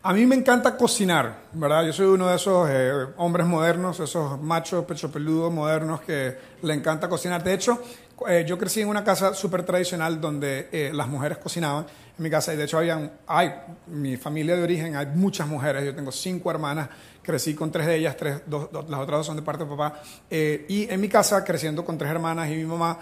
A 0.00 0.12
mí 0.12 0.24
me 0.26 0.36
encanta 0.36 0.76
cocinar, 0.76 1.40
¿verdad? 1.52 1.84
Yo 1.84 1.92
soy 1.92 2.06
uno 2.06 2.28
de 2.28 2.36
esos 2.36 2.68
eh, 2.70 2.92
hombres 3.16 3.48
modernos, 3.48 3.98
esos 3.98 4.40
machos 4.40 4.84
pecho 4.84 5.10
peludos 5.10 5.52
modernos 5.52 6.02
que 6.02 6.36
le 6.62 6.72
encanta 6.72 7.08
cocinar. 7.08 7.42
De 7.42 7.52
hecho, 7.52 7.82
eh, 8.28 8.44
yo 8.46 8.56
crecí 8.56 8.80
en 8.80 8.88
una 8.88 9.02
casa 9.02 9.34
súper 9.34 9.64
tradicional 9.64 10.20
donde 10.20 10.68
eh, 10.70 10.92
las 10.94 11.08
mujeres 11.08 11.38
cocinaban 11.38 11.84
en 12.16 12.22
mi 12.22 12.30
casa 12.30 12.54
y 12.54 12.56
de 12.56 12.64
hecho 12.64 12.78
habían, 12.78 13.10
hay, 13.26 13.52
mi 13.88 14.16
familia 14.16 14.54
de 14.54 14.62
origen, 14.62 14.94
hay 14.94 15.06
muchas 15.06 15.48
mujeres, 15.48 15.84
yo 15.84 15.92
tengo 15.92 16.12
cinco 16.12 16.52
hermanas, 16.52 16.88
crecí 17.20 17.56
con 17.56 17.72
tres 17.72 17.88
de 17.88 17.96
ellas, 17.96 18.16
las 18.20 19.00
otras 19.00 19.18
dos 19.18 19.26
son 19.26 19.34
de 19.34 19.42
parte 19.42 19.64
de 19.64 19.70
papá, 19.70 20.00
y 20.30 20.86
en 20.88 21.00
mi 21.00 21.08
casa, 21.08 21.44
creciendo 21.44 21.84
con 21.84 21.98
tres 21.98 22.10
hermanas 22.10 22.48
y 22.50 22.54
mi 22.54 22.64
mamá, 22.64 22.98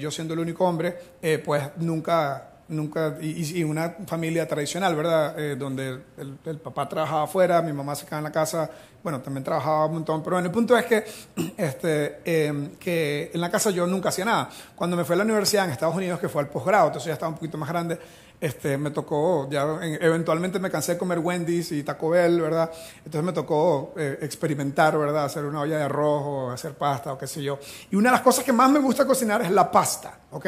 yo 0.00 0.10
siendo 0.10 0.34
el 0.34 0.40
único 0.40 0.64
hombre, 0.64 0.96
pues 1.44 1.62
nunca 1.76 2.55
nunca, 2.68 3.16
y, 3.20 3.62
una 3.64 3.96
familia 4.06 4.46
tradicional, 4.46 4.94
¿verdad? 4.96 5.38
Eh, 5.38 5.56
donde 5.56 6.00
el, 6.16 6.58
papá 6.58 6.88
trabajaba 6.88 7.24
afuera, 7.24 7.62
mi 7.62 7.72
mamá 7.72 7.94
se 7.94 8.04
quedaba 8.04 8.18
en 8.18 8.24
la 8.24 8.32
casa, 8.32 8.70
bueno, 9.02 9.20
también 9.20 9.44
trabajaba 9.44 9.86
un 9.86 9.94
montón, 9.94 10.22
pero 10.22 10.36
bueno, 10.36 10.46
el 10.46 10.52
punto 10.52 10.76
es 10.76 10.84
que, 10.86 11.04
este, 11.56 12.20
em, 12.24 12.76
que 12.76 13.30
en 13.32 13.40
la 13.40 13.50
casa 13.50 13.70
yo 13.70 13.86
nunca 13.86 14.08
hacía 14.08 14.24
nada. 14.24 14.50
Cuando 14.74 14.96
me 14.96 15.04
fui 15.04 15.14
a 15.14 15.18
la 15.18 15.24
universidad 15.24 15.64
en 15.64 15.70
Estados 15.70 15.94
Unidos, 15.94 16.18
que 16.18 16.28
fue 16.28 16.42
al 16.42 16.48
posgrado, 16.48 16.86
entonces 16.86 17.08
ya 17.08 17.14
estaba 17.14 17.28
un 17.28 17.36
poquito 17.36 17.56
más 17.56 17.68
grande, 17.68 17.98
este, 18.40 18.76
me 18.76 18.90
tocó, 18.90 19.48
ya 19.50 19.78
eventualmente 19.80 20.58
me 20.58 20.70
cansé 20.70 20.92
de 20.92 20.98
comer 20.98 21.20
Wendy's 21.20 21.72
y 21.72 21.82
Taco 21.82 22.10
Bell, 22.10 22.40
¿verdad? 22.40 22.70
Entonces 22.98 23.22
me 23.22 23.32
tocó 23.32 23.94
eh, 23.96 24.18
experimentar, 24.20 24.98
¿verdad? 24.98 25.24
Hacer 25.24 25.44
una 25.44 25.60
olla 25.60 25.78
de 25.78 25.84
arroz 25.84 26.22
o 26.26 26.50
hacer 26.50 26.74
pasta 26.74 27.12
o 27.12 27.18
qué 27.18 27.26
sé 27.26 27.42
yo. 27.42 27.58
Y 27.90 27.96
una 27.96 28.10
de 28.10 28.16
las 28.16 28.22
cosas 28.22 28.44
que 28.44 28.52
más 28.52 28.70
me 28.70 28.78
gusta 28.78 29.06
cocinar 29.06 29.40
es 29.40 29.50
la 29.50 29.70
pasta, 29.70 30.18
¿ok? 30.32 30.46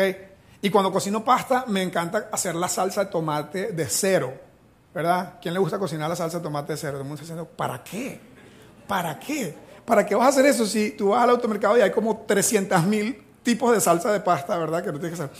Y 0.61 0.71
cuando 0.71 0.93
cocino 0.93 1.25
pasta, 1.25 1.65
me 1.69 1.83
encanta 1.83 2.29
hacer 2.33 2.55
la 2.55 2.69
salsa 2.69 3.05
de 3.05 3.11
tomate 3.11 3.73
de 3.73 3.87
cero, 3.87 4.35
¿verdad? 4.93 5.35
¿Quién 5.41 5.55
le 5.55 5.61
gusta 5.61 5.79
cocinar 5.79 6.09
la 6.09 6.17
salsa 6.17 6.39
de 6.39 6.43
tomate 6.43 6.73
de 6.73 6.77
cero? 6.79 6.93
Todo 6.95 7.03
el 7.03 7.09
mundo 7.09 7.23
está 7.23 7.35
diciendo, 7.35 7.57
¿para 7.57 7.83
qué? 7.85 8.21
¿Para 8.87 9.19
qué? 9.19 9.55
¿Para 9.85 10.05
qué 10.05 10.15
vas 10.15 10.27
a 10.27 10.29
hacer 10.31 10.47
eso 10.47 10.67
si 10.67 10.91
tú 10.91 11.11
vas 11.11 11.23
al 11.23 11.31
automercado 11.31 11.79
y 11.79 11.81
hay 11.81 11.93
como 11.93 12.25
300 12.27 12.83
mil 12.85 13.25
tipos 13.43 13.73
de 13.73 13.81
salsa 13.81 14.13
de 14.13 14.21
pasta, 14.21 14.59
¿verdad? 14.59 14.85
Que 14.85 14.93
no 14.93 14.99
tienes 14.99 15.19
que 15.19 15.25
hacer. 15.25 15.37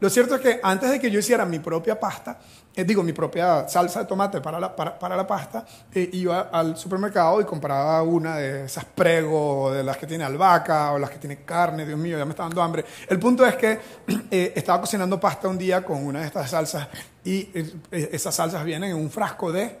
Lo 0.00 0.08
cierto 0.08 0.36
es 0.36 0.40
que 0.40 0.60
antes 0.62 0.90
de 0.90 0.98
que 0.98 1.10
yo 1.10 1.18
hiciera 1.18 1.44
mi 1.44 1.58
propia 1.58 2.00
pasta, 2.00 2.38
eh, 2.74 2.84
digo, 2.84 3.02
mi 3.02 3.12
propia 3.12 3.68
salsa 3.68 4.00
de 4.00 4.06
tomate 4.06 4.40
para 4.40 4.58
la, 4.58 4.74
para, 4.74 5.14
la 5.14 5.26
pasta, 5.26 5.64
eh, 5.92 6.08
iba 6.14 6.48
al 6.52 6.76
supermercado 6.76 7.38
y 7.40 7.44
compraba 7.44 8.02
una 8.02 8.36
de 8.36 8.64
esas 8.64 8.86
prego, 8.86 9.70
de 9.72 9.84
las 9.84 9.98
que 9.98 10.06
tiene 10.06 10.24
albahaca 10.24 10.92
o 10.92 10.98
las 10.98 11.10
que 11.10 11.18
tiene 11.18 11.42
carne, 11.44 11.84
Dios 11.84 11.98
mío, 11.98 12.16
ya 12.16 12.24
me 12.24 12.30
está 12.30 12.44
dando 12.44 12.62
hambre. 12.62 12.84
El 13.08 13.18
punto 13.18 13.44
es 13.44 13.56
que 13.56 13.78
eh, 14.30 14.52
estaba 14.56 14.80
cocinando 14.80 15.20
pasta 15.20 15.48
un 15.48 15.58
día 15.58 15.84
con 15.84 16.02
una 16.02 16.20
de 16.20 16.26
estas 16.26 16.48
salsas 16.48 16.88
y 17.22 17.50
esas 17.90 18.34
salsas 18.34 18.64
vienen 18.64 18.90
en 18.90 18.96
un 18.96 19.10
frasco 19.10 19.52
de 19.52 19.76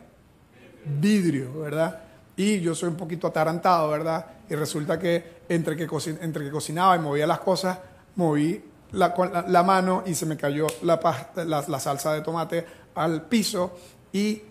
vidrio, 0.84 1.60
¿verdad? 1.60 1.98
Y 2.36 2.60
yo 2.60 2.74
soy 2.74 2.90
un 2.90 2.96
poquito 2.96 3.26
atarantado, 3.26 3.88
¿verdad? 3.88 4.26
Y 4.50 4.54
resulta 4.54 4.98
que 4.98 5.40
entre 5.48 5.76
que, 5.76 5.88
entre 6.20 6.44
que 6.44 6.50
cocinaba 6.50 6.96
y 6.96 6.98
movía 6.98 7.26
las 7.26 7.40
cosas, 7.40 7.78
moví 8.16 8.69
la, 8.92 9.44
la, 9.46 9.62
mano 9.62 10.02
y 10.06 10.14
se 10.14 10.26
me 10.26 10.36
cayó 10.36 10.66
la, 10.82 10.98
pasta, 10.98 11.44
la, 11.44 11.80
salsa 11.80 12.12
de 12.14 12.22
tomate 12.22 12.66
al 12.94 13.22
piso 13.22 13.76
y 14.12 14.42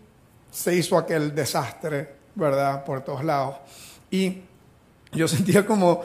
se 0.50 0.76
hizo 0.76 0.98
aquel 0.98 1.36
desastre, 1.36 2.16
¿verdad? 2.36 2.84
Por 2.84 3.02
todos 3.02 3.24
lados. 3.24 3.56
Y 4.12 4.42
yo 5.12 5.28
sentía 5.28 5.66
como, 5.66 6.02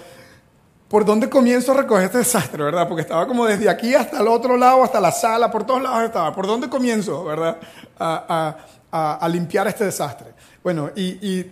¿por 0.88 1.04
dónde 1.04 1.28
comienzo 1.28 1.72
a 1.72 1.76
recoger 1.76 2.04
este 2.04 2.18
desastre, 2.18 2.62
verdad? 2.62 2.88
Porque 2.88 3.02
estaba 3.02 3.26
como 3.26 3.46
desde 3.46 3.68
aquí 3.68 3.94
hasta 3.94 4.20
el 4.20 4.28
otro 4.28 4.56
lado, 4.56 4.82
hasta 4.82 5.00
la 5.00 5.12
sala, 5.12 5.50
por 5.50 5.64
todos 5.64 5.82
lados 5.82 6.04
estaba. 6.04 6.34
¿Por 6.34 6.46
dónde 6.46 6.68
comienzo, 6.68 7.24
verdad? 7.24 7.58
A, 7.98 8.56
a, 8.90 9.14
a, 9.14 9.28
limpiar 9.28 9.66
este 9.66 9.84
desastre. 9.84 10.34
Bueno, 10.62 10.90
y, 10.94 11.46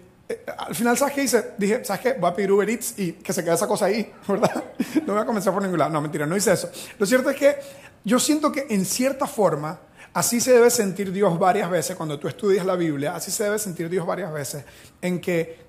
al 0.58 0.74
final, 0.74 0.96
¿sabes 0.96 1.14
qué 1.14 1.22
hice? 1.24 1.52
Dije, 1.58 1.84
¿sabes 1.84 2.02
qué? 2.02 2.12
Voy 2.14 2.30
a 2.30 2.34
pedir 2.34 2.52
Uber 2.52 2.68
Eats 2.68 2.98
y 2.98 3.12
que 3.12 3.32
se 3.32 3.42
quede 3.42 3.54
esa 3.54 3.66
cosa 3.66 3.86
ahí, 3.86 4.12
¿verdad? 4.28 4.64
No 5.06 5.14
voy 5.14 5.22
a 5.22 5.26
comenzar 5.26 5.52
por 5.52 5.62
ningún 5.62 5.78
lado. 5.78 5.90
No, 5.90 6.00
mentira, 6.00 6.26
no 6.26 6.36
hice 6.36 6.52
eso. 6.52 6.70
Lo 6.98 7.06
cierto 7.06 7.30
es 7.30 7.36
que 7.36 7.56
yo 8.04 8.18
siento 8.18 8.50
que 8.50 8.66
en 8.70 8.84
cierta 8.84 9.26
forma, 9.26 9.78
así 10.12 10.40
se 10.40 10.52
debe 10.52 10.70
sentir 10.70 11.12
Dios 11.12 11.38
varias 11.38 11.70
veces 11.70 11.96
cuando 11.96 12.18
tú 12.18 12.28
estudias 12.28 12.66
la 12.66 12.76
Biblia, 12.76 13.14
así 13.14 13.30
se 13.30 13.44
debe 13.44 13.58
sentir 13.58 13.88
Dios 13.88 14.06
varias 14.06 14.32
veces, 14.32 14.64
en 15.00 15.20
que 15.20 15.60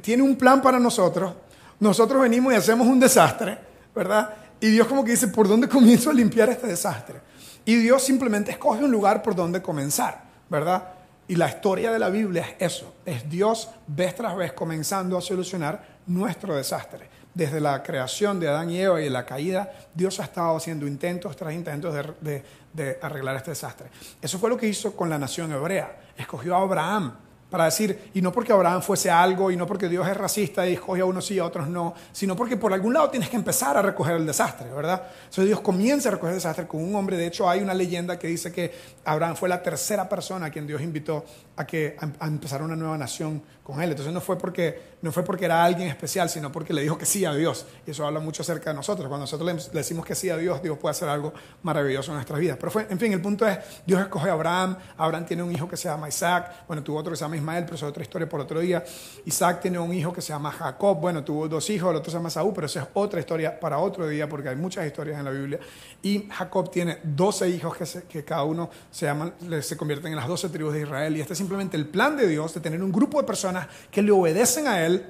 tiene 0.00 0.22
un 0.22 0.36
plan 0.36 0.62
para 0.62 0.78
nosotros, 0.78 1.34
nosotros 1.80 2.22
venimos 2.22 2.52
y 2.52 2.56
hacemos 2.56 2.86
un 2.86 2.98
desastre, 2.98 3.58
¿verdad? 3.94 4.34
Y 4.60 4.70
Dios 4.70 4.86
como 4.86 5.04
que 5.04 5.12
dice, 5.12 5.28
¿por 5.28 5.46
dónde 5.48 5.68
comienzo 5.68 6.10
a 6.10 6.14
limpiar 6.14 6.48
este 6.48 6.66
desastre? 6.66 7.20
Y 7.64 7.76
Dios 7.76 8.02
simplemente 8.02 8.50
escoge 8.52 8.84
un 8.84 8.90
lugar 8.90 9.22
por 9.22 9.34
donde 9.34 9.60
comenzar, 9.60 10.22
¿verdad? 10.48 10.95
Y 11.28 11.36
la 11.36 11.48
historia 11.48 11.90
de 11.90 11.98
la 11.98 12.08
Biblia 12.08 12.54
es 12.58 12.74
eso, 12.74 12.94
es 13.04 13.28
Dios 13.28 13.68
vez 13.86 14.14
tras 14.14 14.36
vez 14.36 14.52
comenzando 14.52 15.18
a 15.18 15.20
solucionar 15.20 15.96
nuestro 16.06 16.54
desastre. 16.54 17.08
Desde 17.34 17.60
la 17.60 17.82
creación 17.82 18.40
de 18.40 18.48
Adán 18.48 18.70
y 18.70 18.80
Eva 18.80 19.02
y 19.02 19.10
la 19.10 19.26
caída, 19.26 19.70
Dios 19.92 20.20
ha 20.20 20.24
estado 20.24 20.56
haciendo 20.56 20.86
intentos 20.86 21.36
tras 21.36 21.52
intentos 21.52 21.94
de, 22.20 22.98
arreglar 23.02 23.36
este 23.36 23.50
desastre. 23.50 23.88
Eso 24.22 24.38
fue 24.38 24.48
lo 24.48 24.56
que 24.56 24.68
hizo 24.68 24.94
con 24.96 25.10
la 25.10 25.18
nación 25.18 25.52
hebrea. 25.52 25.98
Escogió 26.16 26.54
a 26.54 26.62
Abraham 26.62 27.12
para 27.50 27.66
decir, 27.66 28.10
y 28.14 28.22
no 28.22 28.32
porque 28.32 28.52
Abraham 28.52 28.82
fuese 28.82 29.10
algo, 29.10 29.50
y 29.50 29.56
no 29.56 29.66
porque 29.66 29.88
Dios 29.88 30.06
es 30.08 30.16
racista 30.16 30.66
y 30.66 30.74
escoge 30.74 31.00
a 31.00 31.04
unos 31.04 31.26
sí 31.26 31.34
y 31.34 31.38
a 31.38 31.44
otros 31.44 31.68
no, 31.68 31.94
sino 32.10 32.34
porque 32.34 32.56
por 32.56 32.72
algún 32.72 32.92
lado 32.94 33.08
tienes 33.08 33.28
que 33.28 33.36
empezar 33.36 33.76
a 33.76 33.82
recoger 33.82 34.16
el 34.16 34.26
desastre, 34.26 34.68
¿verdad? 34.70 35.02
Entonces 35.18 35.46
Dios 35.46 35.60
comienza 35.60 36.08
a 36.08 36.12
recoger 36.12 36.32
el 36.32 36.38
desastre 36.38 36.66
con 36.66 36.82
un 36.82 36.94
hombre. 36.94 37.16
De 37.16 37.26
hecho, 37.26 37.48
hay 37.48 37.60
una 37.60 37.74
leyenda 37.74 38.18
que 38.18 38.26
dice 38.28 38.50
que 38.50 38.72
Abraham 39.06 39.36
fue 39.36 39.48
la 39.48 39.62
tercera 39.62 40.08
persona 40.08 40.46
a 40.46 40.50
quien 40.50 40.66
Dios 40.66 40.82
invitó 40.82 41.24
a 41.56 41.66
que 41.66 41.96
a 42.18 42.26
empezar 42.26 42.60
una 42.62 42.76
nueva 42.76 42.98
nación 42.98 43.42
con 43.66 43.82
él. 43.82 43.90
Entonces 43.90 44.14
no 44.14 44.20
fue, 44.20 44.38
porque, 44.38 44.96
no 45.02 45.10
fue 45.10 45.24
porque 45.24 45.44
era 45.44 45.64
alguien 45.64 45.88
especial, 45.88 46.30
sino 46.30 46.52
porque 46.52 46.72
le 46.72 46.82
dijo 46.82 46.96
que 46.96 47.04
sí 47.04 47.24
a 47.24 47.34
Dios. 47.34 47.66
Y 47.84 47.90
eso 47.90 48.06
habla 48.06 48.20
mucho 48.20 48.42
acerca 48.42 48.70
de 48.70 48.76
nosotros. 48.76 49.08
Cuando 49.08 49.24
nosotros 49.24 49.72
le 49.72 49.78
decimos 49.80 50.06
que 50.06 50.14
sí 50.14 50.30
a 50.30 50.36
Dios, 50.36 50.62
Dios 50.62 50.78
puede 50.78 50.92
hacer 50.92 51.08
algo 51.08 51.32
maravilloso 51.62 52.12
en 52.12 52.16
nuestras 52.16 52.38
vidas. 52.38 52.58
Pero 52.60 52.70
fue, 52.70 52.86
en 52.88 52.98
fin, 53.00 53.12
el 53.12 53.20
punto 53.20 53.44
es, 53.44 53.58
Dios 53.84 54.00
escoge 54.00 54.30
a 54.30 54.34
Abraham. 54.34 54.76
Abraham 54.96 55.26
tiene 55.26 55.42
un 55.42 55.50
hijo 55.50 55.66
que 55.66 55.76
se 55.76 55.88
llama 55.88 56.08
Isaac. 56.08 56.64
Bueno, 56.68 56.84
tuvo 56.84 56.98
otro 56.98 57.10
que 57.10 57.16
se 57.16 57.24
llama 57.24 57.36
Ismael, 57.36 57.64
pero 57.64 57.74
eso 57.74 57.86
es 57.86 57.90
otra 57.90 58.04
historia 58.04 58.28
por 58.28 58.40
otro 58.40 58.60
día. 58.60 58.84
Isaac 59.24 59.60
tiene 59.62 59.80
un 59.80 59.92
hijo 59.92 60.12
que 60.12 60.22
se 60.22 60.28
llama 60.28 60.52
Jacob. 60.52 61.00
Bueno, 61.00 61.24
tuvo 61.24 61.48
dos 61.48 61.68
hijos, 61.70 61.90
el 61.90 61.96
otro 61.96 62.12
se 62.12 62.18
llama 62.18 62.30
Saúl, 62.30 62.52
pero 62.54 62.68
esa 62.68 62.82
es 62.82 62.88
otra 62.94 63.18
historia 63.18 63.58
para 63.58 63.78
otro 63.78 64.06
día 64.06 64.28
porque 64.28 64.48
hay 64.48 64.56
muchas 64.56 64.86
historias 64.86 65.18
en 65.18 65.24
la 65.24 65.32
Biblia. 65.32 65.58
Y 66.02 66.28
Jacob 66.30 66.70
tiene 66.70 66.98
12 67.02 67.48
hijos 67.48 67.76
que, 67.76 68.02
que 68.08 68.24
cada 68.24 68.44
uno 68.44 68.70
se, 68.96 69.04
llaman, 69.04 69.34
se 69.60 69.76
convierten 69.76 70.10
en 70.10 70.16
las 70.16 70.26
12 70.26 70.48
tribus 70.48 70.72
de 70.72 70.80
Israel. 70.80 71.14
Y 71.14 71.20
este 71.20 71.34
es 71.34 71.36
simplemente 71.36 71.76
el 71.76 71.86
plan 71.86 72.16
de 72.16 72.26
Dios 72.26 72.54
de 72.54 72.60
tener 72.60 72.82
un 72.82 72.90
grupo 72.90 73.20
de 73.20 73.26
personas 73.26 73.68
que 73.90 74.00
le 74.00 74.10
obedecen 74.10 74.66
a 74.66 74.86
Él 74.86 75.04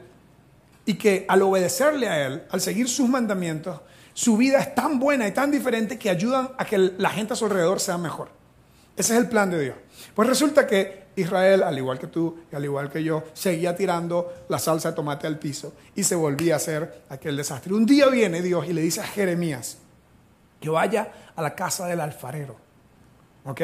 y 0.85 0.95
que 0.95 1.25
al 1.29 1.41
obedecerle 1.43 2.09
a 2.09 2.27
Él, 2.27 2.43
al 2.51 2.61
seguir 2.61 2.89
sus 2.89 3.09
mandamientos, 3.09 3.81
su 4.13 4.37
vida 4.37 4.59
es 4.59 4.75
tan 4.75 4.99
buena 4.99 5.29
y 5.29 5.31
tan 5.31 5.53
diferente 5.53 6.01
que 6.01 6.11
ayudan 6.11 6.51
a 6.59 6.65
que 6.65 6.79
la 6.79 7.11
gente 7.11 7.35
a 7.35 7.37
su 7.37 7.45
alrededor 7.45 7.79
sea 7.79 7.97
mejor. 7.97 8.29
Ese 8.97 9.13
es 9.13 9.21
el 9.21 9.29
plan 9.29 9.51
de 9.51 9.63
Dios. 9.63 9.77
Pues 10.17 10.29
resulta 10.29 10.67
que 10.67 11.05
Israel, 11.15 11.63
al 11.63 11.79
igual 11.79 12.01
que 12.01 12.09
tú 12.09 12.41
y 12.51 12.57
al 12.57 12.65
igual 12.65 12.91
que 12.91 13.05
yo, 13.05 13.23
seguía 13.35 13.77
tirando 13.77 14.47
la 14.49 14.59
salsa 14.59 14.91
de 14.91 14.97
tomate 14.97 15.29
al 15.29 15.39
piso 15.39 15.75
y 15.95 16.03
se 16.03 16.17
volvía 16.17 16.55
a 16.55 16.57
hacer 16.57 17.05
aquel 17.09 17.37
desastre. 17.37 17.73
Un 17.73 17.87
día 17.87 18.09
viene 18.09 18.43
Dios 18.43 18.67
y 18.67 18.73
le 18.73 18.81
dice 18.81 19.01
a 19.01 19.05
Jeremías 19.05 19.79
que 20.61 20.71
vaya 20.71 21.13
a 21.37 21.41
la 21.41 21.55
casa 21.55 21.87
del 21.87 22.01
alfarero. 22.01 22.66
¿Ok? 23.47 23.61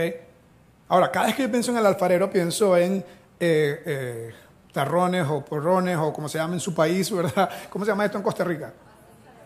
Ahora, 0.88 1.10
cada 1.10 1.26
vez 1.26 1.34
que 1.34 1.42
yo 1.42 1.50
pienso 1.50 1.72
en 1.72 1.78
el 1.78 1.86
alfarero, 1.86 2.30
pienso 2.30 2.76
en 2.76 3.04
eh, 3.40 3.82
eh, 3.84 4.34
tarrones 4.72 5.26
o 5.28 5.44
porrones 5.44 5.96
o 5.96 6.12
como 6.12 6.28
se 6.28 6.38
llama 6.38 6.54
en 6.54 6.60
su 6.60 6.74
país, 6.74 7.10
¿verdad? 7.10 7.50
¿Cómo 7.70 7.84
se 7.84 7.90
llama 7.90 8.04
esto 8.04 8.18
en 8.18 8.24
Costa 8.24 8.44
Rica? 8.44 8.72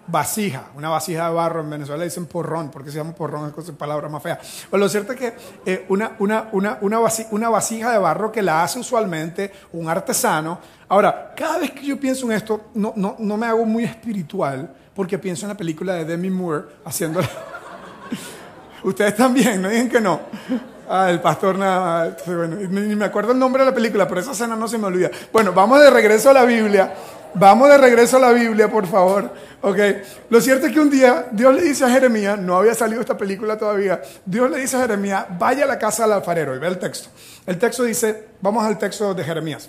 Vasija, 0.09 0.71
una 0.77 0.89
vasija 0.89 1.29
de 1.29 1.35
barro. 1.35 1.61
En 1.63 1.71
Venezuela 1.71 2.05
dicen 2.05 2.27
porrón, 2.27 2.71
porque 2.71 2.91
se 2.91 2.99
llama 2.99 3.15
porrón, 3.15 3.53
es 3.57 3.71
palabra 3.73 4.09
más 4.09 4.23
fea. 4.23 4.39
Pero 4.71 4.79
lo 4.79 4.89
cierto 4.89 5.13
es 5.13 5.19
que 5.19 5.35
eh, 5.65 5.87
una, 5.89 6.17
una, 6.19 6.49
una, 6.53 6.79
una, 6.83 7.49
vasija, 7.49 7.91
de 7.91 7.99
barro 7.99 8.31
que 8.31 8.43
la 8.43 8.63
hace 8.63 8.79
usualmente 8.79 9.51
un 9.73 9.89
artesano. 9.89 10.59
Ahora, 10.89 11.33
cada 11.35 11.59
vez 11.59 11.73
que 11.73 11.87
yo 11.87 11.99
pienso 11.99 12.27
en 12.27 12.33
esto, 12.33 12.67
no, 12.75 12.93
no, 12.95 13.17
no 13.19 13.37
me 13.37 13.47
hago 13.47 13.65
muy 13.65 13.85
espiritual, 13.85 14.75
porque 14.95 15.19
pienso 15.19 15.47
en 15.47 15.51
la 15.51 15.57
película 15.57 15.95
de 15.95 16.05
Demi 16.05 16.31
Moore 16.31 16.67
haciéndola. 16.85 17.29
Ustedes 18.87 19.17
también, 19.17 19.61
no 19.61 19.69
digan 19.69 19.89
que 19.89 20.01
no. 20.01 20.21
Ah, 20.89 21.11
el 21.11 21.21
pastor 21.21 21.59
nada. 21.59 22.17
Bueno, 22.25 22.55
ni 22.55 22.95
me 22.95 23.05
acuerdo 23.05 23.33
el 23.33 23.39
nombre 23.39 23.65
de 23.65 23.71
la 23.71 23.75
película, 23.75 24.07
pero 24.07 24.21
esa 24.21 24.31
escena 24.31 24.55
no 24.55 24.69
se 24.69 24.79
me 24.79 24.87
olvida. 24.87 25.11
Bueno, 25.33 25.53
vamos 25.53 25.81
de 25.81 25.91
regreso 25.91 26.31
a 26.31 26.33
la 26.33 26.45
Biblia. 26.45 26.95
Vamos 27.35 27.69
de 27.69 27.79
regreso 27.79 28.19
a 28.19 28.21
la 28.21 28.31
Biblia, 28.31 28.71
por 28.71 28.87
favor. 28.87 29.29
Ok. 29.63 29.79
Lo 30.31 30.41
cierto 30.41 30.67
es 30.67 30.73
que 30.73 30.79
un 30.79 30.89
día 30.89 31.27
Dios 31.33 31.53
le 31.53 31.63
dice 31.63 31.85
a 31.85 31.91
Jeremías, 31.91 32.39
no 32.39 32.59
había 32.59 32.77
salido 32.77 33.01
esta 33.01 33.19
película 33.19 33.59
todavía, 33.59 34.01
Dios 34.25 34.49
le 34.49 34.61
dice 34.61 34.77
a 34.77 34.83
Jeremías, 34.83 35.27
vaya 35.37 35.65
a 35.65 35.67
la 35.67 35.81
casa 35.81 36.05
del 36.05 36.13
alfarero 36.13 36.55
y 36.55 36.61
ve 36.61 36.69
el 36.69 36.79
texto. 36.79 37.09
El 37.45 37.59
texto 37.59 37.83
dice, 37.83 38.29
vamos 38.41 38.65
al 38.65 38.79
texto 38.79 39.13
de 39.15 39.25
Jeremías. 39.25 39.69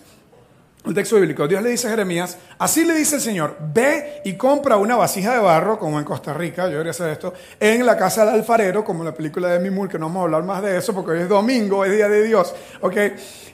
El 0.89 0.95
texto 0.95 1.17
bíblico, 1.17 1.47
Dios 1.47 1.61
le 1.61 1.69
dice 1.69 1.87
a 1.87 1.91
Jeremías, 1.91 2.37
así 2.57 2.85
le 2.85 2.95
dice 2.95 3.15
el 3.15 3.21
Señor, 3.21 3.57
ve 3.73 4.21
y 4.23 4.33
compra 4.33 4.77
una 4.77 4.95
vasija 4.95 5.33
de 5.33 5.39
barro, 5.39 5.77
como 5.77 5.99
en 5.99 6.05
Costa 6.05 6.33
Rica, 6.33 6.63
yo 6.63 6.71
debería 6.71 6.91
hacer 6.91 7.09
esto, 7.09 7.33
en 7.59 7.85
la 7.85 7.97
casa 7.97 8.25
del 8.25 8.35
alfarero, 8.35 8.83
como 8.83 9.01
en 9.01 9.07
la 9.07 9.13
película 9.13 9.49
de 9.49 9.59
Mimur, 9.59 9.89
que 9.89 9.99
no 9.99 10.07
vamos 10.07 10.21
a 10.21 10.23
hablar 10.23 10.43
más 10.43 10.61
de 10.61 10.77
eso 10.77 10.93
porque 10.93 11.11
hoy 11.11 11.19
es 11.21 11.29
domingo, 11.29 11.83
es 11.85 11.91
día 11.91 12.07
de 12.07 12.23
Dios, 12.23 12.53
¿ok? 12.81 12.95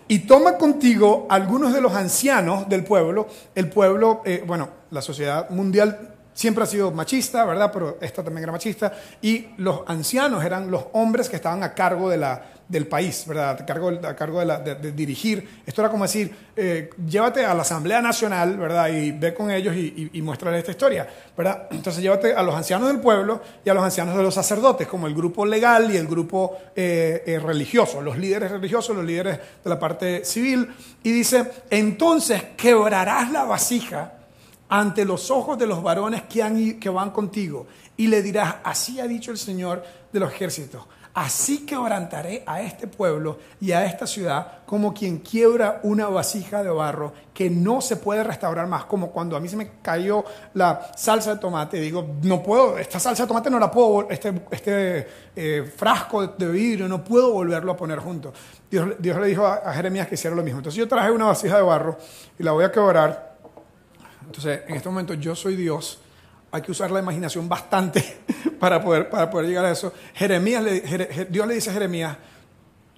Y 0.08 0.20
toma 0.20 0.58
contigo 0.58 1.28
algunos 1.30 1.74
de 1.74 1.82
los 1.82 1.94
ancianos 1.94 2.70
del 2.70 2.84
pueblo, 2.84 3.28
el 3.56 3.70
pueblo, 3.70 4.22
eh, 4.26 4.44
bueno, 4.46 4.70
la 4.92 5.02
sociedad 5.02 5.50
mundial 5.50 6.13
siempre 6.34 6.64
ha 6.64 6.68
sido 6.68 6.92
machista, 6.92 7.46
¿verdad? 7.46 7.72
Pero 7.72 7.98
esta 8.02 8.24
también 8.24 8.44
era 8.44 8.52
machista. 8.52 8.94
Y 9.22 9.48
los 9.58 9.82
ancianos 9.88 10.44
eran 10.44 10.70
los 10.70 10.86
hombres 10.94 11.30
que 11.30 11.36
estaban 11.36 11.64
a 11.64 11.74
cargo 11.74 12.10
de 12.10 12.18
la, 12.18 12.42
del 12.68 12.88
país, 12.88 13.26
¿verdad? 13.28 13.62
A 13.62 13.66
cargo, 13.66 13.90
a 13.90 14.16
cargo 14.16 14.44
de, 14.44 14.92
dirigir. 14.92 15.62
Esto 15.66 15.82
era 15.82 15.90
como 15.90 16.06
decir, 16.06 16.36
eh, 16.56 16.90
llévate 17.08 17.46
a 17.46 17.54
la 17.54 17.62
Asamblea 17.62 18.02
Nacional, 18.02 18.58
¿verdad? 18.58 18.90
Y 18.90 19.12
ve 19.12 19.34
con 19.34 19.52
ellos 19.52 19.76
y, 19.76 20.10
y, 20.14 20.22
muéstrale 20.22 20.60
esta 20.60 20.72
historia, 20.72 21.08
¿verdad? 21.38 21.68
Entonces 21.72 22.02
llévate 22.02 22.34
a 22.34 22.42
los 22.42 22.56
ancianos 22.56 22.88
del 22.88 23.00
pueblo 23.00 23.42
y 23.64 23.70
a 23.70 23.74
los 23.74 23.84
ancianos 23.84 24.16
de 24.16 24.24
los 24.24 24.34
sacerdotes, 24.34 24.88
como 24.88 25.08
el 25.08 25.14
grupo 25.14 25.46
legal 25.46 25.94
y 25.94 25.98
el 25.98 26.08
grupo 26.08 26.58
eh, 26.76 27.24
eh, 27.26 27.40
religioso, 27.40 28.02
los 28.02 28.18
líderes 28.18 28.52
religiosos, 28.52 28.96
los 28.96 29.06
líderes 29.06 29.40
de 29.64 29.70
la 29.70 29.80
parte 29.80 30.26
civil. 30.26 30.74
Y 31.04 31.12
dice, 31.12 31.52
entonces 31.70 32.44
quebrarás 32.58 33.32
la 33.32 33.44
vasija 33.44 34.23
ante 34.70 35.06
los 35.06 35.30
ojos 35.32 35.58
de 35.58 35.68
los 35.68 35.84
varones 35.84 36.24
que, 36.24 36.42
han, 36.42 36.80
que 36.80 36.90
van 36.90 37.12
contigo 37.12 37.68
y 37.98 38.08
le 38.08 38.22
dirás, 38.22 38.56
así 38.64 39.00
ha 39.00 39.08
dicho 39.08 39.32
el 39.32 39.38
Señor 39.38 39.84
de 40.12 40.20
los 40.20 40.32
ejércitos, 40.32 40.84
así 41.14 41.66
quebrantaré 41.66 42.44
a 42.46 42.62
este 42.62 42.88
pueblo 42.88 43.38
y 43.62 43.72
a 43.72 43.86
esta 43.86 44.08
ciudad 44.08 44.64
como 44.66 44.94
quien 44.94 45.20
quiebra 45.20 45.80
una 45.84 46.08
vasija 46.08 46.64
de 46.64 46.72
barro 46.72 47.14
que 47.34 47.50
no 47.52 47.82
se 47.82 47.98
puede 47.98 48.24
restaurar 48.24 48.66
más, 48.66 48.86
como 48.86 49.12
cuando 49.12 49.36
a 49.36 49.40
mí 49.40 49.48
se 49.48 49.56
me 49.56 49.70
cayó 49.82 50.26
la 50.56 50.92
salsa 50.96 51.36
de 51.36 51.40
tomate, 51.40 51.80
digo, 51.80 52.16
no 52.24 52.42
puedo, 52.42 52.78
esta 52.80 53.00
salsa 53.00 53.24
de 53.24 53.28
tomate 53.28 53.52
no 53.52 53.60
la 53.60 53.70
puedo, 53.70 54.10
este, 54.10 54.42
este 54.50 55.08
eh, 55.36 55.72
frasco 55.76 56.26
de 56.26 56.52
vidrio 56.52 56.88
no 56.88 57.04
puedo 57.04 57.32
volverlo 57.32 57.74
a 57.74 57.78
poner 57.78 58.00
junto. 58.00 58.34
Dios, 58.72 58.96
Dios 58.98 59.20
le 59.20 59.28
dijo 59.28 59.46
a, 59.46 59.56
a 59.56 59.74
Jeremías 59.74 60.08
que 60.08 60.16
hiciera 60.16 60.36
lo 60.36 60.42
mismo. 60.42 60.60
Entonces 60.60 60.80
yo 60.80 60.88
traje 60.88 61.12
una 61.12 61.26
vasija 61.26 61.58
de 61.58 61.64
barro 61.64 61.98
y 62.40 62.44
la 62.44 62.54
voy 62.54 62.64
a 62.64 62.72
quebrar 62.72 63.33
entonces, 64.26 64.62
en 64.68 64.76
este 64.76 64.90
momento 64.90 65.14
yo 65.14 65.36
soy 65.36 65.56
Dios. 65.56 66.00
Hay 66.52 66.62
que 66.62 66.72
usar 66.72 66.92
la 66.92 67.00
imaginación 67.00 67.50
bastante 67.50 68.22
para 68.60 68.82
poder, 68.82 69.10
para 69.10 69.30
poder 69.30 69.48
llegar 69.48 69.66
a 69.66 69.72
eso. 69.72 69.92
Jeremías 70.14 70.64
Dios 71.30 71.48
le 71.48 71.56
dice 71.56 71.70
a 71.70 71.74
Jeremías, 71.74 72.18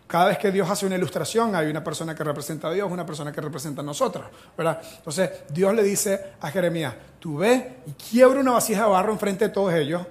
cada 0.08 0.26
vez 0.26 0.38
que 0.38 0.52
Dios 0.52 0.70
hace 0.70 0.86
una 0.86 0.96
ilustración, 0.96 1.56
hay 1.56 1.68
una 1.68 1.84
persona 1.84 2.14
que 2.14 2.24
representa 2.24 2.68
a 2.68 2.72
Dios, 2.72 2.92
una 2.92 3.06
persona 3.06 3.32
que 3.32 3.42
representa 3.42 3.82
a 3.82 3.84
nosotros, 3.84 4.26
¿verdad? 4.56 4.80
Entonces, 4.98 5.32
Dios 5.50 5.74
le 5.74 5.84
dice 5.84 6.34
a 6.40 6.52
Jeremías, 6.52 6.94
tú 7.20 7.38
ve 7.38 7.78
y 7.88 7.92
quiebra 7.92 8.40
una 8.40 8.52
vasija 8.52 8.84
de 8.84 8.90
barro 8.90 9.12
enfrente 9.12 9.46
de 9.46 9.54
todos 9.54 9.74
ellos. 9.74 10.06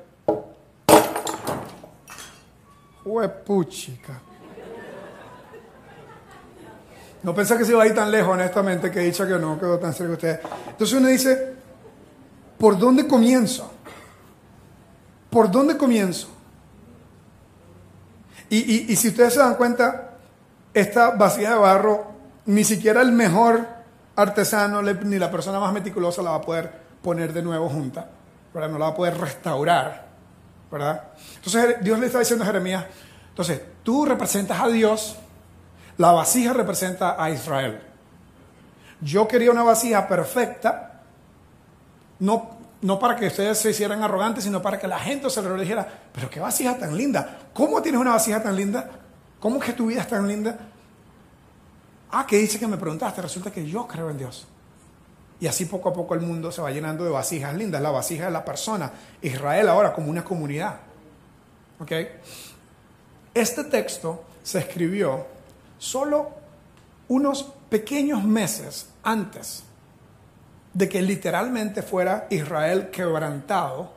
Huepuchica. 3.05 4.21
No 7.25 7.35
pensé 7.35 7.57
que 7.57 7.65
se 7.65 7.73
iba 7.73 7.83
a 7.83 7.87
ir 7.87 7.95
tan 7.95 8.11
lejos, 8.11 8.35
honestamente, 8.35 8.91
que 8.91 9.01
he 9.01 9.05
dicho 9.05 9.27
que 9.27 9.39
no 9.39 9.59
quedó 9.59 9.79
tan 9.79 9.95
cerca 9.95 10.09
de 10.09 10.13
ustedes. 10.13 10.41
Entonces 10.69 10.97
uno 10.97 11.09
dice, 11.09 11.55
¿por 12.59 12.79
dónde 12.79 13.09
comienzo? 13.09 13.73
¿Por 15.31 15.51
dónde 15.51 15.77
comienzo? 15.77 16.29
Y, 18.51 18.95
si 18.95 19.09
ustedes 19.09 19.33
se 19.33 19.41
dan 19.41 19.55
cuenta, 19.55 20.11
esta 20.73 21.11
vasija 21.11 21.55
de 21.55 21.57
barro, 21.57 22.13
ni 22.47 22.63
siquiera 22.63 23.01
el 23.01 23.11
mejor 23.11 23.67
artesano 24.15 24.81
ni 24.83 25.19
la 25.19 25.31
persona 25.31 25.59
más 25.59 25.73
meticulosa 25.73 26.23
la 26.23 26.31
va 26.31 26.37
a 26.37 26.41
poder 26.43 26.71
poner 27.03 27.33
de 27.33 27.43
nuevo 27.43 27.69
junta, 27.69 28.07
¿verdad? 28.53 28.69
No 28.69 28.79
la 28.79 28.85
va 28.85 28.91
a 28.93 28.95
poder 28.95 29.19
restaurar, 29.19 30.07
¿verdad? 30.71 31.03
Entonces 31.37 31.77
Dios 31.83 31.99
le 31.99 32.07
está 32.07 32.21
diciendo 32.21 32.45
a 32.45 32.47
Jeremías, 32.47 32.85
entonces 33.31 33.61
tú 33.83 34.05
representas 34.05 34.61
a 34.61 34.69
Dios, 34.69 35.17
la 35.97 36.13
vasija 36.13 36.53
representa 36.53 37.23
a 37.23 37.31
Israel. 37.31 37.81
Yo 39.01 39.29
quería 39.29 39.51
una 39.51 39.63
vasija 39.63 40.09
perfecta, 40.09 41.03
no, 42.19 42.51
no 42.81 42.99
para 42.99 43.17
que 43.17 43.27
ustedes 43.27 43.59
se 43.59 43.71
hicieran 43.71 44.03
arrogantes, 44.03 44.45
sino 44.45 44.63
para 44.63 44.79
que 44.79 44.89
la 44.89 44.99
gente 44.99 45.29
se 45.31 45.43
lo 45.43 45.57
dijera, 45.57 45.87
pero 46.13 46.31
qué 46.31 46.41
vasija 46.41 46.77
tan 46.79 46.97
linda, 46.97 47.39
¿cómo 47.53 47.83
tienes 47.83 48.01
una 48.01 48.13
vasija 48.13 48.43
tan 48.43 48.57
linda? 48.57 48.91
¿Cómo 49.41 49.61
que 49.61 49.73
tu 49.73 49.87
vida 49.87 50.01
es 50.01 50.09
tan 50.09 50.27
linda? 50.27 50.59
Ah, 52.11 52.27
¿qué 52.27 52.39
dice 52.39 52.59
que 52.59 52.67
me 52.67 52.79
preguntaste? 52.79 53.21
Resulta 53.21 53.51
que 53.51 53.67
yo 53.67 53.87
creo 53.87 54.09
en 54.09 54.19
Dios. 54.19 54.47
Y 55.41 55.47
así 55.47 55.67
poco 55.67 55.91
a 55.91 55.93
poco 55.93 56.15
el 56.15 56.21
mundo 56.21 56.51
se 56.51 56.63
va 56.63 56.71
llenando 56.71 57.05
de 57.05 57.11
vasijas 57.11 57.55
lindas, 57.55 57.83
la 57.83 57.91
vasija 57.91 58.27
de 58.27 58.31
la 58.31 58.45
persona, 58.45 58.91
Israel 59.21 59.69
ahora 59.69 59.93
como 59.93 60.09
una 60.11 60.25
comunidad. 60.25 60.77
¿Ok? 61.81 61.93
Este 63.35 63.65
texto 63.65 64.25
se 64.43 64.61
escribió 64.61 65.27
solo 65.85 66.31
unos 67.09 67.43
pequeños 67.69 68.25
meses 68.25 68.89
antes 69.03 69.65
de 70.73 70.89
que 70.89 71.03
literalmente 71.03 71.83
fuera 71.83 72.27
Israel 72.31 72.89
quebrantado 72.91 73.93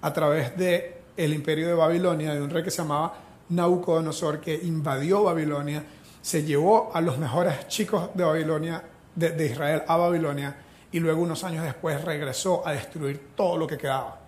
a 0.00 0.12
través 0.12 0.56
de 0.56 1.02
el 1.16 1.34
imperio 1.34 1.66
de 1.66 1.74
Babilonia, 1.74 2.34
de 2.34 2.42
un 2.42 2.50
rey 2.50 2.62
que 2.62 2.70
se 2.70 2.82
llamaba 2.82 3.14
Nabucodonosor, 3.48 4.40
que 4.40 4.54
invadió 4.54 5.24
Babilonia, 5.24 5.84
se 6.22 6.44
llevó 6.44 6.90
a 6.94 7.00
los 7.00 7.18
mejores 7.18 7.66
chicos 7.68 8.10
de 8.14 8.24
Babilonia, 8.24 8.82
de, 9.14 9.30
de 9.30 9.46
Israel 9.46 9.82
a 9.86 9.96
Babilonia, 9.96 10.56
y 10.92 11.00
luego 11.00 11.22
unos 11.22 11.42
años 11.44 11.64
después 11.64 12.02
regresó 12.04 12.66
a 12.66 12.72
destruir 12.72 13.30
todo 13.34 13.56
lo 13.56 13.66
que 13.66 13.76
quedaba. 13.76 14.20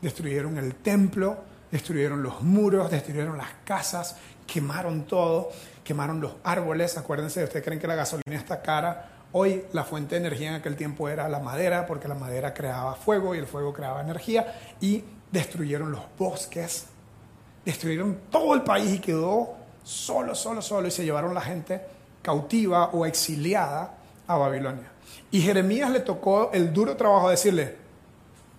Destruyeron 0.00 0.56
el 0.58 0.76
templo, 0.76 1.36
destruyeron 1.70 2.22
los 2.22 2.42
muros, 2.42 2.90
destruyeron 2.90 3.36
las 3.36 3.50
casas 3.64 4.16
quemaron 4.46 5.04
todo, 5.04 5.50
quemaron 5.82 6.20
los 6.20 6.32
árboles. 6.44 6.96
Acuérdense, 6.96 7.44
ustedes 7.44 7.64
creen 7.64 7.80
que 7.80 7.86
la 7.86 7.94
gasolina 7.94 8.36
está 8.36 8.62
cara. 8.62 9.10
Hoy 9.32 9.64
la 9.72 9.84
fuente 9.84 10.14
de 10.14 10.20
energía 10.20 10.50
en 10.50 10.54
aquel 10.54 10.76
tiempo 10.76 11.08
era 11.08 11.28
la 11.28 11.40
madera, 11.40 11.86
porque 11.86 12.08
la 12.08 12.14
madera 12.14 12.54
creaba 12.54 12.94
fuego 12.94 13.34
y 13.34 13.38
el 13.38 13.46
fuego 13.46 13.72
creaba 13.72 14.00
energía. 14.00 14.54
Y 14.80 15.04
destruyeron 15.30 15.90
los 15.90 16.02
bosques, 16.16 16.86
destruyeron 17.64 18.20
todo 18.30 18.54
el 18.54 18.62
país 18.62 18.94
y 18.94 18.98
quedó 19.00 19.54
solo, 19.82 20.34
solo, 20.34 20.62
solo. 20.62 20.86
Y 20.88 20.90
se 20.90 21.04
llevaron 21.04 21.34
la 21.34 21.40
gente 21.40 21.82
cautiva 22.22 22.90
o 22.92 23.04
exiliada 23.04 23.94
a 24.26 24.36
Babilonia. 24.36 24.90
Y 25.30 25.40
Jeremías 25.40 25.90
le 25.90 26.00
tocó 26.00 26.50
el 26.52 26.72
duro 26.72 26.96
trabajo 26.96 27.28
de 27.28 27.32
decirle, 27.32 27.76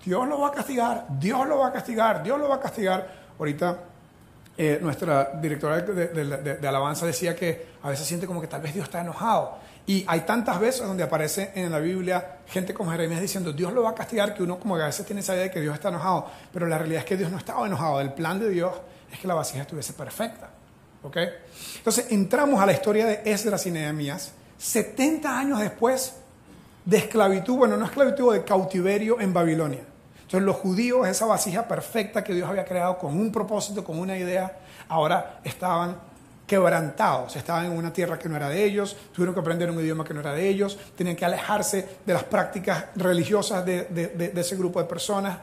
Dios 0.03 0.27
lo 0.27 0.41
va 0.41 0.49
a 0.49 0.51
castigar, 0.51 1.07
Dios 1.09 1.47
lo 1.47 1.59
va 1.59 1.67
a 1.67 1.71
castigar, 1.71 2.21
Dios 2.21 2.37
lo 2.37 2.49
va 2.49 2.55
a 2.55 2.59
castigar. 2.59 3.25
Ahorita 3.39 3.79
eh, 4.57 4.79
nuestra 4.81 5.31
directora 5.41 5.81
de, 5.81 6.67
alabanza 6.67 7.05
decía 7.05 7.35
que 7.35 7.67
a 7.83 7.89
veces 7.89 8.07
siente 8.07 8.25
como 8.25 8.39
que 8.39 8.47
tal 8.47 8.61
vez 8.61 8.73
Dios 8.73 8.85
está 8.85 9.01
enojado. 9.01 9.57
Y 9.87 10.03
hay 10.07 10.21
tantas 10.21 10.59
veces 10.59 10.87
donde 10.87 11.03
aparece 11.03 11.51
en 11.53 11.71
la 11.71 11.79
Biblia 11.79 12.37
gente 12.47 12.73
como 12.73 12.91
Jeremías 12.91 13.21
diciendo, 13.21 13.53
Dios 13.53 13.71
lo 13.73 13.83
va 13.83 13.91
a 13.91 13.95
castigar, 13.95 14.33
que 14.33 14.41
uno 14.41 14.57
como 14.57 14.75
que 14.77 14.83
a 14.83 14.87
veces 14.87 15.05
tiene 15.05 15.21
esa 15.21 15.33
idea 15.33 15.43
de 15.43 15.51
que 15.51 15.61
Dios 15.61 15.75
está 15.75 15.89
enojado. 15.89 16.27
Pero 16.51 16.67
la 16.67 16.77
realidad 16.77 16.99
es 16.99 17.05
que 17.05 17.17
Dios 17.17 17.29
no 17.29 17.37
estaba 17.37 17.67
enojado. 17.67 18.01
El 18.01 18.13
plan 18.13 18.39
de 18.39 18.49
Dios 18.49 18.73
es 19.11 19.19
que 19.19 19.27
la 19.27 19.33
vasija 19.33 19.61
estuviese 19.61 19.93
perfecta. 19.93 20.49
¿Ok? 21.03 21.17
Entonces 21.77 22.07
entramos 22.09 22.59
a 22.59 22.65
la 22.65 22.73
historia 22.73 23.05
de 23.05 23.21
Esdras 23.25 23.65
y 23.67 23.71
Nehemías, 23.71 24.31
70 24.57 25.37
años 25.37 25.59
después 25.59 26.15
de 26.83 26.97
esclavitud, 26.97 27.55
bueno, 27.57 27.77
no 27.77 27.85
esclavitud, 27.85 28.33
de 28.33 28.43
cautiverio 28.43 29.19
en 29.19 29.33
Babilonia. 29.33 29.83
Entonces 30.35 30.47
los 30.47 30.57
judíos, 30.57 31.07
esa 31.07 31.25
vasija 31.25 31.65
perfecta 31.65 32.21
que 32.21 32.33
Dios 32.33 32.49
había 32.49 32.65
creado 32.65 32.97
con 32.97 33.17
un 33.17 33.31
propósito, 33.31 33.85
con 33.85 33.97
una 33.97 34.17
idea, 34.17 34.57
ahora 34.89 35.39
estaban 35.45 35.95
quebrantados, 36.45 37.37
estaban 37.37 37.67
en 37.67 37.71
una 37.71 37.93
tierra 37.93 38.19
que 38.19 38.27
no 38.27 38.35
era 38.35 38.49
de 38.49 38.61
ellos, 38.65 38.97
tuvieron 39.13 39.33
que 39.33 39.39
aprender 39.39 39.71
un 39.71 39.79
idioma 39.79 40.03
que 40.03 40.13
no 40.13 40.19
era 40.19 40.33
de 40.33 40.45
ellos, 40.45 40.77
tenían 40.97 41.15
que 41.15 41.23
alejarse 41.23 41.87
de 42.05 42.13
las 42.13 42.25
prácticas 42.25 42.87
religiosas 42.97 43.65
de, 43.65 44.33
ese 44.35 44.57
grupo 44.57 44.81
de 44.81 44.89
personas. 44.89 45.37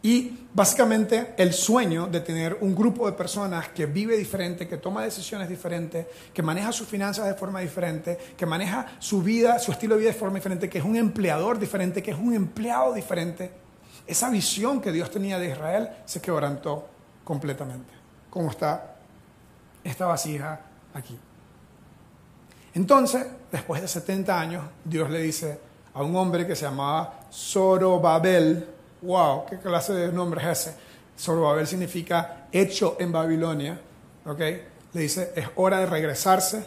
Y 0.00 0.46
básicamente 0.54 1.34
el 1.36 1.52
sueño 1.52 2.06
de 2.06 2.20
tener 2.20 2.56
un 2.62 2.74
grupo 2.74 3.04
de 3.04 3.12
personas 3.12 3.68
que 3.68 3.84
vive 3.84 4.16
diferente, 4.16 4.66
que 4.66 4.78
toma 4.78 5.04
decisiones 5.04 5.46
diferentes, 5.46 6.06
que 6.32 6.42
maneja 6.42 6.72
sus 6.72 6.88
finanzas 6.88 7.26
de 7.26 7.34
forma 7.34 7.60
diferente, 7.60 8.16
que 8.34 8.46
maneja 8.46 8.96
su 8.98 9.22
vida, 9.22 9.58
su 9.58 9.72
estilo 9.72 9.96
de 9.96 10.00
vida 10.00 10.12
de 10.12 10.18
forma 10.18 10.36
diferente, 10.36 10.70
que 10.70 10.78
es 10.78 10.84
un 10.84 10.96
empleador 10.96 11.58
diferente, 11.58 12.02
que 12.02 12.12
es 12.12 12.18
un 12.18 12.32
empleado 12.32 12.94
diferente, 12.94 13.61
esa 14.06 14.30
visión 14.30 14.80
que 14.80 14.92
Dios 14.92 15.10
tenía 15.10 15.38
de 15.38 15.50
Israel 15.50 15.90
se 16.04 16.20
quebrantó 16.20 16.88
completamente, 17.24 17.92
como 18.30 18.50
está 18.50 18.96
esta 19.84 20.06
vasija 20.06 20.60
aquí. 20.94 21.18
Entonces, 22.74 23.26
después 23.50 23.82
de 23.82 23.88
70 23.88 24.40
años, 24.40 24.64
Dios 24.84 25.10
le 25.10 25.20
dice 25.20 25.58
a 25.94 26.02
un 26.02 26.16
hombre 26.16 26.46
que 26.46 26.56
se 26.56 26.64
llamaba 26.64 27.20
Zorobabel, 27.30 28.66
wow, 29.02 29.44
¿qué 29.46 29.58
clase 29.58 29.92
de 29.92 30.12
nombre 30.12 30.40
es 30.42 30.60
ese? 30.60 30.76
Zorobabel 31.18 31.66
significa 31.66 32.46
hecho 32.50 32.96
en 32.98 33.12
Babilonia. 33.12 33.78
Le 34.94 35.00
dice, 35.00 35.32
es 35.36 35.46
hora 35.56 35.80
de 35.80 35.86
regresarse 35.86 36.64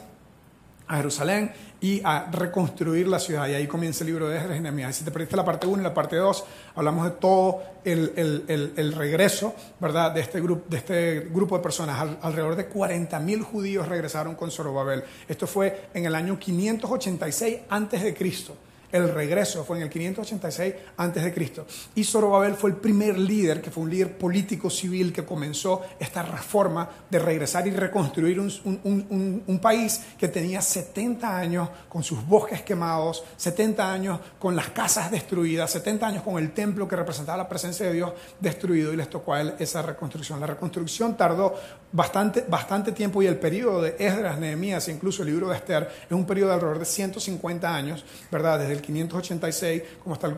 a 0.88 0.98
Jerusalén 0.98 1.52
y 1.86 2.02
a 2.04 2.32
reconstruir 2.32 3.08
la 3.08 3.20
ciudad. 3.20 3.48
Y 3.48 3.54
ahí 3.54 3.68
comienza 3.68 4.04
el 4.04 4.08
libro 4.08 4.28
de 4.28 4.58
y 4.58 4.60
Nehemías. 4.60 4.96
Si 4.96 5.06
te 5.06 5.12
perdiste 5.12 5.36
la 5.36 5.46
parte 5.46 5.68
1 5.68 5.82
y 5.82 5.84
la 5.84 5.94
parte 5.94 6.16
2, 6.16 6.44
hablamos 6.74 7.06
de 7.06 7.12
todo 7.12 7.62
el, 7.84 8.12
el, 8.16 8.74
el, 8.76 8.94
regreso 8.94 9.54
¿verdad? 9.80 10.12
De, 10.12 10.22
este 10.22 10.42
grupo, 10.42 10.66
de 10.68 10.78
este 10.78 11.20
grupo 11.32 11.58
de 11.58 11.62
personas. 11.62 12.18
alrededor 12.24 12.56
de 12.56 12.68
40.000 12.68 13.44
judíos 13.44 13.88
regresaron 13.88 14.34
con 14.34 14.50
Zorobabel. 14.50 15.04
Esto 15.28 15.46
fue 15.46 15.90
en 15.94 16.08
el 16.08 16.16
año 16.16 16.40
586 16.40 17.58
antes 17.70 18.02
de 18.02 18.16
Cristo. 18.16 18.56
El 18.96 19.14
regreso 19.14 19.66
fue 19.66 19.76
en 19.76 19.84
el 19.84 19.90
586 19.90 20.74
a.C. 20.96 21.66
Y 21.96 22.06
Zorobabel 22.06 22.54
fue 22.54 22.70
el 22.70 22.78
primer 22.78 23.20
líder, 23.20 23.62
que 23.62 23.70
fue 23.70 23.84
un 23.84 23.90
líder 23.90 24.18
político 24.18 24.70
civil 24.70 25.12
que 25.12 25.26
comenzó 25.26 25.82
esta 26.00 26.24
reforma 26.24 26.90
de 27.10 27.20
regresar 27.20 27.68
y 27.68 27.72
reconstruir 27.72 28.40
un, 28.40 29.60
país 29.62 30.02
que 30.18 30.30
tenía 30.30 30.62
70 30.62 31.38
años 31.38 31.70
con 31.90 32.04
sus 32.04 32.26
bosques 32.26 32.62
quemados, 32.62 33.22
70 33.36 33.92
años 33.92 34.20
con 34.40 34.56
las 34.56 34.70
casas 34.70 35.12
destruidas, 35.12 35.72
70 35.72 36.08
años 36.08 36.24
con 36.24 36.38
el 36.42 36.54
templo 36.54 36.88
que 36.88 36.96
representaba 36.96 37.40
la 37.40 37.50
presencia 37.50 37.88
de 37.88 37.94
Dios 37.94 38.14
destruido 38.40 38.94
y 38.94 38.96
les 38.96 39.10
tocó 39.10 39.34
a 39.34 39.42
él 39.42 39.56
esa 39.60 39.82
reconstrucción. 39.82 40.40
La 40.40 40.48
reconstrucción 40.48 41.18
tardó 41.18 41.54
bastante, 41.92 42.46
bastante 42.48 42.94
tiempo 42.94 43.22
y 43.22 43.28
el 43.28 43.38
periodo 43.38 43.82
de 43.82 43.98
Esdras, 44.00 44.40
Nehemías 44.40 44.88
e 44.88 44.94
incluso 44.94 45.24
el 45.24 45.30
libro 45.32 45.50
de 45.50 45.58
Esther 45.58 45.90
es 46.06 46.12
un 46.12 46.26
periodo 46.26 46.50
de 46.50 46.56
alrededor 46.56 46.80
de 46.80 46.86
150 46.86 47.76
años, 47.76 48.06
¿verdad? 48.32 48.60
Desde 48.60 48.74
el 48.74 48.85
586, 48.86 49.84
como 50.04 50.16
está 50.16 50.32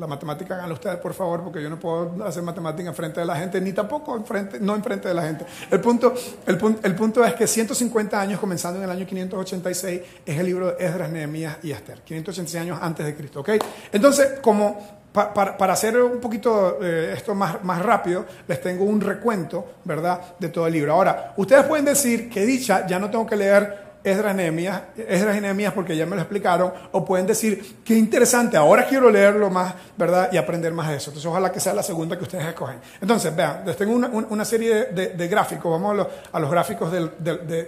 la 0.00 0.06
matemática, 0.06 0.54
háganlo 0.54 0.74
ustedes 0.74 0.96
por 0.96 1.12
favor, 1.12 1.44
porque 1.44 1.62
yo 1.62 1.68
no 1.68 1.78
puedo 1.78 2.24
hacer 2.24 2.42
matemática 2.42 2.88
en 2.88 2.94
frente 2.94 3.20
de 3.20 3.26
la 3.26 3.36
gente, 3.36 3.60
ni 3.60 3.72
tampoco 3.72 4.16
en 4.16 4.24
frente, 4.24 4.58
no 4.58 4.74
en 4.74 4.82
frente 4.82 5.08
de 5.08 5.14
la 5.14 5.22
gente. 5.22 5.44
El 5.70 5.80
punto, 5.80 6.14
el, 6.46 6.56
punto, 6.56 6.80
el 6.82 6.94
punto 6.94 7.24
es 7.24 7.34
que 7.34 7.46
150 7.46 8.18
años, 8.18 8.40
comenzando 8.40 8.78
en 8.78 8.84
el 8.84 8.90
año 8.90 9.06
586, 9.06 10.00
es 10.24 10.38
el 10.38 10.46
libro 10.46 10.72
de 10.72 10.84
Esdras, 10.84 11.10
Nehemías 11.10 11.58
y 11.62 11.70
Esther. 11.70 12.00
586 12.02 12.62
años 12.62 12.78
antes 12.80 13.04
de 13.04 13.14
Cristo, 13.14 13.40
¿ok? 13.40 13.50
Entonces, 13.92 14.40
como 14.40 15.00
para, 15.12 15.72
hacer 15.72 16.00
un 16.00 16.20
poquito 16.20 16.78
eh, 16.82 17.12
esto 17.16 17.34
más, 17.34 17.62
más 17.62 17.82
rápido, 17.82 18.24
les 18.48 18.60
tengo 18.60 18.84
un 18.84 19.00
recuento, 19.00 19.74
¿verdad?, 19.84 20.36
de 20.38 20.48
todo 20.48 20.66
el 20.66 20.72
libro. 20.72 20.94
Ahora, 20.94 21.34
ustedes 21.36 21.64
pueden 21.64 21.84
decir 21.84 22.30
que 22.30 22.46
dicha, 22.46 22.86
ya 22.86 22.98
no 22.98 23.10
tengo 23.10 23.26
que 23.26 23.36
leer 23.36 23.89
Esdras, 24.02 24.34
Nehemías, 24.34 24.82
Esdras 24.96 25.36
y 25.36 25.40
Nehemías 25.40 25.72
porque 25.72 25.96
ya 25.96 26.06
me 26.06 26.16
lo 26.16 26.22
explicaron, 26.22 26.72
o 26.92 27.04
pueden 27.04 27.26
decir, 27.26 27.76
qué 27.84 27.94
interesante, 27.94 28.56
ahora 28.56 28.86
quiero 28.86 29.10
leerlo 29.10 29.50
más, 29.50 29.74
¿verdad? 29.96 30.30
Y 30.32 30.38
aprender 30.38 30.72
más 30.72 30.88
de 30.88 30.96
eso. 30.96 31.10
Entonces, 31.10 31.26
ojalá 31.26 31.52
que 31.52 31.60
sea 31.60 31.74
la 31.74 31.82
segunda 31.82 32.16
que 32.16 32.24
ustedes 32.24 32.46
escogen. 32.46 32.78
Entonces, 33.00 33.34
vean, 33.34 33.62
les 33.66 33.76
tengo 33.76 33.94
una, 33.94 34.44
serie 34.44 34.86
de, 34.86 35.28
gráficos, 35.28 35.70
vamos 35.70 35.92
a 35.92 35.94
los, 35.94 36.06
a 36.32 36.40
los 36.40 36.50
gráficos 36.50 36.90
del, 36.90 37.10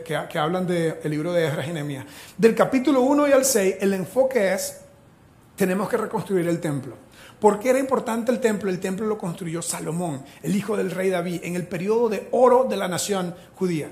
que, 0.04 0.18
que, 0.28 0.38
hablan 0.38 0.66
del 0.66 0.98
libro 1.04 1.32
de 1.32 1.46
Esdras 1.46 1.68
y 1.68 1.72
Nehemías. 1.72 2.06
Del 2.36 2.54
capítulo 2.54 3.02
1 3.02 3.28
y 3.28 3.32
al 3.32 3.44
6, 3.44 3.76
el 3.80 3.92
enfoque 3.92 4.54
es, 4.54 4.80
tenemos 5.56 5.88
que 5.88 5.96
reconstruir 5.96 6.48
el 6.48 6.60
templo. 6.60 6.96
¿Por 7.38 7.58
qué 7.58 7.70
era 7.70 7.78
importante 7.78 8.30
el 8.30 8.38
templo? 8.38 8.70
El 8.70 8.78
templo 8.78 9.04
lo 9.06 9.18
construyó 9.18 9.62
Salomón, 9.62 10.24
el 10.42 10.54
hijo 10.54 10.76
del 10.76 10.92
rey 10.92 11.10
David, 11.10 11.40
en 11.42 11.56
el 11.56 11.66
periodo 11.66 12.08
de 12.08 12.28
oro 12.30 12.64
de 12.70 12.76
la 12.76 12.88
nación 12.88 13.34
judía. 13.56 13.90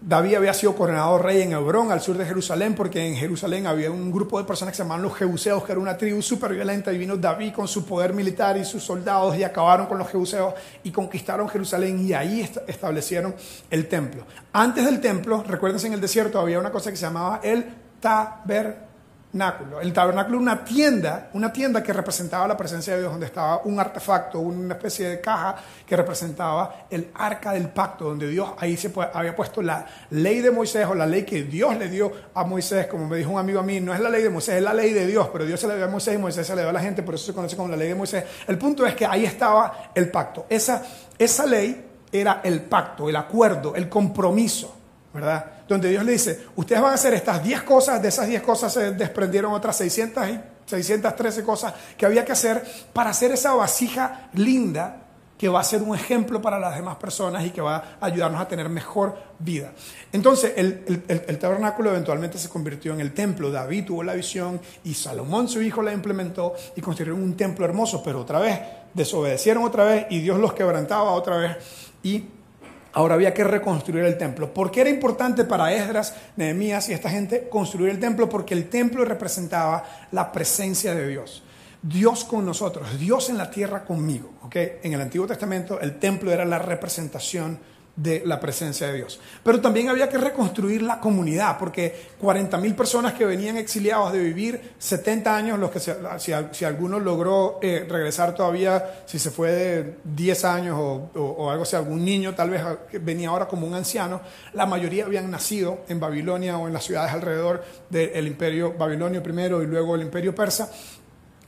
David 0.00 0.36
había 0.36 0.54
sido 0.54 0.76
coronado 0.76 1.18
rey 1.18 1.42
en 1.42 1.52
Hebrón, 1.52 1.90
al 1.90 2.00
sur 2.00 2.16
de 2.16 2.24
Jerusalén, 2.24 2.74
porque 2.76 3.04
en 3.04 3.16
Jerusalén 3.16 3.66
había 3.66 3.90
un 3.90 4.12
grupo 4.12 4.38
de 4.38 4.44
personas 4.44 4.72
que 4.72 4.76
se 4.76 4.82
llamaban 4.84 5.02
los 5.02 5.14
Jebuseos, 5.16 5.64
que 5.64 5.72
era 5.72 5.80
una 5.80 5.96
tribu 5.96 6.22
súper 6.22 6.54
violenta, 6.54 6.92
y 6.92 6.98
vino 6.98 7.16
David 7.16 7.52
con 7.52 7.66
su 7.66 7.84
poder 7.84 8.12
militar 8.12 8.56
y 8.56 8.64
sus 8.64 8.82
soldados 8.82 9.36
y 9.36 9.42
acabaron 9.42 9.86
con 9.86 9.98
los 9.98 10.08
Jebuseos 10.08 10.54
y 10.84 10.92
conquistaron 10.92 11.48
Jerusalén 11.48 12.06
y 12.06 12.12
ahí 12.12 12.48
establecieron 12.68 13.34
el 13.70 13.88
templo. 13.88 14.24
Antes 14.52 14.84
del 14.84 15.00
templo, 15.00 15.42
recuérdense 15.42 15.88
en 15.88 15.94
el 15.94 16.00
desierto 16.00 16.38
había 16.38 16.60
una 16.60 16.70
cosa 16.70 16.90
que 16.90 16.96
se 16.96 17.06
llamaba 17.06 17.40
el 17.42 17.66
tabernáculo 18.00 18.87
el 19.30 19.92
tabernáculo 19.92 20.38
una 20.38 20.64
tienda, 20.64 21.28
una 21.34 21.52
tienda 21.52 21.82
que 21.82 21.92
representaba 21.92 22.48
la 22.48 22.56
presencia 22.56 22.94
de 22.94 23.00
Dios, 23.00 23.12
donde 23.12 23.26
estaba 23.26 23.60
un 23.64 23.78
artefacto, 23.78 24.40
una 24.40 24.74
especie 24.74 25.06
de 25.06 25.20
caja 25.20 25.56
que 25.86 25.94
representaba 25.94 26.86
el 26.88 27.10
arca 27.14 27.52
del 27.52 27.68
pacto, 27.68 28.06
donde 28.06 28.26
Dios 28.26 28.48
ahí 28.58 28.76
se 28.78 28.90
había 29.12 29.36
puesto 29.36 29.60
la 29.60 29.84
ley 30.10 30.40
de 30.40 30.50
Moisés 30.50 30.86
o 30.86 30.94
la 30.94 31.04
ley 31.04 31.24
que 31.24 31.42
Dios 31.42 31.76
le 31.76 31.90
dio 31.90 32.10
a 32.32 32.44
Moisés, 32.44 32.86
como 32.86 33.06
me 33.06 33.18
dijo 33.18 33.30
un 33.30 33.38
amigo 33.38 33.60
a 33.60 33.62
mí, 33.62 33.80
no 33.80 33.92
es 33.92 34.00
la 34.00 34.08
ley 34.08 34.22
de 34.22 34.30
Moisés, 34.30 34.56
es 34.56 34.62
la 34.62 34.72
ley 34.72 34.94
de 34.94 35.06
Dios, 35.06 35.28
pero 35.30 35.44
Dios 35.44 35.60
se 35.60 35.66
la 35.66 35.76
dio 35.76 35.84
a 35.84 35.88
Moisés 35.88 36.14
y 36.14 36.18
Moisés 36.18 36.46
se 36.46 36.54
la 36.54 36.62
dio 36.62 36.70
a 36.70 36.72
la 36.72 36.80
gente, 36.80 37.02
por 37.02 37.14
eso 37.14 37.26
se 37.26 37.34
conoce 37.34 37.54
como 37.54 37.68
la 37.68 37.76
ley 37.76 37.88
de 37.88 37.94
Moisés. 37.94 38.24
El 38.46 38.56
punto 38.56 38.86
es 38.86 38.94
que 38.94 39.04
ahí 39.04 39.26
estaba 39.26 39.90
el 39.94 40.10
pacto. 40.10 40.46
Esa, 40.48 40.82
esa 41.18 41.44
ley 41.44 41.84
era 42.10 42.40
el 42.42 42.62
pacto, 42.62 43.10
el 43.10 43.16
acuerdo, 43.16 43.74
el 43.74 43.90
compromiso, 43.90 44.74
¿verdad? 45.12 45.57
Donde 45.68 45.90
Dios 45.90 46.04
le 46.04 46.12
dice, 46.12 46.46
ustedes 46.56 46.80
van 46.80 46.92
a 46.92 46.94
hacer 46.94 47.14
estas 47.14 47.44
10 47.44 47.62
cosas, 47.62 48.00
de 48.00 48.08
esas 48.08 48.26
10 48.26 48.42
cosas 48.42 48.72
se 48.72 48.92
desprendieron 48.92 49.52
otras 49.52 49.76
600 49.76 50.28
y 50.28 50.40
613 50.66 51.44
cosas 51.44 51.74
que 51.96 52.06
había 52.06 52.24
que 52.24 52.32
hacer 52.32 52.64
para 52.92 53.10
hacer 53.10 53.32
esa 53.32 53.54
vasija 53.54 54.30
linda 54.34 55.02
que 55.38 55.48
va 55.48 55.60
a 55.60 55.64
ser 55.64 55.82
un 55.82 55.94
ejemplo 55.94 56.42
para 56.42 56.58
las 56.58 56.74
demás 56.74 56.96
personas 56.96 57.46
y 57.46 57.50
que 57.50 57.60
va 57.60 57.96
a 58.00 58.06
ayudarnos 58.06 58.40
a 58.40 58.48
tener 58.48 58.68
mejor 58.68 59.16
vida. 59.38 59.72
Entonces, 60.12 60.54
el, 60.56 61.04
el, 61.06 61.38
tabernáculo 61.38 61.90
eventualmente 61.90 62.38
se 62.38 62.48
convirtió 62.48 62.92
en 62.92 63.00
el 63.00 63.14
templo. 63.14 63.52
David 63.52 63.84
tuvo 63.84 64.02
la 64.02 64.14
visión 64.14 64.60
y 64.82 64.94
Salomón, 64.94 65.48
su 65.48 65.62
hijo, 65.62 65.80
la 65.80 65.92
implementó 65.92 66.54
y 66.74 66.80
construyeron 66.80 67.22
un 67.22 67.36
templo 67.36 67.64
hermoso, 67.64 68.02
pero 68.02 68.20
otra 68.20 68.40
vez 68.40 68.58
desobedecieron 68.94 69.62
otra 69.62 69.84
vez 69.84 70.06
y 70.10 70.18
Dios 70.18 70.40
los 70.40 70.54
quebrantaba 70.54 71.12
otra 71.12 71.36
vez 71.36 71.56
y 72.02 72.24
Ahora 72.92 73.14
había 73.14 73.34
que 73.34 73.44
reconstruir 73.44 74.04
el 74.04 74.16
templo. 74.18 74.52
¿Por 74.52 74.70
qué 74.70 74.80
era 74.80 74.90
importante 74.90 75.44
para 75.44 75.72
Esdras, 75.72 76.14
Nehemías 76.36 76.88
y 76.88 76.92
esta 76.92 77.10
gente 77.10 77.48
construir 77.48 77.90
el 77.90 78.00
templo? 78.00 78.28
Porque 78.28 78.54
el 78.54 78.68
templo 78.68 79.04
representaba 79.04 79.84
la 80.12 80.32
presencia 80.32 80.94
de 80.94 81.06
Dios. 81.06 81.42
Dios 81.82 82.24
con 82.24 82.44
nosotros, 82.44 82.98
Dios 82.98 83.30
en 83.30 83.38
la 83.38 83.50
tierra 83.50 83.84
conmigo. 83.84 84.32
¿okay? 84.42 84.78
En 84.82 84.92
el 84.92 85.00
Antiguo 85.00 85.26
Testamento 85.26 85.80
el 85.80 85.98
templo 85.98 86.32
era 86.32 86.44
la 86.44 86.58
representación 86.58 87.58
de 87.98 88.22
la 88.24 88.38
presencia 88.38 88.86
de 88.86 88.94
Dios. 88.94 89.18
Pero 89.42 89.60
también 89.60 89.88
había 89.88 90.08
que 90.08 90.18
reconstruir 90.18 90.82
la 90.82 91.00
comunidad, 91.00 91.58
porque 91.58 92.10
40.000 92.22 92.74
personas 92.76 93.14
que 93.14 93.24
venían 93.24 93.56
exiliados 93.56 94.12
de 94.12 94.20
vivir 94.20 94.74
70 94.78 95.36
años, 95.36 95.58
los 95.58 95.70
que 95.72 95.80
si, 95.80 96.64
alguno 96.64 97.00
logró 97.00 97.58
eh, 97.60 97.84
regresar 97.88 98.36
todavía, 98.36 99.02
si 99.04 99.18
se 99.18 99.32
fue 99.32 99.50
de 99.50 99.96
10 100.04 100.44
años 100.44 100.78
o, 100.78 101.50
algo 101.50 101.64
así, 101.64 101.74
algún 101.74 102.04
niño 102.04 102.34
tal 102.36 102.50
vez 102.50 102.62
venía 103.02 103.30
ahora 103.30 103.48
como 103.48 103.66
un 103.66 103.74
anciano, 103.74 104.20
la 104.52 104.64
mayoría 104.64 105.04
habían 105.04 105.28
nacido 105.28 105.80
en 105.88 105.98
Babilonia 105.98 106.56
o 106.56 106.68
en 106.68 106.74
las 106.74 106.84
ciudades 106.84 107.12
alrededor 107.12 107.64
del 107.90 108.26
imperio 108.28 108.74
babilonio 108.78 109.22
primero 109.24 109.60
y 109.60 109.66
luego 109.66 109.96
el 109.96 110.02
imperio 110.02 110.32
persa. 110.32 110.70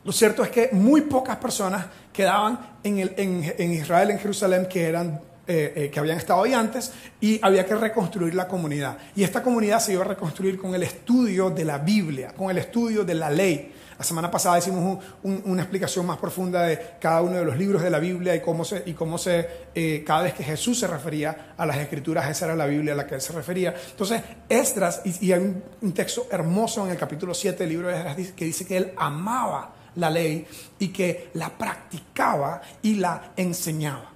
Lo 0.02 0.10
cierto 0.10 0.42
es 0.42 0.50
que 0.50 0.70
muy 0.72 1.02
pocas 1.02 1.36
personas 1.36 1.86
quedaban 2.12 2.78
en, 2.82 2.98
el, 2.98 3.14
en 3.16 3.72
Israel, 3.72 4.10
en 4.10 4.18
Jerusalén, 4.18 4.66
que 4.66 4.88
eran 4.88 5.29
eh, 5.46 5.72
eh, 5.74 5.90
que 5.90 5.98
habían 5.98 6.18
estado 6.18 6.44
ahí 6.44 6.52
antes 6.52 6.92
y 7.20 7.40
había 7.42 7.66
que 7.66 7.74
reconstruir 7.74 8.34
la 8.34 8.46
comunidad. 8.46 8.98
Y 9.16 9.24
esta 9.24 9.42
comunidad 9.42 9.80
se 9.80 9.92
iba 9.94 10.02
a 10.02 10.08
reconstruir 10.08 10.58
con 10.58 10.74
el 10.74 10.82
estudio 10.82 11.50
de 11.50 11.64
la 11.64 11.78
Biblia, 11.78 12.32
con 12.36 12.50
el 12.50 12.58
estudio 12.58 13.04
de 13.04 13.14
la 13.14 13.30
ley. 13.30 13.72
La 14.00 14.04
semana 14.04 14.30
pasada 14.30 14.58
hicimos 14.58 15.04
una 15.22 15.60
explicación 15.60 16.06
más 16.06 16.16
profunda 16.16 16.62
de 16.62 16.78
cada 16.98 17.20
uno 17.20 17.36
de 17.36 17.44
los 17.44 17.58
libros 17.58 17.82
de 17.82 17.90
la 17.90 17.98
Biblia 17.98 18.34
y 18.34 18.40
cómo 18.40 18.64
se, 18.64 18.82
y 18.86 18.94
cómo 18.94 19.18
eh, 19.26 20.02
cada 20.06 20.22
vez 20.22 20.32
que 20.32 20.42
Jesús 20.42 20.78
se 20.78 20.86
refería 20.86 21.54
a 21.54 21.66
las 21.66 21.76
escrituras, 21.76 22.30
esa 22.30 22.46
era 22.46 22.56
la 22.56 22.64
Biblia 22.64 22.94
a 22.94 22.96
la 22.96 23.06
que 23.06 23.16
él 23.16 23.20
se 23.20 23.34
refería. 23.34 23.74
Entonces, 23.90 24.22
Esdras, 24.48 25.02
y, 25.04 25.32
hay 25.32 25.54
un, 25.82 25.92
texto 25.92 26.28
hermoso 26.30 26.86
en 26.86 26.92
el 26.92 26.96
capítulo 26.96 27.34
7 27.34 27.58
del 27.58 27.68
libro 27.68 27.88
de 27.88 27.98
Esdras 27.98 28.16
que 28.34 28.44
dice 28.46 28.66
que 28.66 28.78
él 28.78 28.92
amaba 28.96 29.74
la 29.96 30.08
ley 30.08 30.46
y 30.78 30.88
que 30.88 31.28
la 31.34 31.50
practicaba 31.50 32.62
y 32.80 32.94
la 32.94 33.32
enseñaba. 33.36 34.09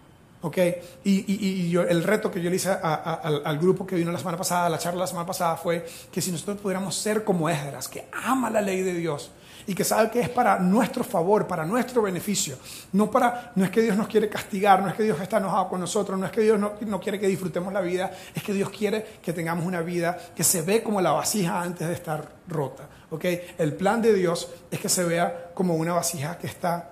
¿Ok? 0.45 0.59
Y, 1.05 1.71
yo, 1.71 1.83
el 1.83 2.05
reto 2.05 2.31
que 2.31 2.41
yo 2.41 2.51
le 2.51 2.57
hice 2.57 2.71
al, 2.71 3.59
grupo 3.59 3.87
que 3.87 3.97
vino 3.97 4.13
la 4.13 4.19
semana 4.19 4.37
pasada, 4.37 4.69
la 4.69 4.79
charla 4.79 5.01
la 5.01 5.07
semana 5.07 5.27
pasada, 5.27 5.57
fue 5.57 5.87
que 6.13 6.21
si 6.21 6.31
nosotros 6.31 6.59
pudiéramos 6.59 6.95
ser 6.95 7.25
como 7.25 7.49
Esdras, 7.49 7.89
que 7.89 8.07
ama 8.13 8.51
la 8.51 8.61
ley 8.61 8.83
de 8.83 8.93
Dios 8.93 9.31
y 9.67 9.75
que 9.75 9.85
sabe 9.85 10.11
que 10.11 10.21
es 10.21 10.29
para 10.29 10.59
nuestro 10.59 11.03
favor, 11.03 11.47
para 11.47 11.65
nuestro 11.65 12.03
beneficio, 12.03 12.59
no, 12.93 13.11
para, 13.11 13.53
no 13.55 13.65
es 13.65 13.71
que 13.71 13.81
Dios 13.81 13.97
nos 13.97 14.07
quiere 14.07 14.29
castigar, 14.29 14.83
no 14.83 14.89
es 14.89 14.95
que 14.95 15.05
Dios 15.05 15.19
está 15.19 15.39
enojado 15.39 15.71
con 15.71 15.81
nosotros, 15.81 16.19
no 16.19 16.27
es 16.27 16.33
que 16.33 16.43
Dios 16.43 16.59
no, 16.59 16.75
no 16.83 17.01
quiere 17.01 17.19
que 17.19 17.27
disfrutemos 17.27 17.73
la 17.73 17.81
vida, 17.81 18.13
es 18.35 18.43
que 18.43 18.53
Dios 18.53 18.69
quiere 18.69 19.03
que 19.23 19.33
tengamos 19.33 19.65
una 19.65 19.81
vida 19.81 20.19
que 20.37 20.45
se 20.45 20.61
ve 20.61 20.83
como 20.83 21.01
la 21.01 21.13
vasija 21.13 21.63
antes 21.63 21.89
de 21.89 21.95
estar 21.95 22.33
rota. 22.49 22.87
¿ok? 23.11 23.25
El 23.57 23.73
plan 23.73 24.03
de 24.03 24.13
Dios 24.13 24.51
es 24.71 24.79
que 24.79 24.91
se 24.91 25.05
vea 25.05 25.53
como 25.55 25.75
una 25.75 25.95
vasija 25.95 26.37
que 26.37 26.49
está 26.49 26.91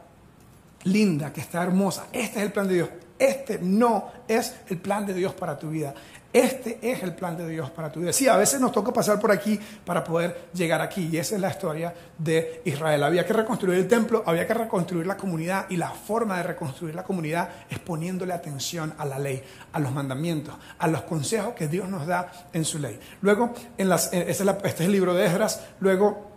linda, 0.85 1.35
que 1.35 1.43
está 1.43 1.63
hermosa. 1.63 2.07
Este 2.13 2.39
es 2.39 2.47
el 2.47 2.53
plan 2.53 2.67
de 2.67 2.75
Dios. 2.75 2.89
Este 3.23 3.61
no 3.61 4.11
es 4.27 4.53
el 4.69 4.79
plan 4.79 5.07
de 5.07 5.15
Dios 5.15 5.33
para 5.33 5.57
tu 5.57 5.71
vida. 5.71 5.95
Este 6.33 6.81
es 6.83 7.05
el 7.05 7.15
plan 7.15 7.37
de 7.37 7.49
Dios 7.49 7.71
para 7.71 7.93
tu 7.93 8.01
vida. 8.01 8.13
Sí, 8.13 8.27
a 8.27 8.37
veces 8.37 8.61
nos 8.61 8.73
toca 8.73 8.93
pasar 8.93 9.21
por 9.21 9.31
aquí 9.31 9.61
para 9.85 10.03
poder 10.03 10.49
llegar 10.53 10.81
aquí. 10.81 11.09
Y 11.13 11.19
esa 11.19 11.37
es 11.37 11.41
la 11.41 11.51
historia 11.51 11.95
de 12.19 12.63
Israel. 12.65 13.01
Había 13.05 13.25
que 13.25 13.33
reconstruir 13.33 13.79
el 13.79 13.87
templo, 13.87 14.25
había 14.27 14.45
que 14.45 14.55
reconstruir 14.55 15.07
la 15.07 15.17
comunidad. 15.17 15.67
Y 15.71 15.77
la 15.77 15.91
forma 15.91 16.39
de 16.39 16.43
reconstruir 16.43 16.97
la 16.97 17.05
comunidad 17.05 17.49
es 17.71 17.79
poniéndole 17.79 18.33
atención 18.33 18.93
a 18.99 19.05
la 19.05 19.21
ley, 19.21 19.41
a 19.73 19.79
los 19.79 19.93
mandamientos, 19.93 20.57
a 20.81 20.89
los 20.89 21.03
consejos 21.03 21.55
que 21.55 21.69
Dios 21.69 21.89
nos 21.89 22.09
da 22.09 22.49
en 22.53 22.65
su 22.65 22.81
ley. 22.81 22.99
Luego, 23.21 23.55
en 23.79 23.89
las, 23.89 24.13
este 24.13 24.33
es 24.43 24.81
el 24.81 24.91
libro 24.91 25.15
de 25.15 25.27
Esdras. 25.27 25.61
Luego, 25.79 26.33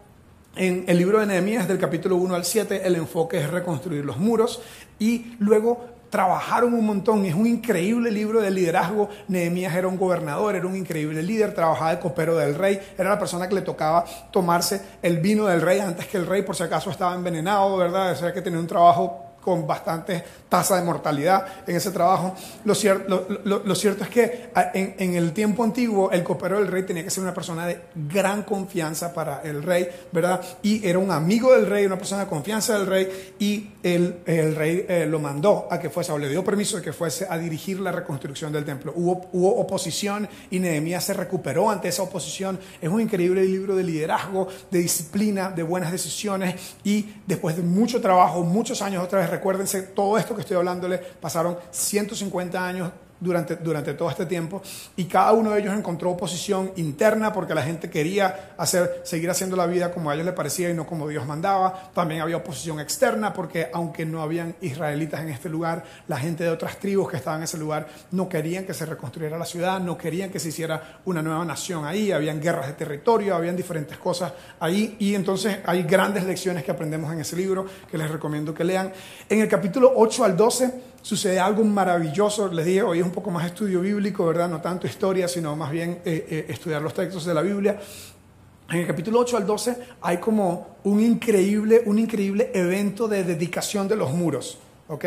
en 0.55 0.85
el 0.87 0.99
libro 0.99 1.19
de 1.19 1.25
Nehemías, 1.25 1.67
del 1.67 1.79
capítulo 1.79 2.15
1 2.17 2.35
al 2.35 2.45
7, 2.45 2.85
el 2.85 2.95
enfoque 2.95 3.39
es 3.39 3.49
reconstruir 3.49 4.05
los 4.05 4.17
muros. 4.17 4.61
Y 4.99 5.35
luego 5.39 5.94
trabajaron 6.09 6.73
un 6.73 6.85
montón. 6.85 7.25
Es 7.25 7.35
un 7.35 7.47
increíble 7.47 8.11
libro 8.11 8.41
de 8.41 8.51
liderazgo. 8.51 9.09
Nehemías 9.27 9.75
era 9.75 9.87
un 9.87 9.97
gobernador, 9.97 10.55
era 10.55 10.67
un 10.67 10.75
increíble 10.75 11.21
líder, 11.23 11.53
trabajaba 11.53 11.91
de 11.91 11.99
copero 11.99 12.37
del 12.37 12.55
rey, 12.55 12.79
era 12.97 13.09
la 13.09 13.19
persona 13.19 13.47
que 13.47 13.55
le 13.55 13.61
tocaba 13.61 14.05
tomarse 14.31 14.81
el 15.01 15.19
vino 15.19 15.45
del 15.45 15.61
rey 15.61 15.79
antes 15.79 16.07
que 16.07 16.17
el 16.17 16.25
rey, 16.25 16.43
por 16.43 16.55
si 16.55 16.63
acaso 16.63 16.89
estaba 16.89 17.13
envenenado, 17.15 17.77
¿verdad? 17.77 18.11
O 18.11 18.15
sea 18.15 18.33
que 18.33 18.41
tenía 18.41 18.59
un 18.59 18.67
trabajo 18.67 19.24
con 19.45 19.67
bastante 19.67 20.23
tasa 20.49 20.75
de 20.75 20.81
mortalidad 20.81 21.45
en 21.67 21.75
ese 21.75 21.91
trabajo. 21.91 22.33
Lo 22.63 22.73
cierto, 22.73 24.03
es 24.03 24.09
que 24.09 24.49
en, 24.73 24.95
en, 24.97 25.15
el 25.15 25.33
tiempo 25.33 25.63
antiguo 25.63 26.09
el 26.09 26.23
copero 26.23 26.57
del 26.57 26.67
rey 26.67 26.81
tenía 26.81 27.03
que 27.03 27.11
ser 27.11 27.21
una 27.21 27.33
persona 27.33 27.67
de 27.67 27.79
gran 28.11 28.41
confianza 28.41 29.13
para 29.13 29.41
el 29.43 29.61
rey, 29.61 29.87
¿verdad? 30.11 30.41
Y 30.63 30.85
era 30.87 30.97
un 30.97 31.11
amigo 31.11 31.53
del 31.53 31.67
rey, 31.67 31.85
una 31.85 31.97
persona 31.97 32.23
de 32.23 32.27
confianza 32.27 32.73
del 32.73 32.87
rey, 32.87 33.33
y 33.37 33.69
el, 33.83 34.21
el 34.25 34.55
rey 34.55 34.85
eh, 34.89 35.05
lo 35.07 35.19
mandó 35.19 35.67
a 35.69 35.79
que 35.79 35.91
fuese, 35.91 36.11
o 36.11 36.17
le 36.17 36.27
dio 36.27 36.43
permiso 36.43 36.77
de 36.77 36.81
que 36.83 36.91
fuese 36.91 37.27
a 37.29 37.37
dirigir 37.37 37.79
la 37.79 37.91
reconstrucción 37.91 38.51
del 38.51 38.65
templo. 38.65 38.93
Hubo, 38.95 39.27
hubo 39.31 39.57
oposición 39.57 40.27
y 40.49 40.57
Nehemías 40.57 41.03
se 41.03 41.13
recuperó 41.13 41.69
ante 41.69 41.89
esa 41.89 42.01
oposición. 42.01 42.59
Es 42.81 42.89
un 42.89 42.99
increíble 42.99 43.43
libro 43.43 43.75
de 43.75 43.83
liderazgo, 43.83 44.47
de 44.71 44.79
disciplina, 44.79 45.51
de 45.51 45.61
buenas 45.61 45.91
decisiones, 45.91 46.55
y 46.83 47.13
después 47.27 47.55
de 47.55 47.61
mucho 47.61 48.01
trabajo, 48.01 48.43
muchos 48.43 48.81
años 48.81 49.03
otra 49.03 49.19
vez 49.19 49.34
recuérdense, 49.35 49.81
todo 49.81 50.17
esto 50.17 50.33
que 50.33 50.41
estoy 50.41 50.57
hablándole 50.57 50.97
pasaron 50.97 51.57
150 51.71 52.67
años 52.67 52.91
durante, 53.19 53.55
durante 53.55 53.93
todo 53.93 54.09
este 54.09 54.25
tiempo 54.25 54.61
y 54.95 55.05
cada 55.05 55.31
uno 55.33 55.51
de 55.51 55.61
ellos 55.61 55.75
encontró 55.75 56.11
oposición 56.11 56.71
interna 56.75 57.31
porque 57.33 57.53
la 57.53 57.61
gente 57.61 57.89
quería 57.89 58.53
hacer, 58.57 59.01
seguir 59.03 59.29
haciendo 59.29 59.55
la 59.55 59.65
vida 59.65 59.91
como 59.91 60.09
a 60.09 60.13
ellos 60.13 60.25
les 60.25 60.35
parecía 60.35 60.69
y 60.69 60.73
no 60.73 60.85
como 60.85 61.07
Dios 61.07 61.25
mandaba. 61.25 61.91
También 61.93 62.21
había 62.21 62.37
oposición 62.37 62.79
externa 62.79 63.33
porque 63.33 63.69
aunque 63.73 64.05
no 64.05 64.21
habían 64.21 64.55
israelitas 64.61 65.21
en 65.21 65.29
este 65.29 65.49
lugar, 65.49 65.83
la 66.07 66.17
gente 66.17 66.43
de 66.43 66.49
otras 66.49 66.77
tribus 66.77 67.09
que 67.09 67.17
estaban 67.17 67.39
en 67.39 67.45
ese 67.45 67.57
lugar 67.57 67.87
no 68.11 68.27
querían 68.27 68.65
que 68.65 68.73
se 68.73 68.85
reconstruyera 68.85 69.37
la 69.37 69.45
ciudad, 69.45 69.79
no 69.79 69.97
querían 69.97 70.29
que 70.29 70.39
se 70.39 70.49
hiciera 70.49 70.99
una 71.05 71.21
nueva 71.21 71.45
nación 71.45 71.85
ahí, 71.85 72.11
habían 72.11 72.41
guerras 72.41 72.67
de 72.67 72.73
territorio, 72.73 73.35
habían 73.35 73.55
diferentes 73.55 73.97
cosas 73.97 74.33
ahí 74.59 74.95
y 74.99 75.15
entonces 75.15 75.59
hay 75.65 75.83
grandes 75.83 76.23
lecciones 76.25 76.63
que 76.63 76.71
aprendemos 76.71 77.11
en 77.11 77.21
ese 77.21 77.35
libro 77.35 77.65
que 77.89 77.97
les 77.97 78.09
recomiendo 78.09 78.53
que 78.53 78.63
lean. 78.63 78.91
En 79.29 79.39
el 79.39 79.47
capítulo 79.47 79.93
8 79.95 80.23
al 80.25 80.37
12 80.37 80.95
sucede 81.05 81.39
algo 81.39 81.63
maravilloso. 81.63 82.47
Les 82.47 82.65
dije, 82.65 82.81
hoy 82.81 82.99
es 83.05 83.09
un 83.09 83.13
poco 83.13 83.29
más 83.29 83.45
estudio 83.45 83.81
bíblico, 83.81 84.25
¿verdad? 84.25 84.49
No 84.49 84.59
tanto 84.59 84.87
historia, 84.87 85.27
sino 85.27 85.55
más 85.55 85.71
bien 85.71 86.01
eh, 86.03 86.25
eh, 86.27 86.45
estudiar 86.49 86.81
los 86.81 86.93
textos 86.93 87.23
de 87.23 87.33
la 87.35 87.41
Biblia. 87.43 87.79
En 88.67 88.79
el 88.79 88.87
capítulo 88.87 89.19
8 89.19 89.37
al 89.37 89.45
12 89.45 89.77
hay 90.01 90.17
como 90.17 90.77
un 90.85 90.99
increíble, 90.99 91.83
un 91.85 91.99
increíble 91.99 92.49
evento 92.53 93.07
de 93.07 93.23
dedicación 93.23 93.87
de 93.87 93.95
los 93.95 94.11
muros, 94.11 94.57
¿ok? 94.87 95.05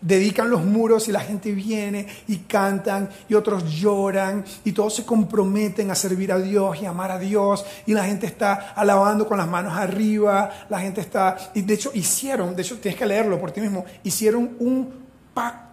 Dedican 0.00 0.48
los 0.48 0.64
muros 0.64 1.08
y 1.08 1.12
la 1.12 1.20
gente 1.20 1.50
viene 1.50 2.06
y 2.28 2.36
cantan 2.38 3.08
y 3.28 3.34
otros 3.34 3.64
lloran 3.64 4.44
y 4.64 4.70
todos 4.70 4.94
se 4.94 5.04
comprometen 5.04 5.90
a 5.90 5.96
servir 5.96 6.30
a 6.30 6.38
Dios 6.38 6.80
y 6.80 6.86
amar 6.86 7.10
a 7.10 7.18
Dios 7.18 7.64
y 7.86 7.94
la 7.94 8.04
gente 8.04 8.26
está 8.26 8.74
alabando 8.76 9.26
con 9.26 9.38
las 9.38 9.48
manos 9.48 9.72
arriba, 9.76 10.50
la 10.68 10.78
gente 10.78 11.00
está, 11.00 11.36
y 11.54 11.62
de 11.62 11.74
hecho 11.74 11.90
hicieron, 11.94 12.54
de 12.54 12.62
hecho 12.62 12.78
tienes 12.78 12.98
que 12.98 13.06
leerlo 13.06 13.40
por 13.40 13.50
ti 13.50 13.60
mismo, 13.60 13.84
hicieron 14.04 14.56
un 14.60 15.04
pacto, 15.32 15.63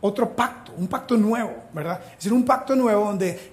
otro 0.00 0.34
pacto, 0.34 0.72
un 0.76 0.88
pacto 0.88 1.16
nuevo, 1.16 1.54
¿verdad? 1.72 2.00
Es 2.10 2.16
decir, 2.16 2.32
un 2.32 2.44
pacto 2.44 2.74
nuevo 2.76 3.06
donde 3.06 3.52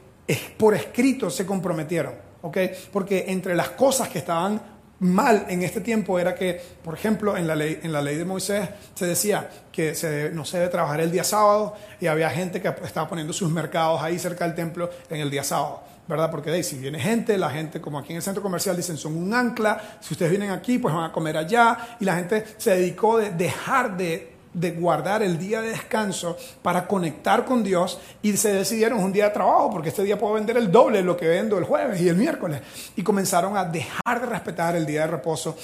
por 0.58 0.74
escrito 0.74 1.30
se 1.30 1.46
comprometieron, 1.46 2.14
¿ok? 2.42 2.58
Porque 2.92 3.26
entre 3.28 3.56
las 3.56 3.70
cosas 3.70 4.10
que 4.10 4.20
estaban 4.20 4.62
mal 5.00 5.46
en 5.50 5.62
este 5.62 5.82
tiempo 5.82 6.18
era 6.20 6.34
que, 6.36 6.62
por 6.84 6.94
ejemplo, 6.94 7.36
en 7.36 7.48
la 7.48 7.56
ley, 7.56 7.80
en 7.84 7.92
la 7.92 8.02
ley 8.02 8.16
de 8.16 8.26
Moisés 8.26 8.70
se 8.94 9.06
decía 9.06 9.50
que 9.72 9.94
no 10.34 10.46
se 10.46 10.58
debe 10.58 10.70
trabajar 10.70 11.02
el 11.02 11.12
día 11.12 11.24
sábado 11.24 11.76
y 12.00 12.08
había 12.08 12.30
gente 12.30 12.62
que 12.62 12.74
estaba 12.84 13.08
poniendo 13.08 13.34
sus 13.34 13.52
mercados 13.52 14.02
ahí 14.02 14.18
cerca 14.18 14.46
del 14.46 14.56
templo 14.56 14.90
en 15.10 15.20
el 15.20 15.30
día 15.30 15.44
sábado. 15.44 15.84
¿verdad? 16.08 16.30
Porque 16.30 16.52
de 16.52 16.62
si 16.62 16.78
viene 16.78 17.00
gente, 17.00 17.36
la 17.36 17.50
gente, 17.50 17.82
como 17.82 17.98
aquí 17.98 18.12
en 18.12 18.18
el 18.18 18.22
centro 18.22 18.44
comercial, 18.44 18.78
dicen 18.78 18.96
son 18.96 19.18
un 19.18 19.34
ancla, 19.34 19.98
si 20.02 20.14
ustedes 20.14 20.30
vienen 20.30 20.52
aquí, 20.52 20.78
pues 20.78 20.94
van 20.94 21.06
a 21.06 21.12
comer 21.12 21.36
allá, 21.36 21.98
y 22.00 22.06
la 22.06 22.16
gente 22.16 22.46
se 22.58 22.76
dedicó 22.76 23.18
de 23.18 23.32
dejar 23.32 23.98
de 23.98 24.35
de 24.56 24.72
guardar 24.72 25.22
el 25.22 25.38
día 25.38 25.62
de 25.62 25.70
descanso 25.70 26.38
para 26.62 26.88
conectar 26.88 27.46
con 27.46 27.64
Dios 27.64 28.00
y 28.22 28.36
se 28.38 28.54
decidieron 28.54 29.04
un 29.04 29.12
día 29.12 29.26
de 29.26 29.32
trabajo 29.32 29.70
porque 29.70 29.90
este 29.90 30.04
día 30.04 30.18
puedo 30.18 30.34
vender 30.34 30.58
el 30.58 30.72
doble 30.72 31.00
de 31.00 31.04
lo 31.04 31.18
que 31.18 31.28
vendo 31.28 31.58
el 31.58 31.66
jueves 31.66 32.00
y 32.02 32.08
el 32.08 32.16
miércoles 32.16 32.62
y 32.96 33.04
comenzaron 33.04 33.58
a 33.58 33.66
dejar 33.66 34.22
de 34.22 34.26
respetar 34.26 34.76
el 34.76 34.86
día 34.86 35.02
de 35.02 35.08
reposo 35.08 35.56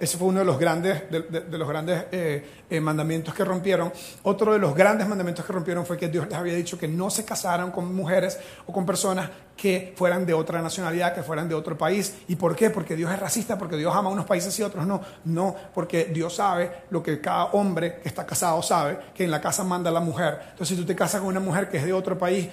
ese 0.00 0.18
fue 0.18 0.28
uno 0.28 0.40
de 0.40 0.44
los 0.44 0.58
grandes, 0.58 1.08
de, 1.08 1.58
los 1.58 1.68
grandes 1.68 2.06
eh, 2.10 2.44
eh, 2.68 2.80
mandamientos 2.80 3.32
que 3.32 3.44
rompieron. 3.44 3.92
Otro 4.24 4.52
de 4.52 4.58
los 4.58 4.74
grandes 4.74 5.06
mandamientos 5.06 5.44
que 5.44 5.52
rompieron 5.52 5.86
fue 5.86 5.96
que 5.96 6.08
Dios 6.08 6.26
les 6.28 6.36
había 6.36 6.54
dicho 6.54 6.76
que 6.76 6.88
no 6.88 7.10
se 7.10 7.24
casaran 7.24 7.70
con 7.70 7.94
mujeres 7.94 8.38
o 8.66 8.72
con 8.72 8.84
personas 8.84 9.30
que 9.56 9.92
fueran 9.96 10.26
de 10.26 10.34
otra 10.34 10.60
nacionalidad, 10.62 11.14
que 11.14 11.22
fueran 11.22 11.48
de 11.48 11.54
otro 11.54 11.78
país. 11.78 12.14
¿Y 12.26 12.34
por 12.34 12.56
qué? 12.56 12.70
Porque 12.70 12.96
Dios 12.96 13.12
es 13.12 13.20
racista, 13.20 13.56
porque 13.56 13.76
Dios 13.76 13.94
ama 13.94 14.08
a 14.08 14.12
unos 14.12 14.26
países 14.26 14.58
y 14.58 14.62
otros 14.64 14.84
no. 14.84 15.00
No, 15.24 15.54
porque 15.72 16.06
Dios 16.06 16.34
sabe 16.34 16.84
lo 16.90 17.00
que 17.00 17.20
cada 17.20 17.46
hombre 17.46 18.00
que 18.00 18.08
está 18.08 18.26
casado 18.28 18.62
sabe, 18.62 18.98
que 19.14 19.24
en 19.24 19.30
la 19.30 19.40
casa 19.40 19.64
manda 19.64 19.90
la 19.90 20.00
mujer. 20.00 20.38
Entonces, 20.50 20.68
si 20.68 20.76
tú 20.76 20.84
te 20.84 20.94
casas 20.94 21.22
con 21.22 21.30
una 21.30 21.40
mujer 21.40 21.70
que 21.70 21.78
es 21.78 21.84
de 21.84 21.94
otro 21.94 22.18
país, 22.18 22.46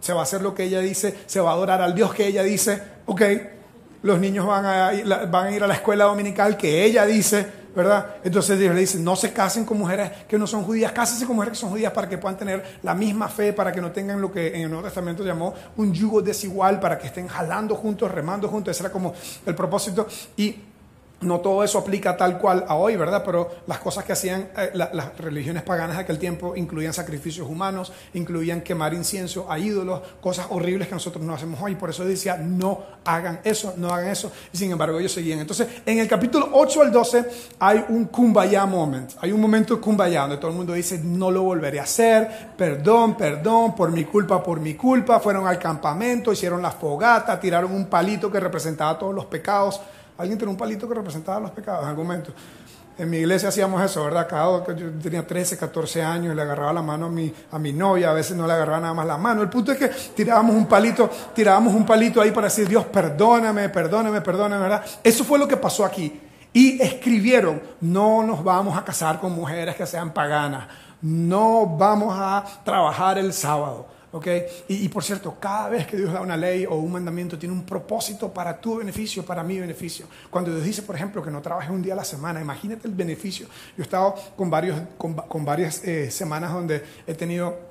se 0.00 0.12
va 0.14 0.20
a 0.20 0.22
hacer 0.22 0.40
lo 0.40 0.54
que 0.54 0.64
ella 0.64 0.80
dice, 0.80 1.14
se 1.26 1.40
va 1.40 1.50
a 1.50 1.52
adorar 1.52 1.82
al 1.82 1.94
Dios 1.94 2.14
que 2.14 2.26
ella 2.26 2.42
dice, 2.42 2.82
ok, 3.04 3.22
los 4.02 4.18
niños 4.18 4.46
van 4.46 4.64
a, 4.64 5.26
van 5.26 5.46
a 5.48 5.50
ir 5.50 5.62
a 5.62 5.66
la 5.66 5.74
escuela 5.74 6.04
dominical 6.04 6.56
que 6.56 6.84
ella 6.84 7.04
dice, 7.04 7.46
¿verdad? 7.76 8.16
Entonces 8.24 8.58
Dios 8.58 8.74
le 8.74 8.80
dice, 8.80 8.98
no 8.98 9.14
se 9.14 9.30
casen 9.30 9.66
con 9.66 9.76
mujeres 9.76 10.10
que 10.26 10.38
no 10.38 10.46
son 10.46 10.64
judías, 10.64 10.92
cásense 10.92 11.26
con 11.26 11.36
mujeres 11.36 11.58
que 11.58 11.60
son 11.60 11.70
judías 11.70 11.92
para 11.92 12.08
que 12.08 12.16
puedan 12.16 12.38
tener 12.38 12.78
la 12.82 12.94
misma 12.94 13.28
fe, 13.28 13.52
para 13.52 13.70
que 13.70 13.82
no 13.82 13.92
tengan 13.92 14.22
lo 14.22 14.32
que 14.32 14.48
en 14.56 14.62
el 14.62 14.70
Nuevo 14.70 14.84
Testamento 14.84 15.22
llamó 15.22 15.52
un 15.76 15.92
yugo 15.92 16.22
desigual, 16.22 16.80
para 16.80 16.98
que 16.98 17.08
estén 17.08 17.28
jalando 17.28 17.74
juntos, 17.74 18.10
remando 18.10 18.48
juntos, 18.48 18.74
ese 18.74 18.84
era 18.84 18.90
como 18.90 19.12
el 19.44 19.54
propósito. 19.54 20.06
Y 20.38 20.56
no 21.20 21.40
todo 21.40 21.64
eso 21.64 21.78
aplica 21.78 22.16
tal 22.16 22.38
cual 22.38 22.64
a 22.68 22.76
hoy, 22.76 22.96
¿verdad? 22.96 23.22
Pero 23.24 23.50
las 23.66 23.78
cosas 23.78 24.04
que 24.04 24.12
hacían 24.12 24.50
eh, 24.56 24.70
las 24.72 25.18
religiones 25.18 25.64
paganas 25.64 25.96
de 25.96 26.02
aquel 26.02 26.18
tiempo 26.18 26.54
incluían 26.54 26.92
sacrificios 26.92 27.48
humanos, 27.48 27.92
incluían 28.14 28.60
quemar 28.60 28.94
incienso 28.94 29.50
a 29.50 29.58
ídolos, 29.58 30.00
cosas 30.20 30.46
horribles 30.50 30.86
que 30.86 30.94
nosotros 30.94 31.24
no 31.24 31.34
hacemos 31.34 31.60
hoy. 31.60 31.74
Por 31.74 31.90
eso 31.90 32.04
decía, 32.04 32.36
no 32.36 32.82
hagan 33.04 33.40
eso, 33.42 33.74
no 33.76 33.92
hagan 33.92 34.10
eso. 34.10 34.30
Y 34.52 34.58
sin 34.58 34.70
embargo 34.70 34.98
ellos 35.00 35.12
seguían. 35.12 35.40
Entonces, 35.40 35.66
en 35.84 35.98
el 35.98 36.06
capítulo 36.06 36.50
8 36.52 36.82
al 36.82 36.92
12 36.92 37.24
hay 37.58 37.84
un 37.88 38.04
kumbaya 38.04 38.64
moment. 38.64 39.12
Hay 39.20 39.32
un 39.32 39.40
momento 39.40 39.80
kumbaya 39.80 40.20
donde 40.20 40.36
todo 40.36 40.52
el 40.52 40.56
mundo 40.56 40.72
dice, 40.72 41.00
no 41.02 41.32
lo 41.32 41.42
volveré 41.42 41.80
a 41.80 41.82
hacer, 41.82 42.52
perdón, 42.56 43.16
perdón, 43.16 43.74
por 43.74 43.90
mi 43.90 44.04
culpa, 44.04 44.40
por 44.40 44.60
mi 44.60 44.74
culpa. 44.74 45.18
Fueron 45.18 45.48
al 45.48 45.58
campamento, 45.58 46.32
hicieron 46.32 46.62
la 46.62 46.70
fogata, 46.70 47.40
tiraron 47.40 47.72
un 47.72 47.86
palito 47.86 48.30
que 48.30 48.38
representaba 48.38 48.96
todos 48.96 49.14
los 49.14 49.26
pecados 49.26 49.80
Alguien 50.18 50.36
tenía 50.36 50.50
un 50.50 50.58
palito 50.58 50.88
que 50.88 50.94
representaba 50.94 51.38
los 51.38 51.52
pecados 51.52 51.96
momento. 51.96 52.32
En 52.98 53.08
mi 53.08 53.18
iglesia 53.18 53.50
hacíamos 53.50 53.80
eso, 53.80 54.02
¿verdad? 54.02 54.26
Cada 54.28 54.74
yo 54.74 54.90
tenía 55.00 55.24
13, 55.24 55.56
14 55.56 56.02
años 56.02 56.32
y 56.32 56.36
le 56.36 56.42
agarraba 56.42 56.72
la 56.72 56.82
mano 56.82 57.06
a 57.06 57.08
mi, 57.08 57.32
a 57.52 57.58
mi 57.60 57.72
novia, 57.72 58.10
a 58.10 58.12
veces 58.12 58.36
no 58.36 58.44
le 58.44 58.52
agarraba 58.52 58.80
nada 58.80 58.94
más 58.94 59.06
la 59.06 59.16
mano. 59.16 59.42
El 59.42 59.48
punto 59.48 59.70
es 59.70 59.78
que 59.78 59.86
tirábamos 60.16 60.56
un 60.56 60.66
palito, 60.66 61.08
tirábamos 61.32 61.72
un 61.72 61.86
palito 61.86 62.20
ahí 62.20 62.32
para 62.32 62.48
decir, 62.48 62.66
Dios, 62.66 62.84
perdóname, 62.86 63.68
perdóname, 63.68 64.20
perdóname, 64.20 64.60
¿verdad? 64.60 64.84
Eso 65.04 65.22
fue 65.22 65.38
lo 65.38 65.46
que 65.46 65.56
pasó 65.56 65.84
aquí. 65.84 66.20
Y 66.52 66.82
escribieron, 66.82 67.62
no 67.80 68.24
nos 68.24 68.42
vamos 68.42 68.76
a 68.76 68.84
casar 68.84 69.20
con 69.20 69.30
mujeres 69.30 69.76
que 69.76 69.86
sean 69.86 70.12
paganas, 70.12 70.66
no 71.00 71.64
vamos 71.64 72.16
a 72.18 72.44
trabajar 72.64 73.18
el 73.18 73.32
sábado 73.32 73.97
¿okay? 74.12 74.44
Y, 74.68 74.88
por 74.88 75.04
cierto, 75.04 75.36
cada 75.38 75.68
vez 75.68 75.86
que 75.86 75.96
Dios 75.96 76.12
da 76.12 76.20
una 76.20 76.36
ley 76.36 76.66
o 76.66 76.76
un 76.76 76.92
mandamiento 76.92 77.38
tiene 77.38 77.54
un 77.54 77.64
propósito 77.64 78.32
para 78.32 78.60
tu 78.60 78.76
beneficio, 78.76 79.24
para 79.24 79.42
mi 79.42 79.58
beneficio. 79.58 80.06
Cuando 80.30 80.50
Dios 80.52 80.64
dice, 80.64 80.82
por 80.82 80.96
ejemplo, 80.96 81.22
que 81.22 81.30
no 81.30 81.40
trabajes 81.42 81.70
un 81.70 81.82
día 81.82 81.94
a 81.94 81.96
la 81.96 82.04
semana, 82.04 82.40
imagínate 82.40 82.88
el 82.88 82.94
beneficio. 82.94 83.46
Yo 83.76 83.82
he 83.82 83.82
estado 83.82 84.14
con, 84.36 84.50
varios, 84.50 84.80
varias 85.34 85.84
eh, 85.84 86.10
semanas 86.10 86.52
donde 86.52 86.84
he 87.06 87.14
tenido 87.14 87.68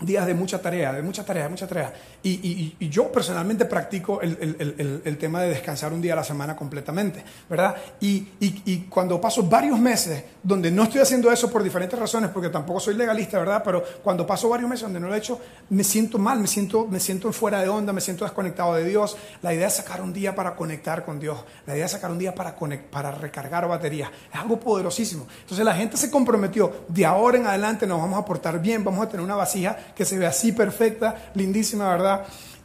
días 0.00 0.26
de 0.26 0.34
mucha 0.34 0.60
tarea, 0.60 0.92
de 0.92 1.02
mucha 1.02 1.24
tarea, 1.24 1.44
de 1.44 1.48
mucha 1.48 1.66
tarea. 1.66 1.92
Y, 2.26 2.88
yo 2.88 3.12
personalmente 3.12 3.66
practico 3.66 4.20
el, 4.22 5.18
tema 5.18 5.42
de 5.42 5.50
descansar 5.50 5.92
un 5.92 6.00
día 6.00 6.14
a 6.14 6.16
la 6.16 6.24
semana 6.24 6.56
completamente, 6.56 7.22
¿verdad? 7.50 7.76
Y, 8.00 8.86
cuando 8.88 9.20
paso 9.20 9.42
varios 9.42 9.78
meses 9.78 10.24
donde 10.42 10.70
no 10.70 10.84
estoy 10.84 11.02
haciendo 11.02 11.30
eso 11.30 11.50
por 11.50 11.62
diferentes 11.62 11.98
razones, 11.98 12.30
porque 12.30 12.48
tampoco 12.48 12.80
soy 12.80 12.94
legalista, 12.94 13.38
¿verdad? 13.38 13.62
Pero 13.62 13.84
cuando 14.02 14.26
paso 14.26 14.48
varios 14.48 14.70
meses 14.70 14.84
donde 14.84 15.00
no 15.00 15.08
lo 15.08 15.14
he 15.14 15.18
hecho, 15.18 15.38
me 15.68 15.84
siento 15.84 16.18
mal, 16.18 16.38
me 16.38 16.46
siento, 16.46 16.86
me 16.86 16.98
siento 16.98 17.30
fuera 17.32 17.60
de 17.60 17.68
onda, 17.68 17.92
me 17.92 18.00
siento 18.00 18.24
desconectado 18.24 18.74
de 18.74 18.84
Dios. 18.84 19.16
La 19.42 19.52
idea 19.52 19.66
es 19.66 19.74
sacar 19.74 20.00
un 20.00 20.14
día 20.14 20.34
para 20.34 20.56
conectar 20.56 21.04
con 21.04 21.20
Dios, 21.20 21.44
la 21.66 21.74
idea 21.74 21.84
es 21.84 21.92
sacar 21.92 22.10
un 22.10 22.18
día 22.18 22.34
para, 22.34 22.56
para 22.90 23.10
recargar 23.10 23.68
baterías. 23.68 24.10
Es 24.32 24.40
algo 24.40 24.58
poderosísimo. 24.58 25.26
Entonces 25.40 25.64
la 25.64 25.74
gente 25.74 25.98
se 25.98 26.10
comprometió, 26.10 26.84
de 26.88 27.04
ahora 27.04 27.36
en 27.36 27.46
adelante 27.46 27.86
nos 27.86 28.00
vamos 28.00 28.18
a 28.18 28.24
portar 28.24 28.60
bien, 28.62 28.82
vamos 28.82 29.04
a 29.04 29.08
tener 29.10 29.24
una 29.24 29.36
vasija 29.36 29.76
que 29.94 30.06
se 30.06 30.16
ve 30.16 30.26
así 30.26 30.52
perfecta, 30.52 31.30
lindísima, 31.34 31.90
¿verdad? 31.90 32.13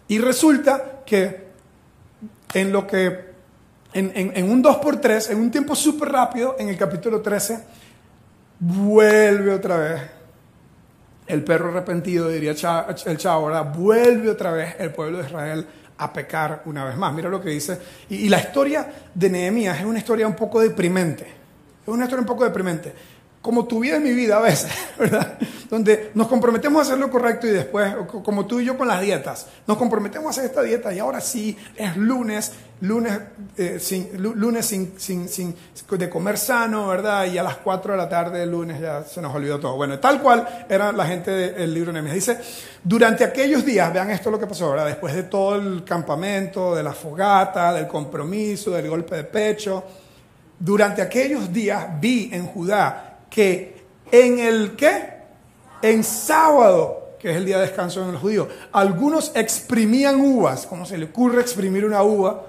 Y 0.08 0.18
resulta 0.20 1.02
que 1.06 1.50
en 2.54 2.72
lo 2.72 2.88
que, 2.88 3.30
en, 3.94 4.52
un 4.52 4.64
2x3, 4.64 5.32
en 5.32 5.38
un 5.40 5.52
tiempo 5.52 5.76
súper 5.76 6.10
rápido, 6.10 6.56
en 6.58 6.70
el 6.70 6.78
capítulo 6.78 7.22
13, 7.22 7.60
vuelve 8.60 9.54
otra 9.54 9.78
vez 9.78 10.02
el 11.28 11.44
perro 11.44 11.70
arrepentido, 11.70 12.30
diría 12.30 12.52
el 12.52 13.18
chavo. 13.18 13.52
Vuelve 13.76 14.30
otra 14.30 14.52
vez 14.52 14.76
el 14.80 14.92
pueblo 14.92 15.20
de 15.20 15.26
Israel 15.26 15.68
a 15.98 16.12
pecar 16.12 16.64
una 16.66 16.86
vez 16.86 16.98
más. 16.98 17.14
Mira 17.14 17.30
lo 17.30 17.40
que 17.40 17.50
dice. 17.50 17.80
Y, 18.10 18.16
y, 18.16 18.30
la 18.30 18.40
historia 18.40 18.92
de 19.14 19.30
Nehemías 19.30 19.80
es 19.80 19.86
una 19.86 20.00
historia 20.00 20.26
un 20.28 20.36
poco 20.36 20.60
deprimente. 20.60 21.28
Es 21.84 21.88
una 21.88 22.06
historia 22.06 22.22
un 22.22 22.28
poco 22.28 22.44
deprimente 22.44 22.94
como 23.50 23.66
tu 23.66 23.80
vida 23.80 23.98
y 23.98 24.00
mi 24.00 24.12
vida 24.12 24.38
a 24.38 24.42
veces, 24.42 24.72
¿verdad? 25.00 25.40
Donde 25.72 26.12
nos 26.14 26.28
comprometemos 26.28 26.78
a 26.78 26.82
hacer 26.84 27.00
lo 27.00 27.10
correcto 27.10 27.48
y 27.48 27.50
después, 27.50 27.96
como 28.24 28.46
tú 28.46 28.60
y 28.60 28.66
yo 28.66 28.78
con 28.78 28.88
las 28.88 29.02
dietas, 29.02 29.48
nos 29.66 29.76
comprometemos 29.76 30.28
a 30.28 30.30
hacer 30.30 30.46
esta 30.46 30.62
dieta 30.62 30.94
y 30.94 31.00
ahora 31.00 31.20
sí 31.20 31.58
es 31.76 31.98
lunes, 31.98 32.52
lunes, 32.82 33.20
eh, 33.58 33.80
sin, 33.80 34.22
lunes 34.22 34.68
sin, 34.68 34.94
sin, 35.00 35.28
sin, 35.28 35.56
de 35.90 36.10
comer 36.12 36.38
sano, 36.38 36.90
¿verdad? 36.90 37.26
Y 37.26 37.40
a 37.40 37.44
las 37.44 37.56
4 37.56 37.94
de 37.94 37.98
la 37.98 38.08
tarde 38.08 38.38
del 38.38 38.52
lunes 38.52 38.80
ya 38.80 39.04
se 39.04 39.20
nos 39.20 39.34
olvidó 39.34 39.60
todo. 39.60 39.76
Bueno, 39.78 39.98
tal 39.98 40.22
cual 40.22 40.66
era 40.70 40.92
la 40.92 41.08
gente 41.08 41.32
del 41.32 41.74
libro 41.74 41.92
de 41.92 42.04
Nehemías. 42.04 42.14
Dice, 42.14 42.38
durante 42.84 43.24
aquellos 43.24 43.66
días, 43.66 43.92
vean 43.92 44.12
esto 44.12 44.30
lo 44.30 44.40
que 44.40 44.46
pasó, 44.46 44.70
¿verdad? 44.70 44.86
Después 44.86 45.16
de 45.16 45.24
todo 45.24 45.56
el 45.56 45.84
campamento, 45.84 46.76
de 46.76 46.84
la 46.84 46.94
fogata, 46.94 47.74
del 47.74 47.88
compromiso, 47.88 48.70
del 48.70 48.88
golpe 48.88 49.16
de 49.16 49.24
pecho, 49.24 49.84
durante 50.60 51.02
aquellos 51.02 51.52
días 51.52 52.00
vi 52.00 52.30
en 52.32 52.46
Judá 52.46 53.09
que 53.30 53.84
en 54.12 54.40
el 54.40 54.76
qué? 54.76 55.20
En 55.82 56.04
sábado, 56.04 57.16
que 57.20 57.32
es 57.32 57.38
el 57.38 57.46
día 57.46 57.58
de 57.58 57.64
descanso 57.64 58.04
en 58.04 58.10
el 58.10 58.18
judío, 58.18 58.48
algunos 58.72 59.32
exprimían 59.36 60.20
uvas, 60.20 60.66
¿cómo 60.66 60.86
se 60.86 60.98
le 60.98 61.06
ocurre 61.06 61.42
exprimir 61.42 61.86
una 61.86 62.04
uva? 62.04 62.46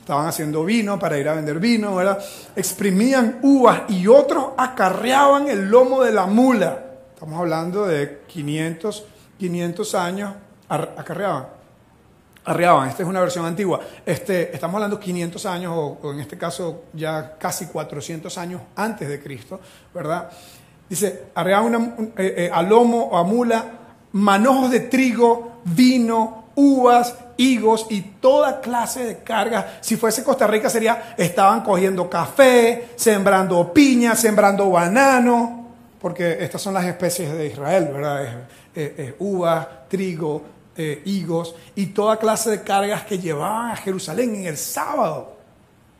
Estaban 0.00 0.26
haciendo 0.26 0.64
vino 0.64 0.98
para 0.98 1.18
ir 1.18 1.28
a 1.28 1.34
vender 1.34 1.58
vino, 1.58 1.94
¿verdad? 1.94 2.18
Exprimían 2.56 3.40
uvas 3.42 3.82
y 3.88 4.06
otros 4.06 4.46
acarreaban 4.56 5.48
el 5.48 5.68
lomo 5.68 6.02
de 6.02 6.12
la 6.12 6.26
mula. 6.26 6.84
Estamos 7.12 7.38
hablando 7.38 7.86
de 7.86 8.22
500, 8.26 9.04
500 9.38 9.94
años, 9.94 10.34
acarreaban 10.68 11.57
arriaban. 12.48 12.88
Esta 12.88 13.02
es 13.02 13.08
una 13.08 13.20
versión 13.20 13.44
antigua. 13.44 13.80
Este, 14.04 14.54
estamos 14.54 14.76
hablando 14.76 14.98
500 14.98 15.46
años, 15.46 15.72
o, 15.74 16.12
en 16.12 16.20
este 16.20 16.38
caso 16.38 16.84
ya 16.94 17.36
casi 17.38 17.66
400 17.66 18.36
años 18.38 18.62
antes 18.74 19.08
de 19.08 19.22
Cristo, 19.22 19.60
¿verdad? 19.94 20.30
Dice, 20.88 21.24
arreaban 21.34 22.12
eh, 22.16 22.34
eh, 22.36 22.50
a 22.52 22.62
lomo 22.62 23.04
o 23.04 23.18
a 23.18 23.24
mula 23.24 23.64
manojos 24.12 24.70
de 24.70 24.80
trigo, 24.80 25.60
vino, 25.64 26.44
uvas, 26.54 27.14
higos 27.36 27.86
y 27.90 28.00
toda 28.00 28.60
clase 28.60 29.04
de 29.04 29.18
cargas. 29.18 29.66
Si 29.80 29.96
fuese 29.96 30.24
Costa 30.24 30.46
Rica 30.46 30.70
sería, 30.70 31.14
estaban 31.16 31.60
cogiendo 31.62 32.08
café, 32.08 32.88
sembrando 32.96 33.72
piña, 33.72 34.16
sembrando 34.16 34.70
banano, 34.70 35.68
porque 36.00 36.38
estas 36.40 36.62
son 36.62 36.72
las 36.72 36.86
especies 36.86 37.32
de 37.32 37.46
Israel, 37.46 37.90
¿verdad? 37.92 38.46
Es, 38.74 39.14
uvas, 39.18 39.66
trigo, 39.88 40.42
eh, 40.80 41.02
higos 41.06 41.56
y 41.74 41.86
toda 41.86 42.18
clase 42.18 42.50
de 42.50 42.62
cargas 42.62 43.02
que 43.02 43.18
llevaban 43.18 43.72
a 43.72 43.76
Jerusalén 43.76 44.36
en 44.36 44.46
el 44.46 44.56
sábado. 44.56 45.36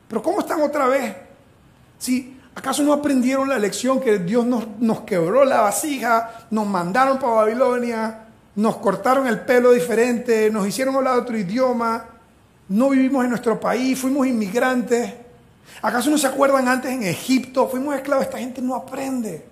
Pero 0.07 0.23
¿cómo 0.23 0.39
están 0.39 0.63
otra 0.63 0.87
vez? 0.87 1.17
Si 1.99 2.39
acaso 2.55 2.85
no 2.85 2.93
aprendieron 2.93 3.49
la 3.49 3.59
lección 3.59 3.99
que 3.99 4.21
Dios 4.21 4.47
nos, 4.47 4.69
nos 4.79 5.01
quebró 5.01 5.45
la 5.45 5.63
vasija, 5.63 6.47
nos 6.53 6.65
mandaron 6.65 7.19
para 7.19 7.33
Babilonia, 7.33 8.27
nos 8.55 8.77
cortaron 8.77 9.27
el 9.27 9.41
pelo 9.41 9.73
diferente, 9.73 10.49
nos 10.49 10.65
hicieron 10.65 10.95
hablar 10.95 11.19
otro 11.19 11.37
idioma, 11.37 12.05
no 12.69 12.91
vivimos 12.91 13.25
en 13.25 13.31
nuestro 13.31 13.59
país, 13.59 13.99
fuimos 13.99 14.29
inmigrantes. 14.29 15.13
¿Acaso 15.83 16.09
no 16.09 16.19
se 16.19 16.29
acuerdan 16.29 16.69
antes 16.69 16.93
en 16.93 17.03
Egipto? 17.03 17.67
Fuimos 17.67 17.97
esclavos, 17.97 18.27
esta 18.27 18.39
gente 18.39 18.63
no 18.63 18.77
aprende. 18.77 19.45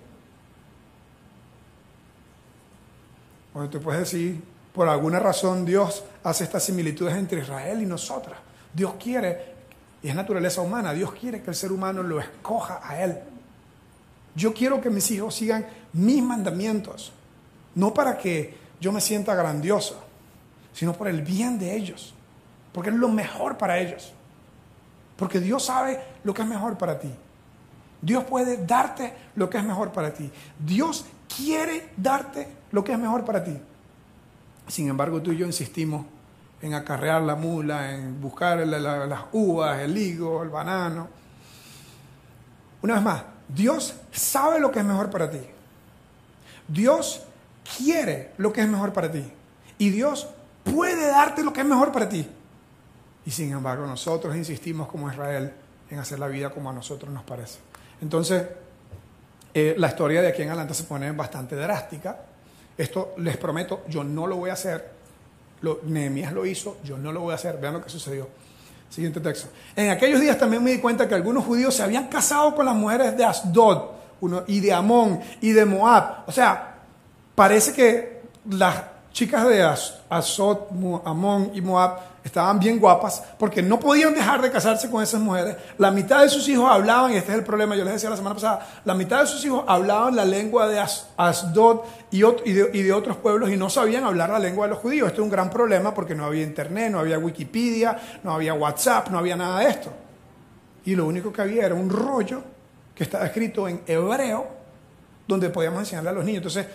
Bueno, 3.53 3.69
te 3.69 3.79
puedes 3.79 3.99
decir, 3.99 4.41
por 4.77 4.87
alguna 4.87 5.17
razón 5.17 5.65
Dios 5.65 6.03
hace 6.23 6.43
estas 6.43 6.61
similitudes 6.61 7.15
entre 7.15 7.41
Israel 7.41 7.81
y 7.81 7.87
nosotras. 7.87 8.37
Dios 8.71 8.93
quiere, 8.99 9.55
y 10.03 10.09
es 10.09 10.13
naturaleza 10.13 10.61
humana, 10.61 10.93
Dios 10.93 11.13
quiere 11.13 11.41
que 11.41 11.49
el 11.49 11.55
ser 11.55 11.71
humano 11.71 12.03
lo 12.03 12.19
escoja 12.19 12.79
a 12.83 13.03
Él. 13.03 13.17
Yo 14.35 14.53
quiero 14.53 14.79
que 14.79 14.91
mis 14.91 15.09
hijos 15.09 15.33
sigan 15.33 15.65
mis 15.93 16.21
mandamientos, 16.21 17.11
no 17.73 17.91
para 17.91 18.19
que 18.19 18.55
yo 18.79 18.91
me 18.91 19.01
sienta 19.01 19.33
grandioso, 19.33 19.99
sino 20.73 20.93
por 20.93 21.07
el 21.07 21.23
bien 21.23 21.57
de 21.57 21.75
ellos, 21.75 22.13
porque 22.71 22.91
es 22.91 22.95
lo 22.95 23.09
mejor 23.09 23.57
para 23.57 23.79
ellos. 23.79 24.13
Porque 25.15 25.39
Dios 25.39 25.65
sabe 25.65 25.99
lo 26.23 26.35
que 26.35 26.43
es 26.43 26.47
mejor 26.47 26.77
para 26.77 26.99
ti. 26.99 27.09
Dios 27.99 28.25
puede 28.25 28.63
darte 28.63 29.11
lo 29.33 29.49
que 29.49 29.57
es 29.57 29.63
mejor 29.63 29.91
para 29.91 30.13
ti. 30.13 30.29
Dios 30.59 31.03
quiere 31.35 31.89
darte 31.97 32.47
lo 32.69 32.83
que 32.83 32.91
es 32.91 32.99
mejor 32.99 33.25
para 33.25 33.43
ti. 33.43 33.59
Sin 34.67 34.89
embargo, 34.89 35.21
tú 35.21 35.31
y 35.31 35.37
yo 35.37 35.45
insistimos 35.45 36.05
en 36.61 36.73
acarrear 36.73 37.21
la 37.21 37.35
mula, 37.35 37.93
en 37.93 38.19
buscar 38.19 38.59
las 38.59 39.21
uvas, 39.31 39.79
el 39.79 39.97
higo, 39.97 40.43
el 40.43 40.49
banano. 40.49 41.07
Una 42.81 42.95
vez 42.95 43.03
más, 43.03 43.23
Dios 43.47 43.95
sabe 44.11 44.59
lo 44.59 44.71
que 44.71 44.79
es 44.79 44.85
mejor 44.85 45.09
para 45.09 45.29
ti. 45.29 45.41
Dios 46.67 47.23
quiere 47.77 48.33
lo 48.37 48.51
que 48.51 48.61
es 48.61 48.67
mejor 48.67 48.93
para 48.93 49.11
ti. 49.11 49.23
Y 49.77 49.89
Dios 49.89 50.27
puede 50.63 51.07
darte 51.07 51.43
lo 51.43 51.53
que 51.53 51.61
es 51.61 51.67
mejor 51.67 51.91
para 51.91 52.09
ti. 52.09 52.27
Y 53.25 53.31
sin 53.31 53.51
embargo, 53.51 53.85
nosotros 53.85 54.35
insistimos 54.35 54.87
como 54.87 55.11
Israel 55.11 55.53
en 55.89 55.99
hacer 55.99 56.19
la 56.19 56.27
vida 56.27 56.49
como 56.49 56.69
a 56.69 56.73
nosotros 56.73 57.11
nos 57.13 57.23
parece. 57.23 57.59
Entonces, 58.01 58.45
eh, 59.53 59.75
la 59.77 59.87
historia 59.87 60.21
de 60.21 60.29
aquí 60.29 60.41
en 60.41 60.49
adelante 60.49 60.73
se 60.73 60.83
pone 60.83 61.11
bastante 61.11 61.55
drástica. 61.55 62.17
Esto 62.77 63.13
les 63.17 63.37
prometo, 63.37 63.83
yo 63.87 64.03
no 64.03 64.27
lo 64.27 64.37
voy 64.37 64.49
a 64.49 64.53
hacer. 64.53 64.91
Nehemías 65.83 66.31
lo 66.33 66.45
hizo, 66.45 66.77
yo 66.83 66.97
no 66.97 67.11
lo 67.11 67.21
voy 67.21 67.31
a 67.31 67.35
hacer. 67.35 67.57
Vean 67.59 67.73
lo 67.73 67.83
que 67.83 67.89
sucedió. 67.89 68.27
Siguiente 68.89 69.19
texto. 69.19 69.49
En 69.75 69.89
aquellos 69.89 70.21
días 70.21 70.37
también 70.37 70.63
me 70.63 70.71
di 70.71 70.79
cuenta 70.79 71.07
que 71.07 71.15
algunos 71.15 71.43
judíos 71.43 71.73
se 71.73 71.83
habían 71.83 72.07
casado 72.07 72.55
con 72.55 72.65
las 72.65 72.75
mujeres 72.75 73.17
de 73.17 73.25
Asdod 73.25 73.97
uno, 74.21 74.43
y 74.47 74.59
de 74.59 74.73
Amón 74.73 75.19
y 75.41 75.51
de 75.51 75.65
Moab. 75.65 76.23
O 76.27 76.31
sea, 76.31 76.75
parece 77.35 77.73
que 77.73 78.21
las 78.49 78.75
chicas 79.17 79.47
de 79.47 79.63
Asdod, 79.63 80.67
Amón 81.03 81.49
y 81.55 81.59
Moab 81.59 81.97
estaban 82.23 82.59
bien 82.59 82.77
guapas 82.77 83.23
porque 83.39 83.63
no 83.63 83.79
podían 83.79 84.13
dejar 84.13 84.43
de 84.43 84.51
casarse 84.51 84.91
con 84.91 85.01
esas 85.01 85.19
mujeres. 85.19 85.55
La 85.79 85.89
mitad 85.89 86.21
de 86.21 86.29
sus 86.29 86.47
hijos 86.47 86.69
hablaban, 86.69 87.13
y 87.13 87.15
este 87.15 87.31
es 87.31 87.37
el 87.39 87.43
problema, 87.43 87.75
yo 87.75 87.83
les 87.83 87.93
decía 87.93 88.11
la 88.11 88.15
semana 88.17 88.35
pasada, 88.35 88.81
la 88.85 88.93
mitad 88.93 89.21
de 89.21 89.25
sus 89.25 89.43
hijos 89.43 89.63
hablaban 89.67 90.15
la 90.15 90.23
lengua 90.23 90.67
de 90.67 90.79
Asdod 91.17 91.79
y, 92.11 92.21
de, 92.21 92.93
otros 92.93 93.17
pueblos 93.17 93.49
y 93.49 93.57
no 93.57 93.71
sabían 93.71 94.03
hablar 94.03 94.29
la 94.29 94.37
lengua 94.37 94.67
de 94.67 94.73
los 94.73 94.79
judíos. 94.81 95.07
Esto 95.07 95.21
es 95.21 95.25
un 95.25 95.31
gran 95.31 95.49
problema 95.49 95.95
porque 95.95 96.13
no 96.13 96.23
había 96.23 96.43
internet, 96.43 96.91
no 96.91 96.99
había 96.99 97.17
Wikipedia, 97.17 97.97
no 98.23 98.33
había 98.33 98.53
WhatsApp, 98.53 99.09
no 99.09 99.17
había 99.17 99.35
nada 99.35 99.61
de 99.61 99.69
esto. 99.69 99.91
Y 100.85 100.95
lo 100.95 101.07
único 101.07 101.33
que 101.33 101.41
había 101.41 101.65
era 101.65 101.73
un 101.73 101.89
rollo 101.89 102.43
que 102.93 103.03
estaba 103.03 103.25
escrito 103.25 103.67
en 103.67 103.81
hebreo 103.87 104.45
donde 105.27 105.49
podíamos 105.49 105.79
enseñarle 105.79 106.11
a 106.11 106.13
los 106.13 106.23
niños. 106.23 106.37
Entonces, 106.45 106.67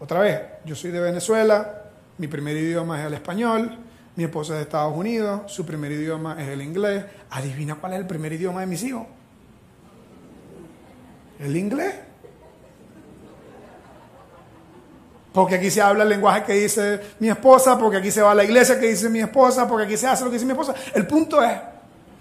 otra 0.00 0.20
vez, 0.20 0.40
yo 0.64 0.74
soy 0.74 0.90
de 0.90 1.00
Venezuela, 1.00 1.84
mi 2.18 2.28
primer 2.28 2.56
idioma 2.56 3.00
es 3.00 3.06
el 3.06 3.14
español, 3.14 3.78
mi 4.16 4.24
esposa 4.24 4.52
es 4.52 4.58
de 4.58 4.62
Estados 4.62 4.96
Unidos, 4.96 5.50
su 5.52 5.66
primer 5.66 5.90
idioma 5.90 6.40
es 6.40 6.48
el 6.48 6.62
inglés. 6.62 7.04
Adivina 7.30 7.74
cuál 7.74 7.94
es 7.94 8.00
el 8.00 8.06
primer 8.06 8.32
idioma 8.32 8.60
de 8.60 8.66
mis 8.66 8.82
hijos. 8.84 9.06
El 11.40 11.56
inglés. 11.56 11.94
Porque 15.32 15.56
aquí 15.56 15.68
se 15.68 15.82
habla 15.82 16.04
el 16.04 16.10
lenguaje 16.10 16.44
que 16.44 16.52
dice 16.52 17.00
mi 17.18 17.28
esposa, 17.28 17.76
porque 17.76 17.96
aquí 17.96 18.12
se 18.12 18.22
va 18.22 18.30
a 18.30 18.34
la 18.36 18.44
iglesia 18.44 18.78
que 18.78 18.86
dice 18.86 19.08
mi 19.08 19.18
esposa, 19.18 19.66
porque 19.66 19.86
aquí 19.86 19.96
se 19.96 20.06
hace 20.06 20.22
lo 20.22 20.30
que 20.30 20.34
dice 20.34 20.46
mi 20.46 20.52
esposa. 20.52 20.74
El 20.94 21.08
punto 21.08 21.42
es 21.42 21.58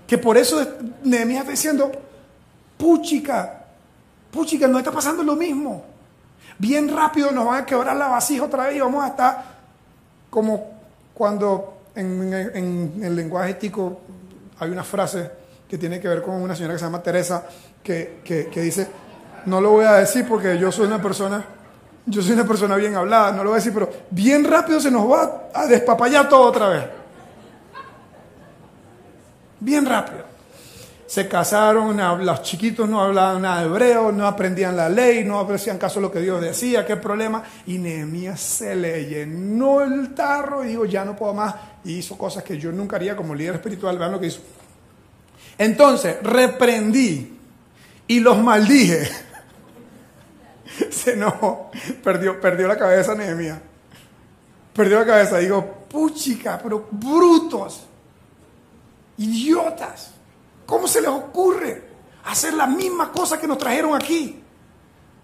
que 0.08 0.18
por 0.18 0.36
eso 0.36 0.66
Nehemías 1.04 1.42
está 1.42 1.52
diciendo, 1.52 1.92
puchica, 2.76 3.66
puchica, 4.32 4.68
no 4.68 4.80
está 4.80 4.92
pasando 4.92 5.22
lo 5.22 5.36
mismo. 5.36 5.93
Bien 6.58 6.94
rápido 6.94 7.32
nos 7.32 7.46
van 7.46 7.64
a 7.64 7.66
quebrar 7.66 7.96
la 7.96 8.08
vasija 8.08 8.46
otra 8.46 8.68
vez 8.68 8.76
y 8.76 8.80
vamos 8.80 9.04
a 9.04 9.08
estar 9.08 9.44
como 10.30 10.72
cuando 11.14 11.82
en, 11.96 13.02
el 13.04 13.16
lenguaje 13.16 13.56
tico 13.56 14.02
hay 14.60 14.70
una 14.70 14.84
frase 14.84 15.30
que 15.68 15.78
tiene 15.78 16.00
que 16.00 16.08
ver 16.08 16.22
con 16.22 16.36
una 16.36 16.56
señora 16.56 16.74
que 16.74 16.80
se 16.80 16.86
llama 16.86 17.02
Teresa, 17.02 17.46
que, 17.84 18.22
que, 18.24 18.62
dice, 18.62 18.88
no 19.46 19.60
lo 19.60 19.72
voy 19.72 19.86
a 19.86 19.94
decir 19.94 20.28
porque 20.28 20.58
yo 20.58 20.72
soy 20.72 20.88
una 20.88 21.02
persona, 21.02 21.44
yo 22.06 22.22
soy 22.22 22.34
una 22.34 22.46
persona 22.46 22.76
bien 22.76 22.96
hablada, 22.96 23.32
no 23.32 23.44
lo 23.44 23.50
voy 23.50 23.54
a 23.54 23.60
decir, 23.60 23.74
pero 23.74 23.90
bien 24.10 24.44
rápido 24.44 24.80
se 24.80 24.92
nos 24.92 25.10
va 25.12 25.50
a 25.54 25.66
despapallar 25.66 26.30
todo 26.30 26.42
otra 26.42 26.70
vez. 26.70 26.84
Bien 29.60 29.86
rápido 29.86 30.33
se 31.06 31.28
casaron, 31.28 31.98
los 32.26 32.42
chiquitos 32.44 32.90
no 32.90 33.02
hablaban 33.02 33.42
nada 33.42 33.62
de 33.62 33.68
hebreo, 33.68 34.12
no 34.12 34.26
aprendían 34.26 34.76
la 34.76 34.90
ley, 34.90 35.24
no 35.24 35.40
hacían 35.40 35.78
caso 35.78 36.00
lo 36.00 36.12
que 36.12 36.20
Dios 36.20 36.42
decía, 36.42 36.86
qué 36.86 36.96
problema. 36.96 37.44
Y 37.68 37.78
Nehemías 37.78 38.40
se 38.40 38.76
le 38.76 39.06
llenó 39.06 39.82
el 39.82 40.14
tarro 40.16 40.64
y 40.64 40.70
dijo, 40.70 40.86
ya 40.86 41.06
no 41.06 41.16
puedo 41.16 41.34
más. 41.34 41.56
Y 41.84 41.98
hizo 41.98 42.18
cosas 42.18 42.44
que 42.44 42.58
yo 42.58 42.72
nunca 42.72 42.96
haría 42.96 43.16
como 43.16 43.36
líder 43.36 43.56
espiritual. 43.56 43.98
Vean 44.00 44.14
lo 44.14 44.20
que 44.20 44.28
hizo. 44.28 44.42
Entonces, 45.58 46.18
reprendí 46.24 47.38
y 48.08 48.20
los 48.20 48.38
maldije. 48.38 49.10
se 50.90 51.14
enojó, 51.14 51.70
perdió, 52.04 52.40
perdió 52.40 52.68
la 52.68 52.78
cabeza 52.78 53.14
Nehemías. 53.14 53.60
Perdió 54.74 55.00
la 55.00 55.06
cabeza, 55.06 55.38
digo, 55.38 55.86
puchica, 55.88 56.60
pero 56.62 56.88
brutos, 56.90 57.86
idiotas. 59.18 60.13
¿Cómo 60.74 60.88
se 60.88 61.02
les 61.02 61.10
ocurre 61.12 61.84
hacer 62.26 62.56
la 62.56 62.66
misma 62.66 63.12
cosa 63.12 63.40
que 63.40 63.46
nos 63.46 63.60
trajeron 63.60 63.94
aquí? 63.94 64.42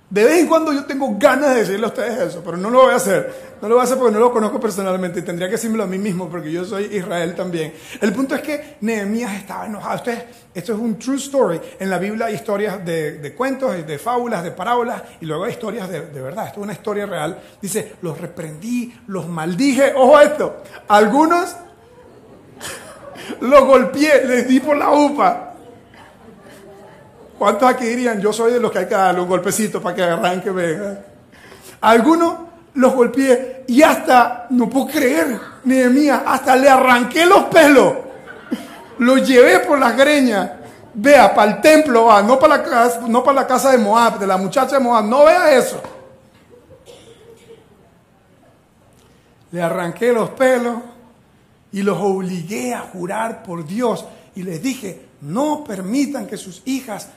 De 0.08 0.24
vez 0.24 0.42
en 0.42 0.48
cuando 0.48 0.72
yo 0.72 0.86
tengo 0.86 1.16
ganas 1.18 1.56
de 1.56 1.62
decirle 1.62 1.86
a 1.86 1.90
ustedes 1.90 2.20
eso, 2.20 2.44
pero 2.46 2.56
no 2.56 2.70
lo 2.70 2.84
voy 2.84 2.94
a 2.94 2.98
hacer. 2.98 3.56
No 3.60 3.68
lo 3.68 3.74
voy 3.74 3.82
a 3.82 3.86
hacer 3.86 3.98
porque 3.98 4.14
no 4.14 4.20
lo 4.20 4.32
conozco 4.32 4.60
personalmente 4.60 5.22
y 5.22 5.24
tendría 5.24 5.48
que 5.48 5.54
decirlo 5.54 5.84
a 5.84 5.88
mí 5.88 5.98
mismo 5.98 6.30
porque 6.30 6.52
yo 6.52 6.66
soy 6.66 6.84
Israel 6.96 7.34
también. 7.34 7.74
El 8.00 8.14
punto 8.14 8.36
es 8.36 8.42
que 8.42 8.78
Nehemías 8.82 9.38
estaba 9.38 9.66
enojado. 9.66 9.96
Ustedes, 9.96 10.24
esto 10.54 10.74
es 10.74 10.80
un 10.80 11.00
true 11.00 11.18
story. 11.18 11.60
En 11.80 11.90
la 11.90 11.98
Biblia 11.98 12.28
hay 12.28 12.36
historias 12.36 12.86
de, 12.86 13.14
de 13.14 13.34
cuentos, 13.34 13.76
de 13.88 13.98
fábulas, 13.98 14.44
de 14.44 14.52
parábolas 14.52 15.02
y 15.20 15.26
luego 15.26 15.46
hay 15.46 15.54
historias 15.54 15.90
de, 15.90 16.02
de, 16.02 16.22
verdad. 16.22 16.46
Esto 16.46 16.60
es 16.60 16.64
una 16.64 16.74
historia 16.74 17.08
real. 17.08 17.40
Dice, 17.60 17.96
los 18.04 18.22
reprendí, 18.22 18.94
los 19.08 19.28
maldije. 19.28 19.94
Ojo 19.96 20.16
a 20.16 20.24
esto. 20.26 20.62
Algunos 20.88 21.56
lo 23.42 23.66
golpeé, 23.66 24.26
les 24.26 24.48
di 24.48 24.60
por 24.60 24.78
la 24.78 24.92
upa. 24.92 25.54
¿Cuántos 27.38 27.70
aquí 27.70 27.86
dirían, 27.86 28.20
yo 28.20 28.34
soy 28.34 28.52
de 28.54 28.60
los 28.60 28.72
que 28.72 28.80
hay 28.80 28.88
que 28.88 28.96
darle 28.96 29.22
un 29.22 29.30
golpecito 29.30 29.82
para 29.82 29.96
que 29.96 30.04
arranque, 30.04 30.52
venga? 30.52 31.00
Algunos 31.82 32.34
los 32.74 32.94
golpeé 32.94 33.64
y 33.68 33.82
hasta, 33.82 34.48
no 34.50 34.70
puedo 34.70 34.88
creer, 34.88 35.40
mía, 35.64 36.24
hasta 36.26 36.56
le 36.56 36.70
arranqué 36.70 37.26
los 37.26 37.44
pelos. 37.46 37.94
Los 38.98 39.26
llevé 39.26 39.60
por 39.60 39.80
las 39.80 39.96
greñas. 39.96 40.52
Vea, 40.94 41.34
para 41.34 41.52
el 41.52 41.62
templo 41.62 42.06
va, 42.06 42.22
no 42.22 42.38
para, 42.38 42.58
la 42.58 42.64
casa, 42.64 43.02
no 43.08 43.24
para 43.24 43.42
la 43.42 43.48
casa 43.48 43.72
de 43.72 43.78
Moab, 43.78 44.20
de 44.20 44.28
la 44.28 44.36
muchacha 44.36 44.78
de 44.78 44.84
Moab, 44.84 45.06
no 45.06 45.24
vea 45.24 45.56
eso. 45.56 45.82
Le 49.52 49.62
arranqué 49.62 50.12
los 50.12 50.30
pelos 50.32 50.76
y 51.72 51.82
los 51.82 51.98
obligué 52.00 52.74
a 52.74 52.82
jurar 52.82 53.44
por 53.44 53.66
Dios 53.66 54.06
y 54.36 54.44
les 54.44 54.62
dije, 54.62 55.06
no 55.22 55.64
permitan 55.64 56.28
que 56.28 56.38
sus 56.38 56.62
hijas 56.66 57.10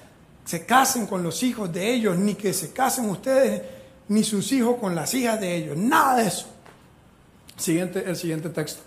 se 0.44 0.66
casen 0.66 1.06
con 1.06 1.22
los 1.22 1.42
hijos 1.42 1.72
de 1.72 1.92
ellos, 1.92 2.16
ni 2.16 2.34
que 2.34 2.52
se 2.52 2.72
casen 2.72 3.08
ustedes, 3.08 3.62
ni 4.08 4.24
sus 4.24 4.50
hijos 4.52 4.76
con 4.78 4.94
las 4.94 5.14
hijas 5.14 5.40
de 5.40 5.54
ellos, 5.54 5.76
nada 5.76 6.16
de 6.16 6.26
eso. 6.26 6.46
Siguiente, 7.56 8.02
el 8.04 8.16
siguiente 8.16 8.48
texto. 8.48 8.82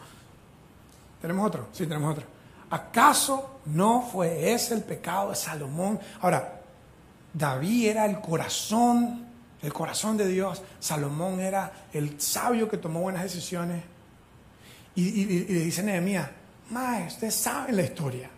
¿Tenemos 1.21 1.47
otro? 1.47 1.69
Sí, 1.71 1.85
tenemos 1.87 2.11
otro. 2.11 2.25
¿Acaso 2.69 3.59
no 3.65 4.01
fue 4.01 4.53
ese 4.53 4.73
el 4.73 4.83
pecado 4.83 5.29
de 5.29 5.35
Salomón? 5.35 5.99
Ahora, 6.21 6.61
David 7.33 7.87
era 7.87 8.05
el 8.05 8.19
corazón, 8.19 9.25
el 9.61 9.71
corazón 9.71 10.17
de 10.17 10.27
Dios. 10.27 10.61
Salomón 10.79 11.39
era 11.39 11.87
el 11.93 12.19
sabio 12.19 12.67
que 12.67 12.77
tomó 12.77 13.01
buenas 13.01 13.23
decisiones. 13.23 13.83
Y, 14.95 15.25
le 15.25 15.59
dice 15.65 15.83
Nehemías, 15.83 16.29
Mae, 16.69 17.07
ustedes 17.07 17.35
saben 17.35 17.75
la 17.75 17.83
historia. 17.83 18.29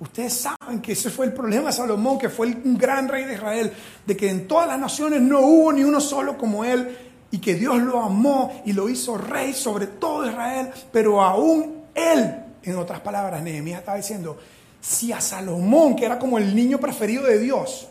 Ustedes 0.00 0.34
saben 0.34 0.80
que 0.80 0.92
ese 0.92 1.08
fue 1.10 1.26
el 1.26 1.32
problema 1.32 1.68
de 1.68 1.72
Salomón, 1.72 2.18
que 2.18 2.28
fue 2.28 2.48
un 2.48 2.76
gran 2.76 3.08
rey 3.08 3.24
de 3.24 3.34
Israel, 3.34 3.72
de 4.04 4.16
que 4.16 4.28
en 4.28 4.46
todas 4.46 4.66
las 4.68 4.78
naciones 4.78 5.22
no 5.22 5.40
hubo 5.40 5.72
ni 5.72 5.82
uno 5.82 6.00
solo 6.00 6.36
como 6.36 6.64
él, 6.64 6.96
y 7.30 7.38
que 7.38 7.54
Dios 7.54 7.78
lo 7.82 8.00
amó 8.00 8.62
y 8.64 8.72
lo 8.72 8.88
hizo 8.88 9.18
rey 9.18 9.52
sobre 9.54 9.88
todo 9.88 10.28
Israel, 10.28 10.70
pero 10.92 11.20
aún 11.20 11.82
él, 11.94 12.32
en 12.62 12.76
otras 12.76 13.00
palabras, 13.00 13.42
Nehemías 13.42 13.80
estaba 13.80 13.96
diciendo, 13.96 14.38
si 14.80 15.10
a 15.10 15.20
Salomón, 15.20 15.96
que 15.96 16.04
era 16.04 16.18
como 16.18 16.38
el 16.38 16.54
niño 16.54 16.78
preferido 16.78 17.24
de 17.24 17.38
Dios, 17.38 17.88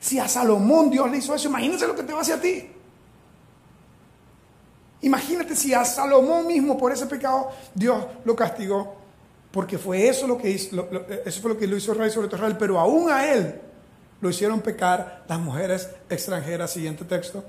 si 0.00 0.18
a 0.18 0.26
Salomón 0.26 0.90
Dios 0.90 1.08
le 1.10 1.18
hizo 1.18 1.32
eso, 1.32 1.48
imagínense 1.48 1.86
lo 1.86 1.94
que 1.94 2.02
te 2.02 2.12
va 2.12 2.20
a 2.20 2.22
hacer 2.22 2.38
a 2.38 2.40
ti. 2.40 2.68
Imagínate 5.02 5.54
si 5.54 5.74
a 5.74 5.84
Salomón 5.84 6.46
mismo 6.46 6.78
por 6.78 6.92
ese 6.92 7.06
pecado 7.06 7.50
Dios 7.74 8.04
lo 8.24 8.34
castigó, 8.34 8.96
porque 9.50 9.78
fue 9.78 10.08
eso 10.08 10.26
lo 10.26 10.38
que 10.38 10.50
hizo, 10.50 10.88
eso 11.24 11.42
fue 11.42 11.52
lo 11.52 11.58
que 11.58 11.66
lo 11.66 11.76
hizo 11.76 11.92
rey 11.92 12.10
sobre 12.10 12.28
todo 12.28 12.36
Israel, 12.36 12.56
pero 12.58 12.78
aún 12.78 13.10
a 13.10 13.30
él 13.30 13.60
lo 14.20 14.30
hicieron 14.30 14.60
pecar 14.60 15.24
las 15.28 15.38
mujeres 15.38 15.90
extranjeras. 16.08 16.70
Siguiente 16.70 17.04
texto. 17.04 17.44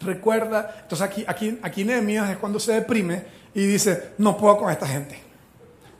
Recuerda, 0.00 0.80
entonces 0.82 1.06
aquí, 1.06 1.24
aquí, 1.26 1.58
aquí 1.62 1.84
Nehemías 1.84 2.28
es 2.30 2.36
cuando 2.36 2.60
se 2.60 2.72
deprime 2.72 3.24
y 3.54 3.64
dice, 3.64 4.10
no 4.18 4.36
puedo 4.36 4.58
con 4.58 4.70
esta 4.70 4.86
gente, 4.86 5.18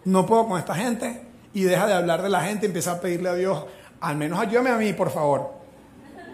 no 0.05 0.27
puedo 0.27 0.47
con 0.49 0.59
esta 0.59 0.75
gente, 0.75 1.23
y 1.55 1.63
deja 1.63 1.87
de 1.87 1.95
hablar 1.95 2.23
de 2.23 2.29
la 2.29 2.43
gente 2.43 2.67
empieza 2.67 2.93
a 2.93 3.01
pedirle 3.01 3.31
a 3.31 3.35
Dios, 3.35 3.65
al 4.01 4.17
menos 4.17 4.39
ayúdame 4.39 4.69
a 4.69 4.77
mí, 4.77 4.93
por 4.93 5.11
favor. 5.11 5.56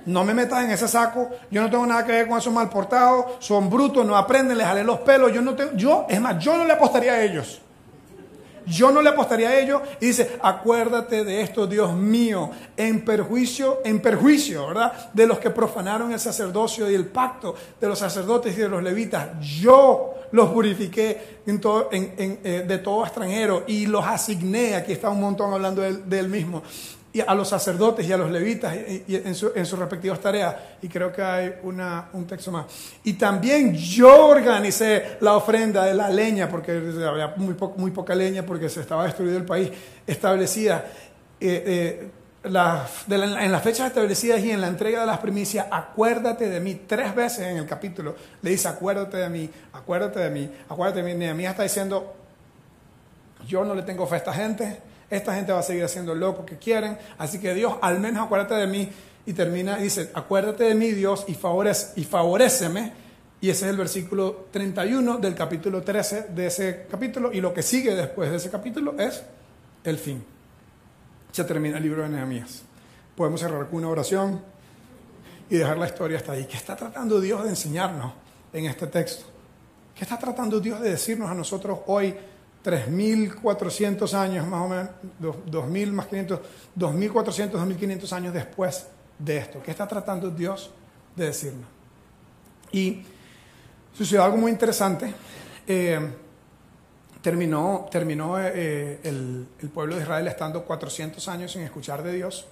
No 0.06 0.24
me 0.24 0.34
metas 0.34 0.64
en 0.64 0.70
ese 0.70 0.88
saco. 0.88 1.30
Yo 1.50 1.62
no 1.62 1.70
tengo 1.70 1.86
nada 1.86 2.04
que 2.04 2.12
ver 2.12 2.28
con 2.28 2.38
esos 2.38 2.52
mal 2.52 2.68
portados. 2.68 3.36
Son 3.38 3.70
brutos, 3.70 4.04
no 4.04 4.16
aprenden, 4.16 4.58
les 4.58 4.66
jalé 4.66 4.84
los 4.84 5.00
pelos. 5.00 5.32
Yo 5.32 5.42
no 5.42 5.54
tengo, 5.54 5.72
yo, 5.74 6.06
es 6.08 6.20
más, 6.20 6.42
yo 6.42 6.56
no 6.56 6.64
le 6.64 6.72
apostaría 6.72 7.12
a 7.12 7.22
ellos. 7.22 7.60
Yo 8.66 8.92
no 8.92 9.02
le 9.02 9.10
apostaría 9.10 9.48
a 9.48 9.58
ellos. 9.58 9.82
Y 10.00 10.06
dice, 10.06 10.38
acuérdate 10.42 11.24
de 11.24 11.40
esto, 11.42 11.66
Dios 11.66 11.94
mío, 11.94 12.50
en 12.76 13.04
perjuicio, 13.04 13.80
en 13.84 14.00
perjuicio, 14.00 14.68
¿verdad? 14.68 15.10
De 15.12 15.26
los 15.26 15.38
que 15.38 15.50
profanaron 15.50 16.12
el 16.12 16.20
sacerdocio 16.20 16.90
y 16.90 16.94
el 16.94 17.06
pacto 17.06 17.54
de 17.80 17.88
los 17.88 17.98
sacerdotes 17.98 18.56
y 18.56 18.60
de 18.60 18.68
los 18.68 18.82
levitas. 18.82 19.28
Yo 19.40 20.14
los 20.32 20.50
purifiqué 20.50 21.40
eh, 21.46 22.64
de 22.66 22.78
todo 22.78 23.04
extranjero 23.04 23.64
y 23.66 23.86
los 23.86 24.04
asigné. 24.04 24.74
Aquí 24.74 24.92
está 24.92 25.10
un 25.10 25.20
montón 25.20 25.52
hablando 25.52 25.82
de 25.82 26.18
él 26.18 26.28
mismo 26.28 26.62
y 27.12 27.20
a 27.20 27.34
los 27.34 27.48
sacerdotes 27.48 28.06
y 28.06 28.12
a 28.12 28.16
los 28.16 28.30
levitas 28.30 28.74
y, 28.74 29.04
en, 29.16 29.34
sus 29.34 29.78
respectivas 29.78 30.18
tareas. 30.18 30.54
Y 30.80 30.88
creo 30.88 31.12
que 31.12 31.22
hay 31.22 31.54
una, 31.62 32.08
un 32.14 32.26
texto 32.26 32.50
más. 32.50 32.66
Y 33.04 33.14
también 33.14 33.74
yo 33.74 34.28
organicé 34.28 35.18
la 35.20 35.36
ofrenda 35.36 35.84
de 35.84 35.94
la 35.94 36.08
leña, 36.08 36.48
porque 36.48 36.72
había 36.72 37.34
muy, 37.36 37.54
muy 37.76 37.90
poca 37.90 38.14
leña, 38.14 38.44
porque 38.44 38.68
se 38.68 38.80
estaba 38.80 39.04
destruido 39.04 39.36
el 39.36 39.44
país, 39.44 39.70
establecida. 40.06 40.86
Eh, 41.38 41.62
eh, 41.66 42.10
en 42.44 43.52
las 43.52 43.62
fechas 43.62 43.86
establecidas 43.86 44.40
y 44.40 44.50
en 44.50 44.60
la 44.60 44.66
entrega 44.66 45.00
de 45.00 45.06
las 45.06 45.18
primicias, 45.18 45.66
acuérdate 45.70 46.48
de 46.48 46.60
mí. 46.60 46.82
Tres 46.86 47.14
veces 47.14 47.46
en 47.46 47.58
el 47.58 47.66
capítulo 47.66 48.16
le 48.40 48.50
dice, 48.50 48.68
acuérdate 48.68 49.18
de 49.18 49.28
mí, 49.28 49.48
acuérdate 49.72 50.18
de 50.18 50.30
mí, 50.30 50.50
acuérdate 50.68 51.02
de 51.02 51.12
mí. 51.12 51.18
Nehemías 51.18 51.52
está 51.52 51.62
diciendo, 51.62 52.14
yo 53.46 53.64
no 53.64 53.74
le 53.74 53.82
tengo 53.82 54.06
fe 54.06 54.16
a 54.16 54.18
esta 54.18 54.32
gente, 54.32 54.80
esta 55.12 55.34
gente 55.34 55.52
va 55.52 55.58
a 55.58 55.62
seguir 55.62 55.84
haciendo 55.84 56.14
lo 56.14 56.46
que 56.46 56.56
quieren, 56.56 56.96
así 57.18 57.38
que 57.38 57.52
Dios, 57.52 57.74
al 57.82 58.00
menos 58.00 58.24
acuérdate 58.24 58.54
de 58.54 58.66
mí. 58.66 58.88
Y 59.24 59.34
termina, 59.34 59.76
dice, 59.76 60.10
acuérdate 60.14 60.64
de 60.64 60.74
mí, 60.74 60.90
Dios, 60.92 61.24
y, 61.28 61.34
favorece, 61.34 62.00
y 62.00 62.04
favoreceme. 62.04 62.92
Y 63.40 63.50
ese 63.50 63.66
es 63.66 63.70
el 63.70 63.76
versículo 63.76 64.46
31 64.50 65.18
del 65.18 65.34
capítulo 65.34 65.82
13 65.82 66.28
de 66.34 66.46
ese 66.46 66.86
capítulo. 66.90 67.30
Y 67.30 67.40
lo 67.40 67.52
que 67.52 67.62
sigue 67.62 67.94
después 67.94 68.30
de 68.30 68.38
ese 68.38 68.50
capítulo 68.50 68.98
es 68.98 69.22
el 69.84 69.98
fin. 69.98 70.24
Se 71.30 71.44
termina 71.44 71.76
el 71.76 71.84
libro 71.84 72.02
de 72.02 72.08
Nehemías. 72.08 72.62
Podemos 73.14 73.40
cerrar 73.40 73.68
con 73.68 73.80
una 73.80 73.88
oración 73.88 74.40
y 75.50 75.56
dejar 75.56 75.76
la 75.76 75.86
historia 75.86 76.16
hasta 76.16 76.32
ahí. 76.32 76.46
¿Qué 76.46 76.56
está 76.56 76.74
tratando 76.74 77.20
Dios 77.20 77.44
de 77.44 77.50
enseñarnos 77.50 78.12
en 78.52 78.64
este 78.64 78.86
texto? 78.86 79.26
¿Qué 79.94 80.04
está 80.04 80.18
tratando 80.18 80.58
Dios 80.58 80.80
de 80.80 80.90
decirnos 80.90 81.30
a 81.30 81.34
nosotros 81.34 81.80
hoy 81.86 82.14
3.400 82.64 84.14
años 84.14 84.46
más 84.46 84.60
o 84.62 84.68
menos, 84.68 84.90
2.000 85.50 85.92
más 85.92 86.06
500, 86.06 86.40
2.400, 86.78 87.50
2.500 87.50 88.12
años 88.12 88.34
después 88.34 88.86
de 89.18 89.38
esto. 89.38 89.62
¿Qué 89.62 89.70
está 89.70 89.86
tratando 89.86 90.30
Dios 90.30 90.70
de 91.16 91.26
decirnos? 91.26 91.66
Y 92.70 93.02
sucedió 93.92 94.24
algo 94.24 94.36
muy 94.36 94.52
interesante. 94.52 95.12
Eh, 95.66 96.10
terminó 97.20 97.88
terminó 97.90 98.38
eh, 98.40 99.00
el, 99.04 99.46
el, 99.60 99.68
pueblo 99.70 99.94
de 99.94 100.02
Israel 100.02 100.26
estando 100.26 100.64
400 100.64 101.28
años 101.28 101.52
sin 101.52 101.62
escuchar 101.62 102.02
de 102.02 102.12
Dios. 102.12 102.46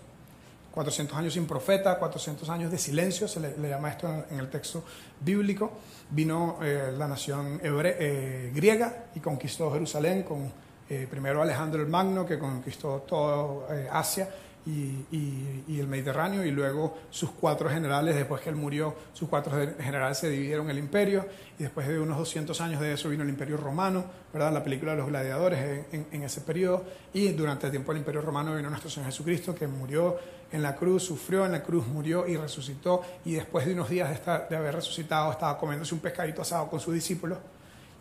400 0.70 1.16
años 1.16 1.32
sin 1.34 1.46
profeta, 1.46 1.98
400 1.98 2.48
años 2.48 2.70
de 2.70 2.78
silencio, 2.78 3.26
se 3.26 3.40
le, 3.40 3.68
llama 3.68 3.90
esto 3.90 4.08
en, 4.30 4.38
el 4.38 4.48
texto 4.48 4.84
bíblico. 5.20 5.72
Vino 6.10 6.58
eh, 6.62 6.92
la 6.96 7.08
nación 7.08 7.60
eh, 7.62 8.52
griega 8.54 9.06
y 9.14 9.20
conquistó 9.20 9.72
Jerusalén 9.72 10.22
con 10.22 10.52
eh, 10.88 11.06
primero 11.10 11.42
Alejandro 11.42 11.80
el 11.82 11.88
Magno, 11.88 12.24
que 12.24 12.38
conquistó 12.38 13.04
toda 13.06 13.66
Asia 13.92 14.28
y, 14.66 15.80
el 15.80 15.86
Mediterráneo, 15.86 16.44
y 16.44 16.50
luego 16.50 16.98
sus 17.10 17.30
cuatro 17.30 17.70
generales, 17.70 18.14
después 18.14 18.42
que 18.42 18.50
él 18.50 18.56
murió, 18.56 18.94
sus 19.12 19.28
cuatro 19.28 19.52
generales 19.78 20.18
se 20.18 20.28
dividieron 20.28 20.68
el 20.68 20.78
imperio, 20.78 21.26
y 21.58 21.62
después 21.62 21.88
de 21.88 21.98
unos 21.98 22.18
200 22.18 22.60
años 22.60 22.80
de 22.80 22.92
eso 22.92 23.08
vino 23.08 23.22
el 23.22 23.30
imperio 23.30 23.56
romano, 23.56 24.04
¿verdad? 24.32 24.52
la 24.52 24.62
película 24.62 24.92
de 24.92 24.98
los 24.98 25.08
gladiadores 25.08 25.86
en, 25.92 26.22
ese 26.22 26.42
periodo, 26.42 26.84
y 27.14 27.28
durante 27.28 27.66
el 27.66 27.70
tiempo 27.70 27.92
del 27.92 28.00
imperio 28.00 28.20
romano 28.20 28.54
vino 28.54 28.68
nuestro 28.68 28.90
Señor 28.90 29.06
Jesucristo, 29.10 29.54
que 29.54 29.66
murió 29.66 30.18
en 30.52 30.62
la 30.62 30.76
cruz, 30.76 31.04
sufrió 31.04 31.46
en 31.46 31.52
la 31.52 31.62
cruz, 31.62 31.86
murió 31.86 32.26
y 32.26 32.36
resucitó, 32.36 33.02
y 33.24 33.32
después 33.32 33.66
de 33.66 33.72
unos 33.72 33.88
días 33.88 34.08
de, 34.08 34.14
estar, 34.14 34.48
de 34.48 34.56
haber 34.56 34.74
resucitado, 34.74 35.32
estaba 35.32 35.56
comiéndose 35.56 35.94
un 35.94 36.00
pescadito 36.00 36.42
asado 36.42 36.68
con 36.68 36.80
sus 36.80 36.92
discípulos, 36.92 37.38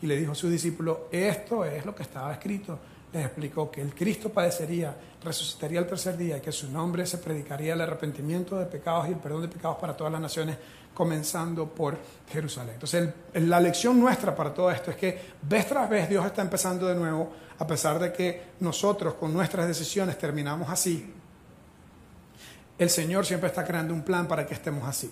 y 0.02 0.08
le 0.08 0.18
dijo 0.18 0.32
a 0.34 0.36
sus 0.36 0.50
discípulos, 0.50 0.98
esto 1.12 1.64
es 1.66 1.86
lo 1.86 1.94
que 1.94 2.04
estaba 2.04 2.32
escrito 2.34 2.80
les 3.12 3.26
explicó 3.26 3.72
que 3.72 3.82
el 3.82 3.94
Cristo 3.96 4.30
padecería, 4.30 4.96
resucitaría 5.24 5.80
el 5.80 5.88
tercer 5.88 6.16
día 6.16 6.38
y 6.38 6.42
que 6.42 6.52
su 6.52 6.72
nombre 6.72 7.06
se 7.06 7.18
predicaría 7.18 7.74
el 7.74 7.82
arrepentimiento 7.82 8.58
de 8.58 8.66
pecados 8.66 9.08
y 9.08 9.12
el 9.12 9.18
perdón 9.18 9.42
de 9.42 9.48
pecados 9.48 9.78
para 9.78 9.98
todas 9.98 10.14
las 10.14 10.22
naciones, 10.22 10.58
comenzando 10.94 11.68
por 11.68 11.98
Jerusalén. 12.32 12.76
Entonces, 12.76 13.10
la 13.34 13.60
lección 13.60 14.00
nuestra 14.00 14.36
para 14.36 14.54
todo 14.54 14.70
esto 14.70 14.92
es 14.92 14.98
que 14.98 15.20
vez 15.42 15.68
tras 15.68 15.90
vez 15.90 16.10
Dios 16.10 16.26
está 16.26 16.42
empezando 16.42 16.88
de 16.88 16.96
nuevo, 16.96 17.32
a 17.58 17.66
pesar 17.66 17.98
de 18.00 18.14
que 18.14 18.42
nosotros 18.60 19.16
con 19.16 19.34
nuestras 19.34 19.68
decisiones 19.68 20.18
terminamos 20.18 20.70
así. 20.70 21.14
El 22.78 22.90
Señor 22.90 23.26
siempre 23.26 23.50
está 23.50 23.66
creando 23.66 23.94
un 23.94 24.04
plan 24.04 24.28
para 24.28 24.46
que 24.46 24.54
estemos 24.54 24.88
así. 24.88 25.12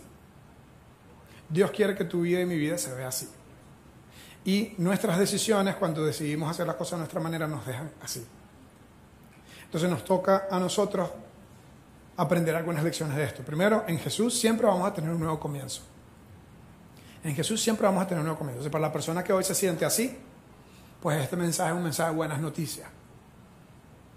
Dios 1.50 1.72
quiere 1.72 1.96
que 1.96 2.06
tu 2.06 2.22
vida 2.22 2.42
y 2.42 2.46
mi 2.46 2.58
vida 2.58 2.78
se 2.78 2.94
vea 2.94 3.08
así. 3.08 3.28
Y 4.48 4.76
nuestras 4.78 5.20
decisiones, 5.20 5.76
cuando 5.76 6.06
decidimos 6.06 6.50
hacer 6.50 6.66
las 6.66 6.78
cosas 6.78 6.92
de 6.92 6.98
nuestra 7.00 7.20
manera, 7.20 7.48
nos 7.48 7.66
dejan 7.66 7.92
así. 8.02 8.26
Entonces 9.66 9.90
nos 9.90 10.06
toca 10.06 10.48
a 10.50 10.58
nosotros 10.58 11.10
aprender 12.16 12.56
algunas 12.56 12.82
lecciones 12.82 13.18
de 13.18 13.26
esto. 13.26 13.44
Primero, 13.44 13.84
en 13.90 14.00
Jesús 14.00 14.40
siempre 14.40 14.66
vamos 14.66 14.88
a 14.88 14.94
tener 14.94 15.10
un 15.10 15.20
nuevo 15.20 15.38
comienzo. 15.38 15.82
En 17.26 17.36
Jesús 17.36 17.62
siempre 17.62 17.88
vamos 17.88 18.02
a 18.02 18.08
tener 18.08 18.22
un 18.22 18.28
nuevo 18.28 18.40
comienzo. 18.40 18.72
para 18.72 18.84
la 18.84 18.94
persona 18.94 19.22
que 19.22 19.34
hoy 19.34 19.44
se 19.44 19.54
siente 19.54 19.84
así, 19.84 20.18
pues 21.02 21.22
este 21.22 21.36
mensaje 21.36 21.72
es 21.72 21.76
un 21.76 21.84
mensaje 21.84 22.12
de 22.12 22.16
buenas 22.16 22.40
noticias. 22.40 22.88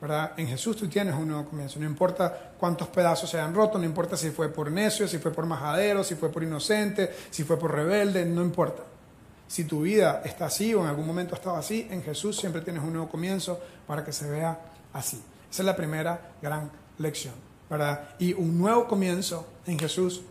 ¿verdad? 0.00 0.34
En 0.36 0.46
Jesús 0.46 0.76
tú 0.76 0.86
tienes 0.86 1.12
un 1.16 1.26
nuevo 1.26 1.44
comienzo. 1.44 1.80
No 1.80 1.86
importa 1.86 2.52
cuántos 2.56 2.86
pedazos 2.86 3.28
se 3.28 3.36
hayan 3.36 3.52
roto, 3.52 3.78
no 3.80 3.84
importa 3.84 4.16
si 4.16 4.30
fue 4.30 4.48
por 4.48 4.70
necio, 4.70 5.08
si 5.08 5.18
fue 5.18 5.32
por 5.32 5.44
majadero, 5.44 6.04
si 6.04 6.14
fue 6.14 6.28
por 6.28 6.44
inocente, 6.44 7.12
si 7.30 7.42
fue 7.42 7.58
por 7.58 7.74
rebelde, 7.74 8.24
no 8.24 8.42
importa. 8.42 8.84
Si 9.50 9.64
tu 9.64 9.80
vida 9.80 10.22
está 10.24 10.46
así 10.46 10.72
o 10.74 10.82
en 10.82 10.86
algún 10.86 11.04
momento 11.04 11.34
estaba 11.34 11.58
así, 11.58 11.88
en 11.90 12.04
Jesús 12.04 12.36
siempre 12.36 12.62
tienes 12.62 12.84
un 12.84 12.92
nuevo 12.92 13.08
comienzo 13.08 13.58
para 13.84 14.04
que 14.04 14.12
se 14.12 14.30
vea 14.30 14.56
así. 14.92 15.20
Esa 15.50 15.62
es 15.62 15.66
la 15.66 15.74
primera 15.74 16.34
gran 16.40 16.70
lección. 16.98 17.34
Y 18.20 18.32
un 18.32 18.56
nuevo 18.56 18.86
comienzo 18.86 19.48
en 19.66 19.76
Jesús, 19.76 20.22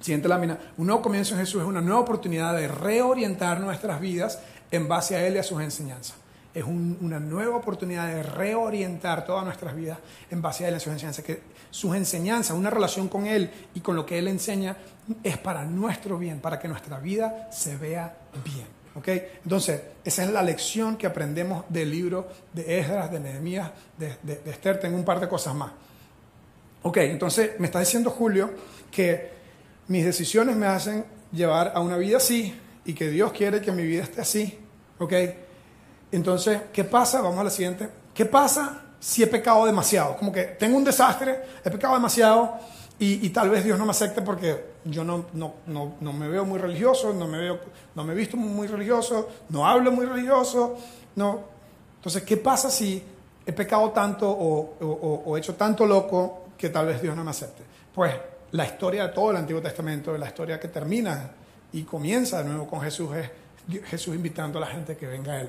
siguiente 0.00 0.26
lámina, 0.26 0.58
un 0.76 0.88
nuevo 0.88 1.00
comienzo 1.02 1.34
en 1.34 1.40
Jesús 1.40 1.62
es 1.62 1.68
una 1.68 1.80
nueva 1.80 2.00
oportunidad 2.00 2.56
de 2.56 2.66
reorientar 2.66 3.60
nuestras 3.60 4.00
vidas 4.00 4.40
en 4.72 4.88
base 4.88 5.14
a 5.14 5.24
Él 5.24 5.36
y 5.36 5.38
a 5.38 5.44
sus 5.44 5.62
enseñanzas. 5.62 6.16
Es 6.54 6.64
una 6.64 7.18
nueva 7.18 7.56
oportunidad 7.56 8.08
de 8.08 8.22
reorientar 8.22 9.24
todas 9.24 9.44
nuestras 9.44 9.74
vidas 9.74 9.98
en 10.30 10.42
base 10.42 10.64
a 10.64 10.68
Él 10.68 10.74
a 10.74 10.80
sus 10.80 10.92
enseñanzas. 10.92 11.24
Que 11.24 11.40
sus 11.70 11.96
enseñanzas, 11.96 12.56
una 12.56 12.68
relación 12.68 13.08
con 13.08 13.26
Él 13.26 13.50
y 13.74 13.80
con 13.80 13.96
lo 13.96 14.04
que 14.04 14.18
Él 14.18 14.28
enseña, 14.28 14.76
es 15.22 15.38
para 15.38 15.64
nuestro 15.64 16.18
bien, 16.18 16.40
para 16.40 16.58
que 16.58 16.68
nuestra 16.68 16.98
vida 16.98 17.48
se 17.50 17.76
vea 17.76 18.14
bien. 18.44 18.66
¿okay? 18.94 19.28
Entonces, 19.42 19.80
esa 20.04 20.24
es 20.24 20.30
la 20.30 20.42
lección 20.42 20.96
que 20.96 21.06
aprendemos 21.06 21.64
del 21.70 21.90
libro 21.90 22.28
de 22.52 22.78
Esdras, 22.78 23.10
de 23.10 23.20
Nehemías, 23.20 23.70
de, 23.96 24.16
de, 24.22 24.50
Esther. 24.50 24.78
Tengo 24.78 24.96
un 24.96 25.04
par 25.04 25.20
de 25.20 25.28
cosas 25.28 25.54
más. 25.54 25.72
Ok, 26.82 26.98
entonces 26.98 27.52
me 27.58 27.66
está 27.66 27.80
diciendo 27.80 28.10
Julio 28.10 28.50
que 28.90 29.30
mis 29.88 30.04
decisiones 30.04 30.56
me 30.56 30.66
hacen 30.66 31.04
llevar 31.32 31.72
a 31.74 31.80
una 31.80 31.96
vida 31.96 32.18
así 32.18 32.54
y 32.84 32.92
que 32.92 33.08
Dios 33.08 33.32
quiere 33.32 33.60
que 33.60 33.72
mi 33.72 33.84
vida 33.84 34.02
esté 34.02 34.20
así. 34.20 34.58
¿Ok? 34.98 35.12
Entonces, 36.12 36.60
¿qué 36.72 36.84
pasa? 36.84 37.22
Vamos 37.22 37.38
a 37.38 37.44
la 37.44 37.50
siguiente. 37.50 37.88
¿Qué 38.14 38.26
pasa 38.26 38.82
si 39.00 39.22
he 39.22 39.26
pecado 39.26 39.64
demasiado? 39.66 40.16
Como 40.16 40.30
que 40.30 40.44
tengo 40.44 40.76
un 40.76 40.84
desastre, 40.84 41.40
he 41.64 41.70
pecado 41.70 41.94
demasiado 41.94 42.58
y, 42.98 43.30
tal 43.30 43.50
vez 43.50 43.64
Dios 43.64 43.76
no 43.80 43.84
me 43.84 43.90
acepte 43.90 44.22
porque 44.22 44.74
yo 44.84 45.02
no, 45.02 45.24
no, 45.32 45.54
no, 45.66 45.94
no, 46.00 46.12
me 46.12 46.28
veo 46.28 46.44
muy 46.44 46.60
religioso, 46.60 47.12
no 47.12 47.26
me, 47.26 47.38
veo, 47.38 47.58
no 47.96 48.04
me 48.04 48.12
he 48.12 48.16
visto 48.16 48.36
muy 48.36 48.68
religioso, 48.68 49.28
no 49.48 49.66
hablo 49.66 49.90
muy 49.90 50.06
religioso. 50.06 50.76
No. 51.16 51.40
Entonces, 51.96 52.22
¿qué 52.22 52.36
pasa 52.36 52.70
si 52.70 53.02
he 53.44 53.52
pecado 53.52 53.90
tanto 53.90 54.30
o, 54.30 54.76
o, 54.80 55.22
o, 55.26 55.36
hecho 55.36 55.56
tanto 55.56 55.84
loco 55.84 56.44
que 56.56 56.68
tal 56.68 56.86
vez 56.86 57.02
Dios 57.02 57.16
no 57.16 57.24
me 57.24 57.30
acepte? 57.30 57.64
Pues 57.92 58.14
la 58.52 58.66
historia 58.66 59.08
de 59.08 59.12
todo 59.12 59.32
el 59.32 59.38
Antiguo 59.38 59.60
Testamento, 59.60 60.16
la 60.16 60.28
historia 60.28 60.60
que 60.60 60.68
termina 60.68 61.28
y 61.72 61.82
comienza 61.82 62.40
de 62.40 62.50
nuevo 62.50 62.68
con 62.68 62.82
Jesús, 62.82 63.10
es 63.16 63.30
Jesús 63.86 64.14
invitando 64.14 64.58
a 64.58 64.60
la 64.60 64.68
gente 64.68 64.96
que 64.96 65.08
venga 65.08 65.32
a 65.32 65.40
Él. 65.40 65.48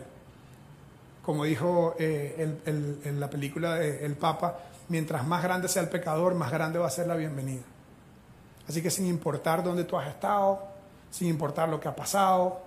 Como 1.24 1.46
dijo 1.46 1.96
eh, 1.98 2.60
en 3.06 3.20
la 3.20 3.30
película 3.30 3.76
de 3.76 4.06
El 4.06 4.16
Papa, 4.16 4.60
mientras 4.90 5.26
más 5.26 5.44
grande 5.44 5.68
sea 5.68 5.82
el 5.82 5.90
pecador, 5.90 6.36
más 6.36 6.52
grande 6.52 6.80
va 6.80 6.88
a 6.88 6.92
ser 6.92 7.08
la 7.08 7.16
bienvenida. 7.16 7.64
Así 8.68 8.82
que 8.82 8.90
sin 8.90 9.08
importar 9.08 9.64
dónde 9.64 9.84
tú 9.84 9.98
has 9.98 10.08
estado, 10.08 10.62
sin 11.10 11.28
importar 11.28 11.70
lo 11.70 11.80
que 11.80 11.88
ha 11.88 11.96
pasado, 11.96 12.62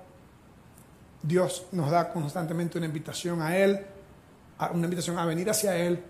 Dios 1.22 1.66
nos 1.72 1.90
da 1.90 2.12
constantemente 2.12 2.78
una 2.78 2.86
invitación 2.86 3.42
a 3.42 3.56
Él, 3.56 3.84
una 4.72 4.84
invitación 4.84 5.18
a 5.18 5.24
venir 5.24 5.50
hacia 5.50 5.76
Él, 5.76 6.02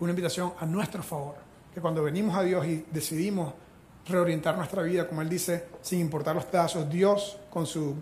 una 0.00 0.10
invitación 0.10 0.52
a 0.58 0.66
nuestro 0.66 1.02
favor. 1.02 1.36
Que 1.72 1.80
cuando 1.80 2.02
venimos 2.02 2.36
a 2.36 2.42
Dios 2.42 2.66
y 2.66 2.84
decidimos 2.90 3.54
reorientar 4.06 4.56
nuestra 4.56 4.82
vida, 4.82 5.06
como 5.06 5.22
Él 5.22 5.28
dice, 5.28 5.68
sin 5.82 6.00
importar 6.00 6.34
los 6.34 6.44
pedazos, 6.44 6.88
Dios 6.90 7.38
con 7.50 7.66
su 7.66 7.94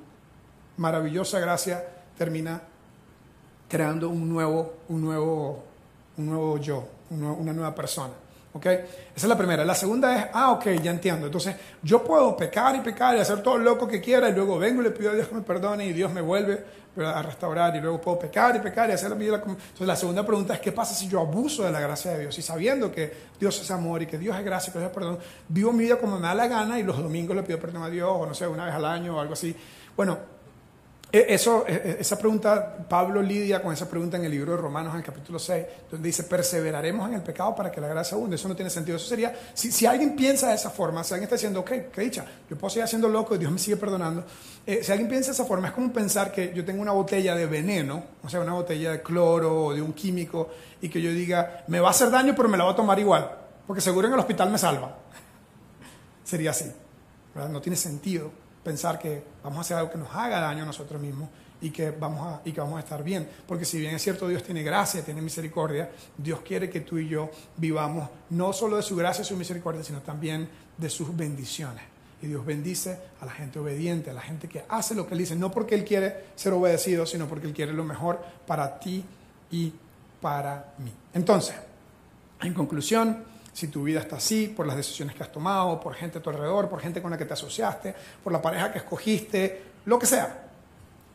maravillosa 0.78 1.38
gracia 1.38 1.84
termina 2.16 2.62
creando 3.68 4.08
un 4.08 4.28
nuevo, 4.28 4.74
un 4.88 5.00
nuevo, 5.02 5.64
un 6.16 6.26
nuevo 6.26 6.58
yo, 6.58 6.84
una 7.10 7.52
nueva 7.52 7.74
persona. 7.74 8.14
¿ok? 8.56 8.66
Esa 8.66 8.86
es 9.14 9.24
la 9.24 9.36
primera. 9.36 9.64
La 9.64 9.74
segunda 9.74 10.16
es, 10.16 10.26
ah, 10.32 10.52
ok, 10.52 10.66
ya 10.82 10.90
entiendo. 10.90 11.26
Entonces, 11.26 11.54
yo 11.82 12.02
puedo 12.02 12.36
pecar 12.36 12.74
y 12.74 12.80
pecar 12.80 13.16
y 13.16 13.20
hacer 13.20 13.42
todo 13.42 13.58
lo 13.58 13.64
loco 13.64 13.86
que 13.86 14.00
quiera 14.00 14.28
y 14.28 14.34
luego 14.34 14.58
vengo 14.58 14.80
y 14.80 14.84
le 14.84 14.90
pido 14.90 15.10
a 15.10 15.14
Dios 15.14 15.28
que 15.28 15.34
me 15.34 15.42
perdone 15.42 15.86
y 15.86 15.92
Dios 15.92 16.12
me 16.12 16.20
vuelve 16.20 16.64
a 16.96 17.22
restaurar 17.22 17.76
y 17.76 17.80
luego 17.80 18.00
puedo 18.00 18.18
pecar 18.18 18.56
y 18.56 18.60
pecar 18.60 18.88
y 18.88 18.92
hacer 18.92 19.10
la 19.10 19.16
vida. 19.16 19.36
Entonces, 19.36 19.86
la 19.86 19.96
segunda 19.96 20.24
pregunta 20.24 20.54
es, 20.54 20.60
¿qué 20.60 20.72
pasa 20.72 20.94
si 20.94 21.08
yo 21.08 21.20
abuso 21.20 21.64
de 21.64 21.70
la 21.70 21.80
gracia 21.80 22.12
de 22.12 22.20
Dios? 22.20 22.38
Y 22.38 22.42
sabiendo 22.42 22.90
que 22.90 23.12
Dios 23.38 23.60
es 23.60 23.70
amor 23.70 24.02
y 24.02 24.06
que 24.06 24.18
Dios 24.18 24.36
es 24.36 24.44
gracia 24.44 24.70
y 24.70 24.72
que 24.72 24.78
Dios 24.78 24.90
es 24.90 24.94
perdón, 24.94 25.18
vivo 25.48 25.72
mi 25.72 25.84
vida 25.84 25.96
como 25.96 26.18
me 26.18 26.26
da 26.26 26.34
la 26.34 26.48
gana 26.48 26.78
y 26.78 26.82
los 26.82 26.96
domingos 26.96 27.36
le 27.36 27.42
pido 27.42 27.60
perdón 27.60 27.82
a 27.82 27.90
Dios 27.90 28.10
o 28.10 28.26
no 28.26 28.34
sé, 28.34 28.46
una 28.46 28.64
vez 28.64 28.74
al 28.74 28.84
año 28.84 29.16
o 29.16 29.20
algo 29.20 29.34
así. 29.34 29.54
Bueno, 29.94 30.35
eso, 31.28 31.64
e, 31.68 31.74
e, 31.74 31.96
esa 32.00 32.18
pregunta, 32.18 32.76
Pablo 32.88 33.22
lidia 33.22 33.62
con 33.62 33.72
esa 33.72 33.88
pregunta 33.88 34.16
en 34.16 34.24
el 34.24 34.30
libro 34.30 34.52
de 34.52 34.58
Romanos, 34.58 34.92
en 34.92 34.98
el 34.98 35.04
capítulo 35.04 35.38
6, 35.38 35.66
donde 35.90 36.08
dice, 36.08 36.24
perseveraremos 36.24 37.08
en 37.08 37.14
el 37.14 37.22
pecado 37.22 37.54
para 37.54 37.70
que 37.70 37.80
la 37.80 37.86
gracia 37.86 38.16
abunde. 38.16 38.36
Eso 38.36 38.48
no 38.48 38.56
tiene 38.56 38.70
sentido. 38.70 38.96
Eso 38.96 39.06
sería, 39.06 39.32
si, 39.54 39.70
si 39.70 39.86
alguien 39.86 40.16
piensa 40.16 40.48
de 40.48 40.54
esa 40.54 40.70
forma, 40.70 41.04
si 41.04 41.14
alguien 41.14 41.24
está 41.24 41.36
diciendo, 41.36 41.60
ok, 41.60 41.70
qué 41.92 42.00
dicha, 42.00 42.24
yo 42.50 42.56
puedo 42.58 42.70
seguir 42.70 42.84
haciendo 42.84 43.08
loco 43.08 43.34
y 43.36 43.38
Dios 43.38 43.52
me 43.52 43.58
sigue 43.58 43.76
perdonando. 43.76 44.24
Eh, 44.66 44.80
si 44.82 44.90
alguien 44.90 45.08
piensa 45.08 45.28
de 45.28 45.34
esa 45.34 45.44
forma, 45.44 45.68
es 45.68 45.74
como 45.74 45.92
pensar 45.92 46.32
que 46.32 46.52
yo 46.52 46.64
tengo 46.64 46.82
una 46.82 46.92
botella 46.92 47.34
de 47.36 47.46
veneno, 47.46 48.02
o 48.24 48.28
sea, 48.28 48.40
una 48.40 48.54
botella 48.54 48.92
de 48.92 49.02
cloro 49.02 49.66
o 49.66 49.74
de 49.74 49.80
un 49.80 49.92
químico, 49.92 50.50
y 50.80 50.88
que 50.88 51.00
yo 51.00 51.10
diga, 51.10 51.64
me 51.68 51.78
va 51.78 51.88
a 51.88 51.90
hacer 51.92 52.10
daño, 52.10 52.34
pero 52.36 52.48
me 52.48 52.56
la 52.56 52.64
voy 52.64 52.72
a 52.72 52.76
tomar 52.76 52.98
igual, 52.98 53.30
porque 53.66 53.80
seguro 53.80 54.08
en 54.08 54.14
el 54.14 54.20
hospital 54.20 54.50
me 54.50 54.58
salva. 54.58 54.96
Sería 56.24 56.50
así. 56.50 56.72
No 57.34 57.60
tiene 57.60 57.76
sentido 57.76 58.45
pensar 58.66 58.98
que 58.98 59.22
vamos 59.44 59.58
a 59.58 59.60
hacer 59.60 59.76
algo 59.76 59.92
que 59.92 59.98
nos 59.98 60.12
haga 60.12 60.40
daño 60.40 60.64
a 60.64 60.66
nosotros 60.66 61.00
mismos 61.00 61.28
y 61.60 61.70
que, 61.70 61.92
vamos 61.92 62.20
a, 62.26 62.40
y 62.44 62.50
que 62.50 62.60
vamos 62.60 62.76
a 62.78 62.80
estar 62.80 63.04
bien. 63.04 63.28
Porque 63.46 63.64
si 63.64 63.78
bien 63.78 63.94
es 63.94 64.02
cierto, 64.02 64.26
Dios 64.26 64.42
tiene 64.42 64.64
gracia, 64.64 65.04
tiene 65.04 65.22
misericordia, 65.22 65.88
Dios 66.18 66.40
quiere 66.40 66.68
que 66.68 66.80
tú 66.80 66.98
y 66.98 67.08
yo 67.08 67.30
vivamos 67.56 68.10
no 68.30 68.52
solo 68.52 68.76
de 68.76 68.82
su 68.82 68.96
gracia 68.96 69.22
y 69.22 69.24
su 69.24 69.36
misericordia, 69.36 69.84
sino 69.84 70.00
también 70.00 70.48
de 70.76 70.90
sus 70.90 71.16
bendiciones. 71.16 71.84
Y 72.20 72.26
Dios 72.26 72.44
bendice 72.44 72.98
a 73.20 73.26
la 73.26 73.30
gente 73.30 73.60
obediente, 73.60 74.10
a 74.10 74.14
la 74.14 74.20
gente 74.20 74.48
que 74.48 74.64
hace 74.68 74.96
lo 74.96 75.06
que 75.06 75.14
Él 75.14 75.18
dice, 75.18 75.36
no 75.36 75.52
porque 75.52 75.76
Él 75.76 75.84
quiere 75.84 76.24
ser 76.34 76.52
obedecido, 76.52 77.06
sino 77.06 77.28
porque 77.28 77.46
Él 77.46 77.52
quiere 77.52 77.72
lo 77.72 77.84
mejor 77.84 78.20
para 78.48 78.80
ti 78.80 79.04
y 79.52 79.72
para 80.20 80.74
mí. 80.78 80.92
Entonces, 81.14 81.54
en 82.42 82.52
conclusión, 82.52 83.22
si 83.56 83.68
tu 83.68 83.84
vida 83.84 84.00
está 84.00 84.16
así, 84.16 84.48
por 84.48 84.66
las 84.66 84.76
decisiones 84.76 85.16
que 85.16 85.22
has 85.22 85.32
tomado, 85.32 85.80
por 85.80 85.94
gente 85.94 86.18
a 86.18 86.22
tu 86.22 86.28
alrededor, 86.28 86.68
por 86.68 86.78
gente 86.78 87.00
con 87.00 87.10
la 87.10 87.16
que 87.16 87.24
te 87.24 87.32
asociaste, 87.32 87.94
por 88.22 88.30
la 88.30 88.42
pareja 88.42 88.70
que 88.70 88.80
escogiste, 88.80 89.62
lo 89.86 89.98
que 89.98 90.04
sea. 90.04 90.50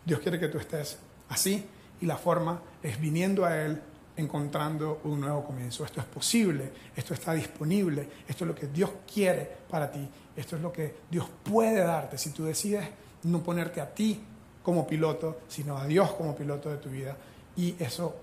Dios 0.03 0.19
quiere 0.21 0.39
que 0.39 0.47
tú 0.47 0.57
estés 0.57 0.97
así 1.29 1.63
y 2.01 2.07
la 2.07 2.17
forma 2.17 2.59
es 2.81 2.99
viniendo 2.99 3.45
a 3.45 3.55
Él, 3.61 3.79
encontrando 4.17 5.01
un 5.03 5.21
nuevo 5.21 5.43
comienzo. 5.43 5.85
Esto 5.85 5.99
es 5.99 6.07
posible, 6.07 6.73
esto 6.95 7.13
está 7.13 7.33
disponible, 7.33 8.09
esto 8.27 8.43
es 8.43 8.47
lo 8.47 8.55
que 8.55 8.65
Dios 8.65 8.89
quiere 9.13 9.47
para 9.69 9.91
ti, 9.91 10.09
esto 10.35 10.55
es 10.55 10.63
lo 10.63 10.73
que 10.73 10.95
Dios 11.11 11.29
puede 11.43 11.83
darte 11.83 12.17
si 12.17 12.31
tú 12.31 12.45
decides 12.45 12.87
no 13.21 13.43
ponerte 13.43 13.81
a 13.81 13.93
ti 13.93 14.19
como 14.63 14.87
piloto, 14.87 15.41
sino 15.47 15.77
a 15.77 15.85
Dios 15.85 16.13
como 16.13 16.35
piloto 16.35 16.71
de 16.71 16.77
tu 16.77 16.89
vida. 16.89 17.15
Y 17.55 17.75
eso 17.77 18.15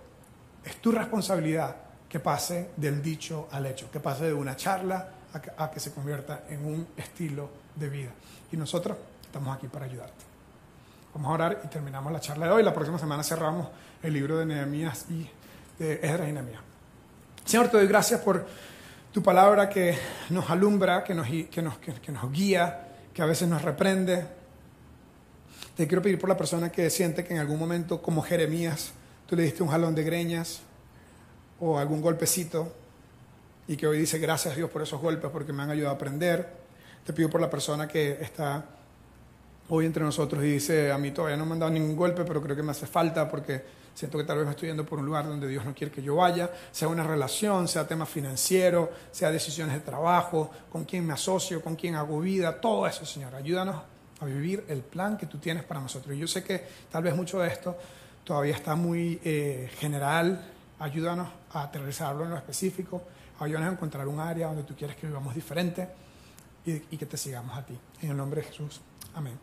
es 0.64 0.74
tu 0.78 0.90
responsabilidad 0.90 1.87
que 2.08 2.20
pase 2.20 2.70
del 2.76 3.02
dicho 3.02 3.48
al 3.52 3.66
hecho, 3.66 3.90
que 3.90 4.00
pase 4.00 4.26
de 4.26 4.32
una 4.32 4.56
charla 4.56 5.08
a 5.32 5.42
que, 5.42 5.50
a 5.56 5.70
que 5.70 5.80
se 5.80 5.92
convierta 5.92 6.44
en 6.48 6.64
un 6.64 6.88
estilo 6.96 7.50
de 7.74 7.88
vida. 7.88 8.10
Y 8.50 8.56
nosotros 8.56 8.96
estamos 9.22 9.56
aquí 9.56 9.68
para 9.68 9.84
ayudarte. 9.84 10.24
Vamos 11.14 11.30
a 11.30 11.34
orar 11.34 11.60
y 11.64 11.68
terminamos 11.68 12.12
la 12.12 12.20
charla 12.20 12.46
de 12.46 12.52
hoy. 12.52 12.62
La 12.62 12.72
próxima 12.72 12.98
semana 12.98 13.22
cerramos 13.22 13.68
el 14.02 14.12
libro 14.12 14.38
de 14.38 14.46
Nehemías 14.46 15.06
y 15.10 15.28
de 15.78 15.94
Esdras 15.94 16.28
y 16.28 16.32
Nehemías. 16.32 16.60
Señor, 17.44 17.68
te 17.68 17.76
doy 17.76 17.86
gracias 17.86 18.20
por 18.20 18.46
tu 19.12 19.22
palabra 19.22 19.68
que 19.68 19.98
nos 20.30 20.48
alumbra, 20.50 21.02
que 21.02 21.14
nos, 21.14 21.26
que 21.26 21.62
nos, 21.62 21.78
que 21.78 22.12
nos 22.12 22.32
guía, 22.32 22.88
que 23.12 23.22
a 23.22 23.26
veces 23.26 23.48
nos 23.48 23.62
reprende. 23.62 24.26
Te 25.76 25.86
quiero 25.86 26.02
pedir 26.02 26.18
por 26.18 26.28
la 26.28 26.36
persona 26.36 26.70
que 26.70 26.90
siente 26.90 27.24
que 27.24 27.34
en 27.34 27.40
algún 27.40 27.58
momento, 27.58 28.02
como 28.02 28.22
Jeremías, 28.22 28.92
tú 29.26 29.36
le 29.36 29.44
diste 29.44 29.62
un 29.62 29.70
jalón 29.70 29.94
de 29.94 30.04
greñas 30.04 30.60
o 31.60 31.78
algún 31.78 32.00
golpecito 32.00 32.72
y 33.66 33.76
que 33.76 33.86
hoy 33.86 33.98
dice 33.98 34.18
gracias 34.18 34.54
a 34.54 34.56
Dios 34.56 34.70
por 34.70 34.82
esos 34.82 35.00
golpes 35.00 35.30
porque 35.30 35.52
me 35.52 35.62
han 35.62 35.70
ayudado 35.70 35.92
a 35.92 35.96
aprender. 35.96 36.48
Te 37.04 37.12
pido 37.12 37.28
por 37.28 37.40
la 37.40 37.50
persona 37.50 37.86
que 37.86 38.18
está 38.20 38.64
hoy 39.68 39.86
entre 39.86 40.02
nosotros 40.02 40.42
y 40.42 40.52
dice, 40.52 40.90
a 40.90 40.98
mí 40.98 41.10
todavía 41.10 41.36
no 41.36 41.44
me 41.44 41.52
han 41.52 41.58
dado 41.58 41.72
ningún 41.72 41.96
golpe, 41.96 42.24
pero 42.24 42.42
creo 42.42 42.56
que 42.56 42.62
me 42.62 42.70
hace 42.70 42.86
falta 42.86 43.28
porque 43.28 43.62
siento 43.94 44.16
que 44.16 44.24
tal 44.24 44.38
vez 44.38 44.46
me 44.46 44.52
estoy 44.52 44.68
yendo 44.68 44.86
por 44.86 44.98
un 44.98 45.06
lugar 45.06 45.26
donde 45.26 45.48
Dios 45.48 45.64
no 45.64 45.74
quiere 45.74 45.92
que 45.92 46.02
yo 46.02 46.16
vaya, 46.16 46.50
sea 46.70 46.88
una 46.88 47.02
relación, 47.02 47.68
sea 47.68 47.86
tema 47.86 48.06
financiero, 48.06 48.90
sea 49.10 49.30
decisiones 49.30 49.74
de 49.74 49.80
trabajo, 49.80 50.50
con 50.70 50.84
quién 50.84 51.06
me 51.06 51.12
asocio, 51.12 51.60
con 51.60 51.76
quién 51.76 51.96
hago 51.96 52.20
vida, 52.20 52.60
todo 52.60 52.86
eso, 52.86 53.04
Señor. 53.04 53.34
Ayúdanos 53.34 53.76
a 54.20 54.24
vivir 54.24 54.64
el 54.68 54.80
plan 54.80 55.18
que 55.18 55.26
tú 55.26 55.38
tienes 55.38 55.64
para 55.64 55.80
nosotros. 55.80 56.14
Y 56.16 56.18
yo 56.18 56.26
sé 56.26 56.42
que 56.42 56.64
tal 56.90 57.02
vez 57.02 57.14
mucho 57.14 57.40
de 57.40 57.48
esto 57.48 57.76
todavía 58.24 58.54
está 58.54 58.74
muy 58.74 59.20
eh, 59.24 59.70
general. 59.78 60.40
Ayúdanos 60.80 61.28
a 61.52 61.62
aterrizarlo 61.62 62.24
en 62.24 62.30
lo 62.30 62.36
específico. 62.36 63.02
Ayúdanos 63.40 63.70
a 63.70 63.72
encontrar 63.72 64.06
un 64.08 64.20
área 64.20 64.48
donde 64.48 64.62
tú 64.62 64.74
quieres 64.74 64.96
que 64.96 65.06
vivamos 65.06 65.34
diferente 65.34 65.88
y, 66.64 66.96
que 66.96 67.06
te 67.06 67.16
sigamos 67.16 67.56
a 67.56 67.64
ti. 67.64 67.78
En 68.02 68.10
el 68.10 68.16
nombre 68.16 68.42
de 68.42 68.48
Jesús. 68.48 68.80
Amén. 69.14 69.38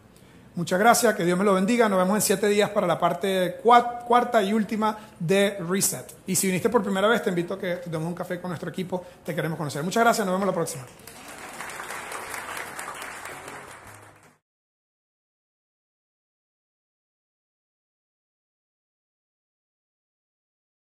Muchas 0.55 0.79
gracias, 0.79 1.13
que 1.15 1.25
Dios 1.25 1.37
me 1.37 1.43
lo 1.43 1.53
bendiga. 1.53 1.89
Nos 1.89 1.99
vemos 1.99 2.15
en 2.15 2.21
siete 2.21 2.47
días 2.47 2.69
para 2.69 2.87
la 2.87 2.97
parte 2.97 3.57
cuarta 3.61 4.41
y 4.41 4.53
última 4.53 4.97
de 5.19 5.57
Reset. 5.67 6.15
Y 6.27 6.35
si 6.35 6.47
viniste 6.47 6.69
por 6.69 6.81
primera 6.81 7.07
vez, 7.07 7.21
te 7.21 7.29
invito 7.29 7.55
a 7.55 7.59
que 7.59 7.75
te 7.75 7.89
demos 7.89 8.07
un 8.07 8.15
café 8.15 8.39
con 8.39 8.51
nuestro 8.51 8.69
equipo. 8.69 9.03
Te 9.25 9.35
queremos 9.35 9.57
conocer. 9.57 9.83
Muchas 9.83 10.03
gracias, 10.03 10.25
nos 10.25 10.35
vemos 10.35 10.47
la 10.47 10.53
próxima. 10.53 10.85